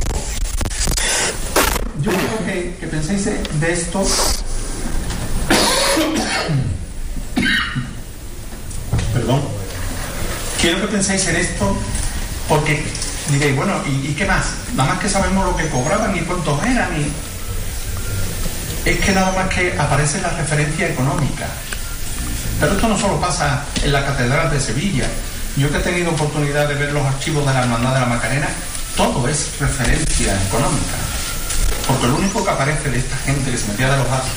Yo 2.00 2.12
quiero 2.12 2.38
que, 2.46 2.76
que 2.80 2.86
penséis 2.86 3.26
de 3.26 3.72
esto. 3.72 4.02
Perdón. 9.12 9.42
Quiero 10.62 10.80
que 10.80 10.86
penséis 10.86 11.26
en 11.26 11.36
esto 11.36 11.76
porque 12.48 12.82
diréis, 13.32 13.56
bueno, 13.56 13.74
¿y, 13.86 14.08
¿y, 14.08 14.14
qué 14.14 14.24
más? 14.24 14.46
Nada 14.74 14.90
más 14.90 15.00
que 15.00 15.08
sabemos 15.08 15.44
lo 15.44 15.56
que 15.56 15.68
cobraban 15.68 16.16
y 16.16 16.20
cuántos 16.20 16.62
eran. 16.64 16.88
Y... 17.00 17.10
Es 18.88 18.98
que 19.00 19.12
nada 19.12 19.32
más 19.32 19.48
que 19.48 19.74
aparece 19.78 20.20
la 20.20 20.30
referencia 20.30 20.88
económica. 20.88 21.46
Pero 22.60 22.72
esto 22.72 22.88
no 22.88 22.98
solo 22.98 23.20
pasa 23.20 23.64
en 23.82 23.92
la 23.92 24.04
Catedral 24.04 24.50
de 24.50 24.60
Sevilla. 24.60 25.06
Yo 25.56 25.70
que 25.70 25.78
he 25.78 25.80
tenido 25.80 26.10
oportunidad 26.10 26.68
de 26.68 26.74
ver 26.74 26.92
los 26.92 27.04
archivos 27.04 27.46
de 27.46 27.52
la 27.52 27.60
Hermandad 27.60 27.94
de 27.94 28.00
la 28.00 28.06
Macarena, 28.06 28.48
todo 28.96 29.28
es 29.28 29.58
referencia 29.58 30.34
económica. 30.46 30.96
Porque 31.86 32.06
lo 32.06 32.16
único 32.16 32.44
que 32.44 32.50
aparece 32.50 32.90
de 32.90 32.98
esta 32.98 33.16
gente 33.18 33.50
que 33.50 33.56
se 33.56 33.66
metía 33.68 33.88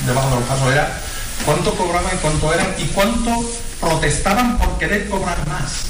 debajo 0.06 0.30
de 0.30 0.36
los 0.36 0.44
pasos 0.48 0.72
era 0.72 0.98
cuánto 1.44 1.74
cobraban 1.74 2.14
y 2.14 2.18
cuánto 2.18 2.52
eran 2.52 2.74
y 2.78 2.84
cuánto 2.88 3.50
protestaban 3.80 4.58
por 4.58 4.78
querer 4.78 5.08
cobrar 5.08 5.46
más. 5.46 5.84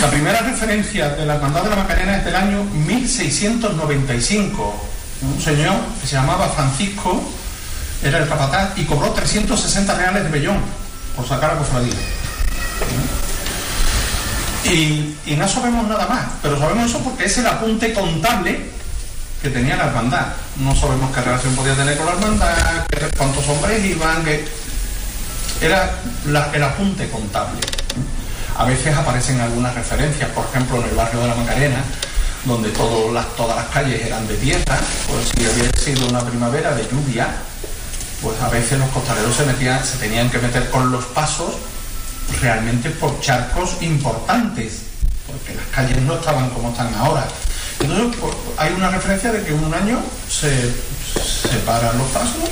La 0.00 0.10
primera 0.10 0.38
referencia 0.40 1.08
de 1.08 1.26
la 1.26 1.34
Hermandad 1.34 1.64
de 1.64 1.70
la 1.70 1.76
Macarena 1.76 2.18
es 2.18 2.24
del 2.24 2.36
año 2.36 2.62
1695. 2.62 4.88
Un 5.22 5.40
señor 5.40 5.74
que 6.00 6.06
se 6.06 6.14
llamaba 6.14 6.48
Francisco 6.50 7.20
era 8.02 8.18
el 8.18 8.28
capataz 8.28 8.74
y 8.76 8.84
cobró 8.84 9.10
360 9.10 9.94
reales 9.96 10.22
de 10.22 10.30
bellón 10.30 10.58
por 11.16 11.26
sacar 11.26 11.50
a 11.50 11.58
cofradía. 11.58 11.94
Y, 14.64 15.34
no 15.34 15.48
sabemos 15.48 15.88
nada 15.88 16.06
más, 16.06 16.26
pero 16.42 16.58
sabemos 16.58 16.90
eso 16.90 17.00
porque 17.00 17.24
es 17.24 17.38
el 17.38 17.46
apunte 17.46 17.92
contable 17.92 18.70
que 19.42 19.50
tenía 19.50 19.76
la 19.76 19.86
hermandad. 19.86 20.26
No 20.58 20.76
sabemos 20.76 21.12
qué 21.12 21.22
relación 21.22 21.56
podía 21.56 21.74
tener 21.74 21.96
con 21.96 22.06
la 22.06 22.12
hermandad, 22.12 22.86
cuántos 23.16 23.48
hombres 23.48 23.84
iban, 23.84 24.24
era 25.60 25.90
el 26.52 26.62
apunte 26.62 27.08
contable. 27.08 27.60
A 28.58 28.64
veces 28.64 28.96
aparecen 28.96 29.40
algunas 29.40 29.72
referencias, 29.72 30.28
por 30.30 30.44
ejemplo 30.46 30.78
en 30.78 30.88
el 30.90 30.96
barrio 30.96 31.20
de 31.20 31.28
la 31.28 31.34
Macarena, 31.36 31.84
donde 32.44 32.70
todas 32.70 33.14
las 33.14 33.66
calles 33.72 34.04
eran 34.04 34.26
de 34.26 34.34
tierra, 34.34 34.80
pues 35.06 35.28
si 35.28 35.46
había 35.46 35.70
sido 35.78 36.08
una 36.08 36.20
primavera 36.22 36.74
de 36.74 36.82
lluvia, 36.88 37.28
pues 38.20 38.40
a 38.40 38.48
veces 38.48 38.80
los 38.80 38.88
costaleros 38.88 39.36
se 39.36 39.96
tenían 39.98 40.28
que 40.28 40.38
meter 40.38 40.70
con 40.70 40.90
los 40.90 41.04
pasos 41.04 41.54
realmente 42.40 42.90
por 42.90 43.20
charcos 43.20 43.76
importantes, 43.80 44.82
porque 45.28 45.54
las 45.54 45.66
calles 45.66 46.02
no 46.02 46.14
estaban 46.14 46.50
como 46.50 46.70
están 46.70 46.92
ahora. 46.96 47.28
Entonces 47.78 48.18
pues, 48.20 48.34
hay 48.56 48.72
una 48.72 48.90
referencia 48.90 49.30
de 49.30 49.44
que 49.44 49.52
un 49.52 49.72
año 49.72 50.00
se 50.28 50.74
separan 51.48 51.96
los 51.96 52.08
pasos 52.08 52.50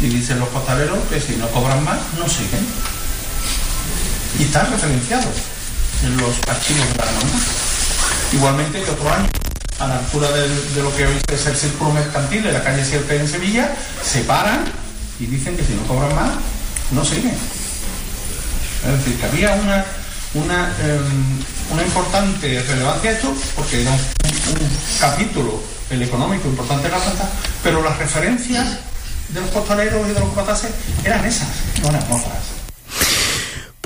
y 0.00 0.08
dicen 0.08 0.40
los 0.40 0.48
costaleros 0.48 0.98
que 1.08 1.20
si 1.20 1.36
no 1.36 1.46
cobran 1.50 1.84
más, 1.84 2.00
no 2.18 2.28
siguen. 2.28 2.66
Y 4.38 4.44
está 4.44 4.64
referenciado 4.64 5.28
en 6.04 6.16
los 6.16 6.36
archivos 6.48 6.88
de 6.88 6.96
la 6.96 7.04
hermandad. 7.04 7.38
Igualmente 8.32 8.82
que 8.82 8.90
otro 8.90 9.12
año, 9.12 9.28
a 9.78 9.86
la 9.86 9.98
altura 9.98 10.30
de, 10.30 10.82
lo 10.82 10.94
que 10.94 11.06
hoy 11.06 11.16
es 11.32 11.46
el 11.46 11.56
círculo 11.56 11.92
mercantil 11.92 12.42
de 12.42 12.52
la 12.52 12.62
calle 12.62 12.84
7 12.84 13.16
en 13.16 13.28
Sevilla, 13.28 13.74
se 14.04 14.20
paran 14.20 14.64
y 15.18 15.26
dicen 15.26 15.56
que 15.56 15.64
si 15.64 15.74
no 15.74 15.82
cobran 15.82 16.14
más, 16.14 16.30
no 16.92 17.04
siguen. 17.04 17.34
Es 18.86 18.98
decir, 18.98 19.18
que 19.18 19.26
había 19.26 19.54
una, 19.54 19.84
una, 20.34 20.74
em, 20.80 21.42
una 21.72 21.82
importante 21.82 22.62
relevancia 22.62 23.10
esto, 23.10 23.34
porque 23.56 23.82
era 23.82 23.90
un, 23.90 23.98
un 23.98 24.70
capítulo, 24.98 25.62
el 25.90 26.02
económico 26.02 26.48
importante 26.48 26.84
de 26.84 26.90
la 26.90 26.98
planta, 26.98 27.28
pero 27.62 27.82
las 27.82 27.98
referencias 27.98 28.66
de 29.28 29.40
los 29.40 29.50
costaleros 29.50 30.08
y 30.08 30.12
de 30.12 30.20
los 30.20 30.30
patases 30.30 30.70
eran 31.04 31.24
esas, 31.24 31.48
no 31.82 31.88
eran 31.88 32.02
otras. 32.04 32.59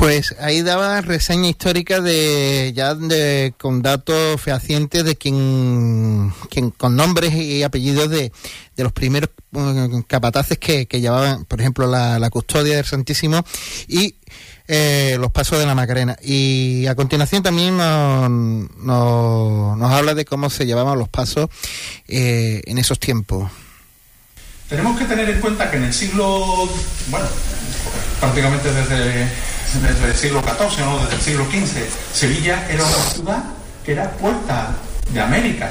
Pues 0.04 0.34
ahí 0.38 0.60
daba 0.60 1.00
reseña 1.00 1.48
histórica 1.48 2.02
de 2.02 2.74
ya 2.76 2.94
de, 2.94 3.54
con 3.56 3.80
datos 3.80 4.38
fehacientes 4.38 5.02
de 5.02 5.16
quien, 5.16 6.30
quien 6.50 6.68
con 6.72 6.94
nombres 6.94 7.32
y 7.32 7.62
apellidos 7.62 8.10
de, 8.10 8.30
de 8.76 8.82
los 8.82 8.92
primeros 8.92 9.30
uh, 9.52 10.02
capataces 10.06 10.58
que, 10.58 10.84
que, 10.84 11.00
llevaban, 11.00 11.46
por 11.46 11.58
ejemplo, 11.62 11.86
la, 11.86 12.18
la 12.18 12.28
custodia 12.28 12.76
del 12.76 12.84
Santísimo 12.84 13.46
y 13.88 14.16
eh, 14.68 15.16
los 15.18 15.32
pasos 15.32 15.58
de 15.58 15.64
la 15.64 15.74
Macarena. 15.74 16.18
Y 16.22 16.84
a 16.84 16.94
continuación 16.94 17.42
también 17.42 17.78
nos, 17.78 18.28
nos, 18.28 19.78
nos 19.78 19.90
habla 19.90 20.12
de 20.12 20.26
cómo 20.26 20.50
se 20.50 20.66
llevaban 20.66 20.98
los 20.98 21.08
pasos 21.08 21.48
eh, 22.08 22.60
en 22.66 22.76
esos 22.76 23.00
tiempos. 23.00 23.50
Tenemos 24.74 24.98
que 24.98 25.04
tener 25.04 25.30
en 25.30 25.40
cuenta 25.40 25.70
que 25.70 25.76
en 25.76 25.84
el 25.84 25.94
siglo, 25.94 26.68
bueno, 27.06 27.26
prácticamente 28.18 28.72
desde, 28.72 29.22
el 29.22 30.16
siglo 30.16 30.42
XIV, 30.42 30.84
¿no? 30.84 30.98
desde 30.98 31.14
el 31.14 31.20
siglo 31.20 31.44
XV, 31.44 31.78
Sevilla 32.12 32.66
era 32.68 32.82
una 32.82 33.04
ciudad 33.04 33.44
que 33.84 33.92
era 33.92 34.10
puerta 34.10 34.74
de 35.12 35.20
América, 35.20 35.70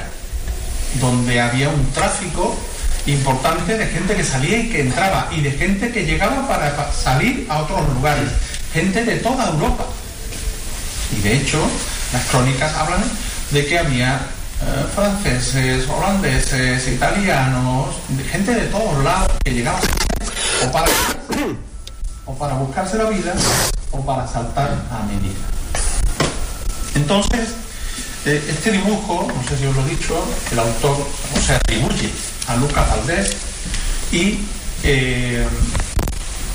donde 1.01 1.41
había 1.41 1.67
un 1.67 1.91
tráfico 1.91 2.57
importante 3.05 3.77
de 3.77 3.87
gente 3.87 4.15
que 4.15 4.23
salía 4.23 4.59
y 4.59 4.69
que 4.69 4.79
entraba 4.79 5.27
y 5.35 5.41
de 5.41 5.51
gente 5.51 5.91
que 5.91 6.05
llegaba 6.05 6.47
para 6.47 6.89
salir 6.93 7.45
a 7.49 7.59
otros 7.59 7.81
lugares, 7.95 8.29
gente 8.71 9.03
de 9.03 9.17
toda 9.17 9.49
Europa. 9.49 9.83
Y 11.11 11.21
de 11.23 11.35
hecho, 11.39 11.59
las 12.13 12.23
crónicas 12.27 12.73
hablan 12.73 13.03
de 13.51 13.65
que 13.65 13.79
había 13.79 14.21
franceses, 14.95 15.87
holandeses, 15.89 16.87
italianos, 16.87 17.95
gente 18.31 18.53
de 18.53 18.67
todos 18.67 19.03
lados 19.03 19.31
que 19.43 19.51
llegaban 19.51 19.81
o 20.65 20.71
para, 20.71 20.87
o 22.25 22.37
para 22.37 22.53
buscarse 22.55 22.97
la 22.97 23.09
vida 23.09 23.33
o 23.91 24.05
para 24.05 24.27
saltar 24.27 24.71
a 24.91 25.03
Medina. 25.03 25.39
Entonces, 26.95 27.49
eh, 28.25 28.41
este 28.49 28.71
dibujo, 28.71 29.27
no 29.27 29.49
sé 29.49 29.57
si 29.57 29.65
os 29.65 29.75
lo 29.75 29.85
he 29.85 29.89
dicho, 29.89 30.23
el 30.51 30.59
autor 30.59 30.97
o 31.35 31.39
se 31.39 31.55
atribuye 31.55 32.09
a 32.47 32.55
Lucas 32.55 32.89
Valdés 32.89 33.35
y 34.11 34.39
eh, 34.83 35.45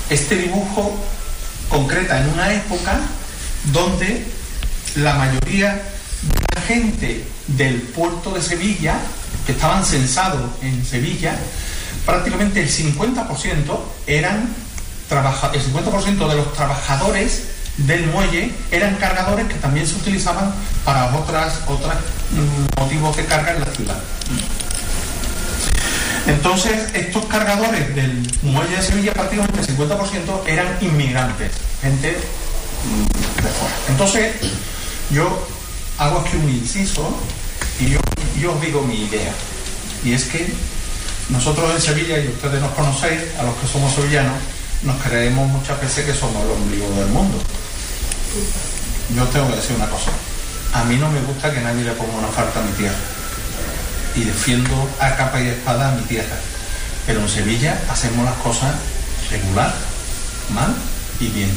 este 0.09 0.35
dibujo 0.35 0.97
concreta 1.69 2.21
en 2.21 2.29
una 2.29 2.53
época 2.53 2.99
donde 3.65 4.25
la 4.95 5.13
mayoría 5.15 5.73
de 5.73 6.55
la 6.55 6.61
gente 6.61 7.23
del 7.57 7.81
puerto 7.81 8.31
de 8.31 8.41
Sevilla, 8.41 8.99
que 9.45 9.53
estaban 9.53 9.85
censados 9.85 10.41
en 10.61 10.85
Sevilla, 10.85 11.37
prácticamente 12.05 12.61
el 12.61 12.69
50% 12.69 13.79
eran 14.07 14.49
trabaja 15.09 15.51
el 15.53 15.61
50% 15.61 16.29
de 16.29 16.35
los 16.35 16.53
trabajadores 16.53 17.43
del 17.77 18.05
muelle 18.07 18.51
eran 18.71 18.95
cargadores 18.95 19.47
que 19.47 19.55
también 19.55 19.87
se 19.87 19.95
utilizaban 19.95 20.53
para 20.85 21.15
otras 21.15 21.61
otros 21.67 21.93
motivos 22.77 23.17
de 23.17 23.25
carga 23.25 23.53
en 23.53 23.59
la 23.61 23.65
ciudad. 23.67 23.97
Entonces, 26.27 26.89
estos 26.93 27.25
cargadores 27.25 27.95
del 27.95 28.29
muelle 28.43 28.75
de 28.75 28.83
Sevilla, 28.83 29.13
prácticamente 29.13 29.61
el 29.61 29.67
50% 29.67 30.47
eran 30.47 30.77
inmigrantes, 30.81 31.51
gente 31.81 32.11
de 32.11 33.49
fuera. 33.49 33.75
Entonces, 33.87 34.35
yo 35.09 35.47
hago 35.99 36.19
aquí 36.19 36.37
un 36.37 36.49
inciso 36.49 37.13
y 37.79 37.89
yo, 37.89 38.53
os 38.53 38.61
digo 38.61 38.81
mi 38.81 39.03
idea. 39.03 39.33
Y 40.03 40.13
es 40.13 40.25
que 40.25 40.51
nosotros 41.29 41.75
en 41.75 41.81
Sevilla, 41.81 42.17
y 42.19 42.27
ustedes 42.29 42.61
nos 42.61 42.71
conocéis, 42.71 43.21
a 43.37 43.43
los 43.43 43.55
que 43.57 43.67
somos 43.67 43.93
sevillanos, 43.93 44.35
nos 44.83 45.01
creemos 45.03 45.47
muchas 45.49 45.79
veces 45.79 46.05
que 46.05 46.13
somos 46.13 46.43
el 46.43 46.51
ombligo 46.51 46.89
del 46.91 47.07
mundo. 47.07 47.37
Yo 49.15 49.25
tengo 49.25 49.49
que 49.49 49.57
decir 49.57 49.75
una 49.75 49.89
cosa. 49.89 50.11
A 50.73 50.85
mí 50.85 50.95
no 50.95 51.11
me 51.11 51.19
gusta 51.21 51.53
que 51.53 51.59
nadie 51.59 51.83
le 51.83 51.91
ponga 51.91 52.13
una 52.13 52.27
falta 52.29 52.59
a 52.59 52.63
mi 52.63 52.71
tierra. 52.71 52.97
Y 54.15 54.23
defiendo 54.23 54.89
a 54.99 55.15
capa 55.15 55.41
y 55.41 55.47
espada 55.47 55.89
a 55.89 55.91
mi 55.95 56.03
tierra. 56.03 56.37
Pero 57.05 57.19
en 57.21 57.29
Sevilla 57.29 57.81
hacemos 57.89 58.23
las 58.23 58.35
cosas 58.37 58.73
regular, 59.29 59.73
mal 60.53 60.73
y 61.19 61.27
bien. 61.27 61.51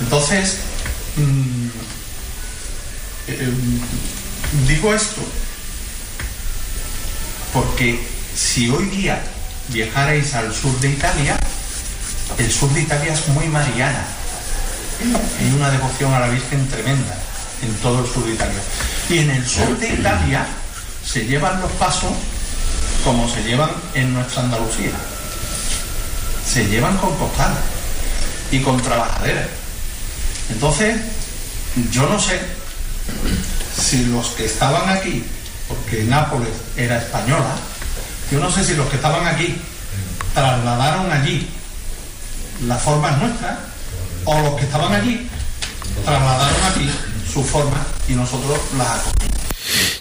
Entonces, 0.00 0.58
mmm, 1.16 1.68
eh, 3.28 3.52
digo 4.68 4.94
esto 4.94 5.22
porque 7.52 7.98
si 8.36 8.68
hoy 8.68 8.84
día 8.86 9.22
viajarais 9.68 10.34
al 10.34 10.54
sur 10.54 10.78
de 10.80 10.90
Italia, 10.90 11.38
el 12.38 12.52
sur 12.52 12.70
de 12.72 12.82
Italia 12.82 13.14
es 13.14 13.28
muy 13.28 13.46
mariana. 13.48 14.04
Hay 15.40 15.52
una 15.52 15.70
devoción 15.70 16.12
a 16.12 16.20
la 16.20 16.28
Virgen 16.28 16.68
tremenda 16.68 17.16
en 17.62 17.74
todo 17.76 18.04
el 18.04 18.12
sur 18.12 18.24
de 18.26 18.34
Italia. 18.34 18.60
Y 19.08 19.18
en 19.18 19.30
el 19.30 19.46
sur 19.46 19.78
de 19.78 19.88
Italia 19.88 20.46
se 21.04 21.24
llevan 21.24 21.60
los 21.60 21.72
pasos 21.72 22.12
como 23.04 23.28
se 23.28 23.42
llevan 23.42 23.70
en 23.94 24.12
nuestra 24.12 24.42
Andalucía. 24.42 24.92
Se 26.46 26.66
llevan 26.66 26.98
con 26.98 27.16
costales 27.16 27.58
y 28.50 28.60
con 28.60 28.80
trabajaderas. 28.82 29.48
Entonces, 30.50 30.96
yo 31.90 32.08
no 32.08 32.20
sé 32.20 32.38
si 33.76 34.06
los 34.06 34.28
que 34.30 34.46
estaban 34.46 34.88
aquí, 34.88 35.24
porque 35.68 36.04
Nápoles 36.04 36.50
era 36.76 36.98
española, 36.98 37.54
yo 38.30 38.40
no 38.40 38.50
sé 38.50 38.64
si 38.64 38.74
los 38.74 38.88
que 38.88 38.96
estaban 38.96 39.26
aquí 39.26 39.56
trasladaron 40.34 41.10
allí 41.10 41.48
las 42.66 42.82
formas 42.82 43.18
nuestras 43.18 43.58
o 44.24 44.40
los 44.40 44.56
que 44.56 44.64
estaban 44.64 44.92
allí 44.92 45.28
trasladaron 46.04 46.64
aquí 46.64 46.90
su 47.32 47.42
forma 47.42 47.86
y 48.08 48.12
nosotros 48.12 48.58
las 48.76 48.88
acogimos. 48.88 49.36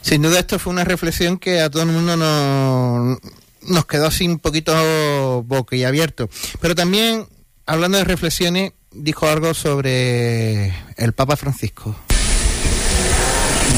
Sin 0.01 0.21
duda 0.21 0.39
esto 0.39 0.59
fue 0.59 0.73
una 0.73 0.83
reflexión 0.83 1.37
que 1.37 1.61
a 1.61 1.69
todo 1.69 1.83
el 1.83 1.89
mundo 1.89 2.15
nos, 2.15 3.17
nos 3.61 3.85
quedó 3.85 4.07
así 4.07 4.27
un 4.27 4.39
poquito 4.39 5.43
boquiabierto. 5.43 6.29
Pero 6.61 6.75
también, 6.75 7.27
hablando 7.65 7.97
de 7.97 8.03
reflexiones, 8.03 8.73
dijo 8.91 9.27
algo 9.27 9.53
sobre 9.53 10.73
el 10.97 11.13
Papa 11.13 11.35
Francisco. 11.35 11.95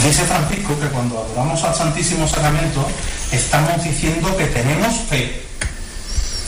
Dice 0.04 0.24
Francisco 0.24 0.80
que 0.80 0.88
cuando 0.88 1.20
adoramos 1.20 1.62
al 1.64 1.76
Santísimo 1.76 2.28
Sacramento 2.28 2.88
estamos 3.32 3.84
diciendo 3.84 4.36
que 4.38 4.46
tenemos 4.46 4.94
fe. 5.10 5.44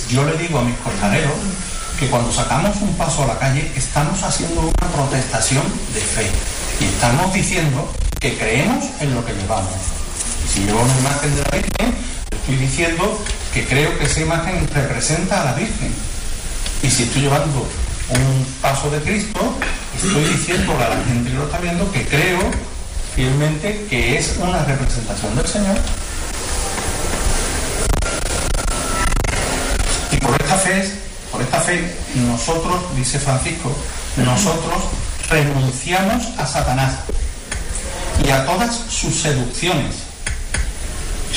Yo 0.10 0.24
le 0.24 0.38
digo 0.38 0.60
a 0.60 0.64
mis 0.64 0.78
costaleros 0.78 1.34
que 2.00 2.08
cuando 2.08 2.32
sacamos 2.32 2.78
un 2.80 2.94
paso 2.96 3.24
a 3.24 3.28
la 3.28 3.40
calle 3.40 3.70
estamos 3.76 4.22
haciendo 4.24 4.62
una 4.62 4.88
protestación 4.94 5.64
de 5.94 6.00
fe 6.00 6.28
y 6.80 6.86
estamos 6.86 7.34
diciendo 7.34 7.92
que 8.20 8.38
creemos 8.38 8.86
en 9.02 9.14
lo 9.14 9.26
que 9.26 9.34
llevamos. 9.34 9.74
Si 10.48 10.62
llevo 10.62 10.82
una 10.82 10.98
imagen 11.00 11.36
de 11.36 11.42
la 11.42 11.50
Virgen, 11.52 11.96
estoy 12.32 12.56
diciendo 12.56 13.24
que 13.54 13.68
creo 13.68 13.98
que 13.98 14.06
esa 14.06 14.22
imagen 14.22 14.68
representa 14.74 15.42
a 15.42 15.46
la 15.46 15.54
Virgen. 15.54 15.94
Y 16.82 16.90
si 16.90 17.04
estoy 17.04 17.24
llevando 17.24 17.68
un 18.10 18.46
paso 18.62 18.90
de 18.90 19.02
Cristo, 19.02 19.54
estoy 20.02 20.24
diciéndole 20.24 20.84
a 20.84 20.90
la 20.90 21.04
gente 21.04 21.30
que 21.30 21.36
lo 21.36 21.46
está 21.46 21.58
viendo 21.58 21.92
que 21.92 22.06
creo 22.08 22.40
que 23.90 24.18
es 24.18 24.38
una 24.40 24.64
representación 24.64 25.36
del 25.36 25.46
Señor. 25.46 25.76
Y 30.10 30.18
por 30.18 30.42
esta 30.42 30.56
fe, 30.56 30.90
por 31.30 31.42
esta 31.42 31.60
fe, 31.60 31.98
nosotros, 32.16 32.96
dice 32.96 33.20
Francisco, 33.20 33.76
nosotros 34.16 34.84
renunciamos 35.30 36.28
a 36.38 36.48
Satanás 36.48 36.94
y 38.24 38.30
a 38.30 38.46
todas 38.46 38.74
sus 38.90 39.14
seducciones. 39.22 39.96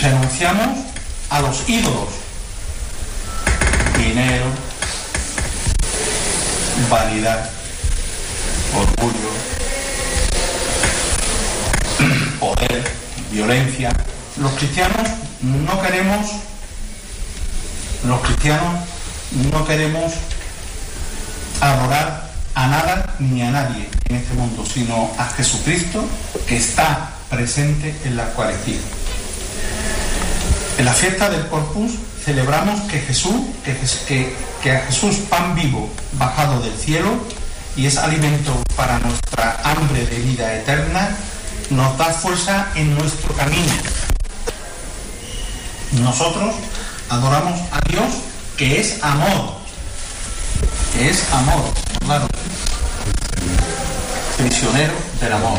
Renunciamos 0.01 0.78
a 1.30 1.41
los 1.41 1.68
ídolos. 1.68 2.11
Dinero, 3.99 4.45
vanidad, 6.89 7.51
orgullo, 8.72 9.51
poder, 12.38 12.82
violencia. 13.30 13.92
Los 14.36 14.53
cristianos 14.53 15.09
no 15.42 15.80
queremos, 15.82 16.26
los 18.07 18.20
cristianos 18.20 18.80
no 19.53 19.64
queremos 19.64 20.12
adorar 21.61 22.30
a 22.55 22.66
nada 22.66 23.14
ni 23.18 23.42
a 23.42 23.50
nadie 23.50 23.88
en 24.09 24.16
este 24.16 24.34
mundo, 24.34 24.64
sino 24.66 25.11
a 25.18 25.26
Jesucristo 25.30 26.05
que 26.46 26.57
está 26.57 27.11
presente 27.30 27.94
en 28.05 28.16
la 28.16 28.24
Eucaristía. 28.24 28.80
En 30.78 30.84
la 30.84 30.92
fiesta 30.92 31.30
del 31.30 31.46
Corpus 31.48 31.92
celebramos 32.24 32.80
que 32.82 33.00
Jesús, 33.00 33.34
que, 33.64 33.76
que, 34.07 34.34
que 34.62 34.72
a 34.72 34.80
Jesús 34.80 35.16
pan 35.28 35.55
vivo 35.55 35.90
bajado 36.12 36.61
del 36.61 36.76
cielo 36.76 37.11
y 37.76 37.86
es 37.86 37.96
alimento 37.96 38.62
para 38.76 38.98
nuestra 38.98 39.61
hambre 39.64 40.07
de 40.07 40.18
vida 40.18 40.55
eterna, 40.55 41.16
nos 41.73 41.97
da 41.97 42.07
fuerza 42.07 42.68
en 42.75 42.95
nuestro 42.95 43.35
camino. 43.35 43.73
Nosotros 45.93 46.55
adoramos 47.09 47.61
a 47.70 47.81
Dios 47.89 48.07
que 48.57 48.81
es 48.81 49.03
amor, 49.03 49.57
que 50.93 51.11
es 51.11 51.33
amor, 51.33 51.64
claro, 52.05 52.29
prisionero 54.37 54.95
del 55.20 55.33
amor, 55.33 55.59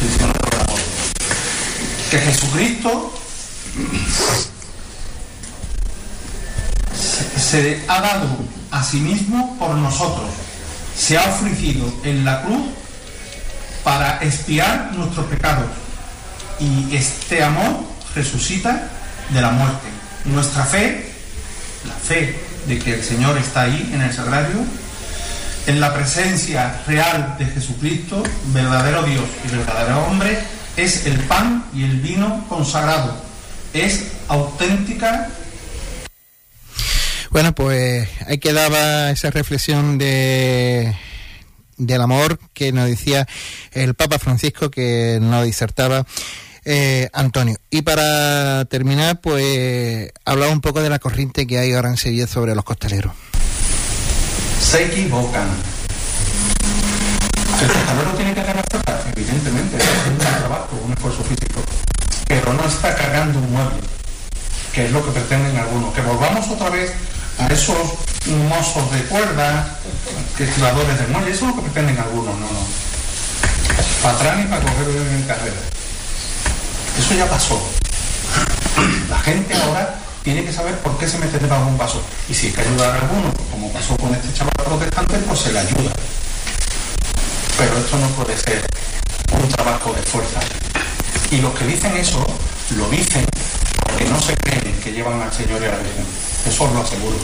prisionero 0.00 0.40
del 0.50 0.60
amor. 0.60 0.80
Que 2.10 2.18
Jesucristo 2.18 3.12
se 7.36 7.84
ha 7.88 8.00
dado 8.00 8.26
a 8.70 8.82
sí 8.82 8.98
mismo 8.98 9.56
por 9.58 9.74
nosotros, 9.74 10.28
se 10.96 11.18
ha 11.18 11.28
ofrecido 11.28 11.92
en 12.04 12.24
la 12.24 12.42
cruz 12.42 12.66
para 13.88 14.18
expiar 14.22 14.90
nuestros 14.92 15.24
pecados 15.28 15.64
y 16.60 16.94
este 16.94 17.42
amor 17.42 17.86
resucita 18.14 18.86
de 19.30 19.40
la 19.40 19.50
muerte. 19.50 19.88
Nuestra 20.26 20.62
fe, 20.64 21.10
la 21.86 21.94
fe 21.94 22.38
de 22.66 22.78
que 22.78 22.96
el 22.96 23.02
Señor 23.02 23.38
está 23.38 23.62
ahí 23.62 23.90
en 23.94 24.02
el 24.02 24.12
sagrario, 24.12 24.58
en 25.66 25.80
la 25.80 25.94
presencia 25.94 26.82
real 26.86 27.36
de 27.38 27.46
Jesucristo, 27.46 28.22
verdadero 28.48 29.04
Dios 29.04 29.24
y 29.46 29.56
verdadero 29.56 30.04
hombre, 30.04 30.38
es 30.76 31.06
el 31.06 31.18
pan 31.20 31.64
y 31.72 31.84
el 31.84 31.96
vino 32.00 32.44
consagrado. 32.46 33.16
Es 33.72 34.08
auténtica 34.28 35.30
bueno, 37.30 37.54
pues 37.54 38.08
ahí 38.26 38.38
quedaba 38.38 39.10
esa 39.10 39.30
reflexión 39.30 39.98
de 39.98 40.96
del 41.78 42.00
amor 42.00 42.38
que 42.52 42.72
nos 42.72 42.88
decía 42.88 43.26
el 43.72 43.94
Papa 43.94 44.18
Francisco 44.18 44.70
que 44.70 45.18
nos 45.20 45.44
disertaba 45.44 46.04
eh, 46.64 47.08
Antonio. 47.12 47.56
Y 47.70 47.82
para 47.82 48.64
terminar, 48.66 49.20
pues 49.20 50.12
hablaba 50.24 50.52
un 50.52 50.60
poco 50.60 50.82
de 50.82 50.90
la 50.90 50.98
corriente 50.98 51.46
que 51.46 51.58
hay 51.58 51.72
ahora 51.72 51.88
en 51.88 51.96
Sevilla 51.96 52.26
sobre 52.26 52.54
los 52.54 52.64
costaleros. 52.64 53.12
Se 54.60 54.84
equivocan. 54.84 55.48
El 57.60 57.66
costalero 57.68 58.10
tiene 58.16 58.34
que 58.34 58.42
ganar 58.42 58.64
evidentemente, 59.16 59.76
es 59.78 59.84
un 60.10 60.18
trabajo, 60.18 60.80
un 60.84 60.92
esfuerzo 60.92 61.24
físico, 61.24 61.60
pero 62.26 62.52
no 62.52 62.64
está 62.64 62.94
cargando 62.94 63.38
un 63.38 63.50
mueble, 63.50 63.80
que 64.72 64.84
es 64.84 64.92
lo 64.92 65.04
que 65.04 65.10
pretenden 65.10 65.56
algunos. 65.56 65.92
Que 65.94 66.02
volvamos 66.02 66.48
otra 66.50 66.70
vez 66.70 66.92
a 67.38 67.46
esos 67.46 67.76
mozos 68.48 68.90
de 68.92 69.02
cuerda, 69.04 69.78
que 70.36 70.46
tiradores 70.46 70.98
de 70.98 71.06
muelle, 71.06 71.30
eso 71.30 71.48
es 71.48 71.54
lo 71.54 71.56
que 71.56 71.70
pretenden 71.70 71.98
algunos, 71.98 72.34
no, 72.34 72.46
no. 72.46 72.66
Para 74.02 74.14
atrás 74.14 74.38
y 74.44 74.48
para 74.48 74.60
coger 74.62 74.88
en 74.88 75.22
carrera. 75.22 75.56
Eso 76.98 77.14
ya 77.14 77.28
pasó. 77.28 77.60
La 79.08 79.18
gente 79.20 79.54
ahora 79.54 79.98
tiene 80.22 80.44
que 80.44 80.52
saber 80.52 80.78
por 80.80 80.98
qué 80.98 81.08
se 81.08 81.18
mete 81.18 81.38
debajo 81.38 81.64
de 81.64 81.70
un 81.70 81.78
vaso. 81.78 82.02
Y 82.28 82.34
si 82.34 82.48
hay 82.48 82.52
que 82.52 82.60
ayudar 82.62 82.90
a 82.90 83.00
alguno, 83.00 83.32
como 83.50 83.72
pasó 83.72 83.96
con 83.96 84.14
este 84.14 84.32
chaval 84.32 84.52
protestante, 84.64 85.16
pues 85.18 85.40
se 85.40 85.52
le 85.52 85.60
ayuda. 85.60 85.92
Pero 87.56 87.78
esto 87.78 87.98
no 87.98 88.08
puede 88.08 88.36
ser 88.36 88.66
un 89.40 89.48
trabajo 89.48 89.92
de 89.92 90.02
fuerza. 90.02 90.40
Y 91.30 91.40
los 91.40 91.54
que 91.54 91.66
dicen 91.66 91.96
eso, 91.96 92.24
lo 92.76 92.88
dicen 92.90 93.24
porque 93.88 94.04
no 94.04 94.20
se 94.20 94.36
creen 94.36 94.78
que 94.82 94.92
llevan 94.92 95.20
al 95.20 95.32
Señor 95.32 95.60
y 95.62 95.64
a 95.64 95.70
la 95.70 95.78
Virgen. 95.78 96.04
Eso 96.46 96.64
os 96.64 96.72
lo 96.72 96.82
aseguro. 96.82 97.16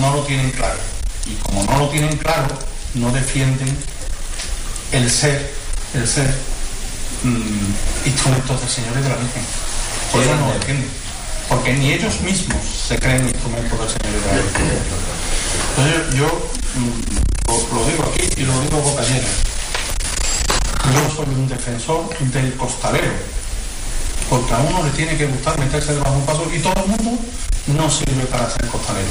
No 0.00 0.14
lo 0.14 0.22
tienen 0.22 0.50
claro. 0.50 0.78
Y 1.26 1.34
como 1.36 1.62
no 1.64 1.78
lo 1.78 1.88
tienen 1.88 2.16
claro, 2.16 2.48
no 2.94 3.10
defienden 3.12 3.76
el 4.92 5.10
ser, 5.10 5.52
el 5.94 6.06
ser 6.06 6.34
mm, 7.22 8.06
instrumentos 8.06 8.60
del 8.60 8.70
Señor 8.70 8.92
y 8.98 9.02
de 9.02 9.08
la 9.08 9.16
Virgen. 9.16 9.42
Por 10.10 10.22
eso 10.22 10.34
no 10.36 10.46
lo 10.48 10.54
defienden. 10.54 10.88
Porque 11.48 11.72
ni 11.74 11.92
ellos 11.92 12.20
mismos 12.22 12.62
se 12.88 12.98
creen 12.98 13.28
instrumentos 13.28 13.78
del 13.78 13.88
Señor 13.88 14.12
y 14.16 14.20
de 14.20 14.26
la 14.26 14.42
Virgen. 14.42 14.70
Entonces 15.76 16.18
yo, 16.18 16.50
mm, 16.74 17.76
lo, 17.76 17.86
digo 17.86 18.12
aquí 18.12 18.40
y 18.40 18.44
lo 18.44 18.60
digo 18.60 18.78
boca 18.78 19.02
llena. 19.02 19.28
Yo 20.92 21.14
soy 21.14 21.26
un 21.34 21.48
defensor 21.48 22.18
del 22.18 22.54
costalero, 22.56 23.12
porque 24.28 24.52
a 24.54 24.58
uno 24.58 24.82
le 24.82 24.90
tiene 24.90 25.16
que 25.16 25.26
gustar 25.26 25.58
meterse 25.58 25.94
debajo 25.94 26.12
de 26.12 26.16
un 26.18 26.26
paso 26.26 26.46
y 26.54 26.58
todo 26.58 26.74
el 26.82 26.88
mundo 26.88 27.18
no 27.66 27.90
sirve 27.90 28.24
para 28.26 28.50
ser 28.50 28.66
costalero, 28.66 29.10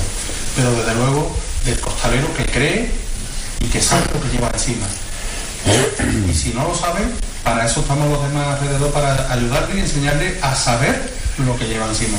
pero 0.55 0.71
desde 0.75 0.95
luego 0.95 1.35
del 1.65 1.79
costalero 1.79 2.33
que 2.35 2.45
cree 2.45 2.91
y 3.59 3.65
que 3.65 3.81
sabe 3.81 4.05
lo 4.13 4.21
que 4.21 4.29
lleva 4.29 4.49
encima. 4.53 4.87
Y 6.29 6.33
si 6.33 6.49
no 6.49 6.63
lo 6.63 6.75
sabe, 6.75 7.01
para 7.43 7.65
eso 7.65 7.81
estamos 7.81 8.09
los 8.09 8.23
demás 8.23 8.59
alrededor, 8.59 8.91
para 8.91 9.31
ayudarle 9.31 9.77
y 9.77 9.79
enseñarle 9.81 10.37
a 10.41 10.55
saber 10.55 11.13
lo 11.37 11.57
que 11.57 11.67
lleva 11.67 11.87
encima. 11.87 12.17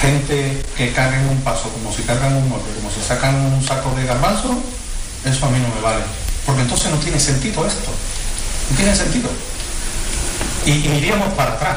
Gente 0.00 0.62
que 0.76 0.92
carga 0.92 1.20
en 1.20 1.28
un 1.28 1.40
paso 1.40 1.68
como 1.70 1.92
si 1.92 2.02
cargan 2.02 2.34
un 2.34 2.48
mueble, 2.48 2.72
como 2.76 2.90
si 2.90 3.00
sacan 3.00 3.34
un 3.34 3.64
saco 3.64 3.92
de 3.96 4.06
garbanzo, 4.06 4.56
eso 5.24 5.46
a 5.46 5.50
mí 5.50 5.58
no 5.58 5.74
me 5.74 5.80
vale. 5.80 6.02
Porque 6.46 6.62
entonces 6.62 6.90
no 6.90 6.98
tiene 6.98 7.18
sentido 7.18 7.66
esto. 7.66 7.90
No 8.70 8.76
tiene 8.76 8.94
sentido. 8.94 9.28
Y, 10.68 10.86
iríamos 10.98 11.32
para 11.32 11.54
atrás. 11.54 11.76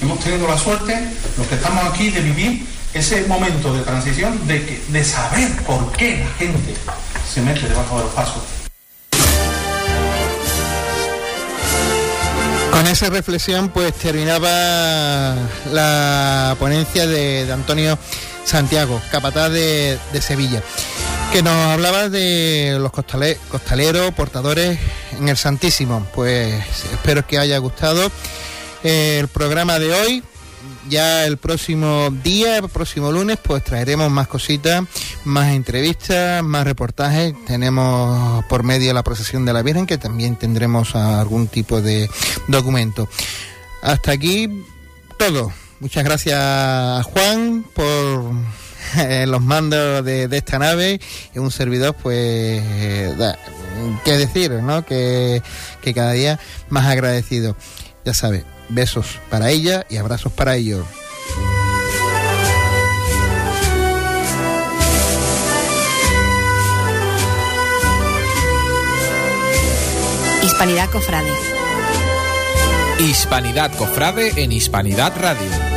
Hemos 0.00 0.18
tenido 0.20 0.48
la 0.48 0.56
suerte, 0.56 1.06
los 1.36 1.46
que 1.46 1.54
estamos 1.54 1.84
aquí, 1.84 2.08
de 2.10 2.22
vivir 2.22 2.66
ese 2.94 3.24
momento 3.26 3.74
de 3.74 3.82
transición 3.82 4.46
de, 4.46 4.64
que, 4.64 4.82
de 4.88 5.04
saber 5.04 5.52
por 5.66 5.92
qué 5.92 6.24
la 6.24 6.30
gente 6.38 6.74
se 7.30 7.42
mete 7.42 7.68
debajo 7.68 7.98
de 7.98 8.04
los 8.04 8.14
pasos. 8.14 8.42
Con 12.70 12.86
esa 12.86 13.10
reflexión 13.10 13.68
pues 13.68 13.92
terminaba 13.92 15.36
la 15.70 16.56
ponencia 16.58 17.06
de, 17.06 17.52
Antonio 17.52 17.98
Santiago, 18.44 19.00
capataz 19.10 19.52
de, 19.52 19.98
Sevilla, 20.22 20.62
que 21.32 21.42
nos 21.42 21.54
hablaba 21.54 22.10
de 22.10 22.76
los 22.78 22.92
costale, 22.92 23.38
costaleros, 23.50 24.12
portadores 24.12 24.78
en 25.18 25.30
el 25.30 25.36
Santísimo. 25.38 26.06
Pues 26.14 26.62
espero 26.92 27.26
que 27.26 27.38
haya 27.38 27.56
gustado 27.56 28.10
el 28.82 29.28
programa 29.28 29.78
de 29.78 29.94
hoy 29.94 30.22
ya 30.90 31.24
el 31.24 31.38
próximo 31.38 32.10
día, 32.22 32.58
el 32.58 32.68
próximo 32.68 33.10
lunes, 33.10 33.38
pues 33.42 33.64
traeremos 33.64 34.10
más 34.10 34.28
cositas, 34.28 34.82
más 35.24 35.52
entrevistas, 35.54 36.42
más 36.42 36.64
reportajes. 36.64 37.34
Tenemos 37.46 38.44
por 38.44 38.62
medio 38.62 38.92
la 38.92 39.02
procesión 39.02 39.46
de 39.46 39.54
la 39.54 39.62
Virgen, 39.62 39.86
que 39.86 39.96
también 39.96 40.36
tendremos 40.36 40.94
algún 40.94 41.48
tipo 41.48 41.80
de 41.80 42.10
documento. 42.48 43.08
Hasta 43.80 44.12
aquí 44.12 44.64
todo. 45.16 45.50
Muchas 45.80 46.04
gracias 46.04 47.06
Juan 47.06 47.64
por 47.74 48.34
eh, 48.98 49.26
los 49.28 49.40
mandos 49.40 50.04
de, 50.04 50.28
de, 50.28 50.36
esta 50.36 50.58
nave 50.58 51.00
y 51.34 51.38
un 51.38 51.50
servidor, 51.50 51.94
pues, 51.94 52.16
eh, 52.18 53.14
da, 53.16 53.38
qué 54.04 54.12
decir, 54.16 54.50
¿no? 54.52 54.84
Que, 54.84 55.42
que 55.80 55.94
cada 55.94 56.12
día 56.12 56.38
más 56.68 56.86
agradecido. 56.86 57.56
Ya 58.04 58.14
sabes, 58.14 58.44
Besos 58.68 59.20
para 59.28 59.50
ella 59.50 59.84
y 59.90 59.98
abrazos 59.98 60.32
para 60.32 60.56
ellos. 60.56 60.86
Hispanidad 70.42 70.90
Cofrade. 70.90 71.32
Hispanidad 72.98 73.72
Cofrade 73.76 74.42
en 74.42 74.52
Hispanidad 74.52 75.12
Radio. 75.20 75.71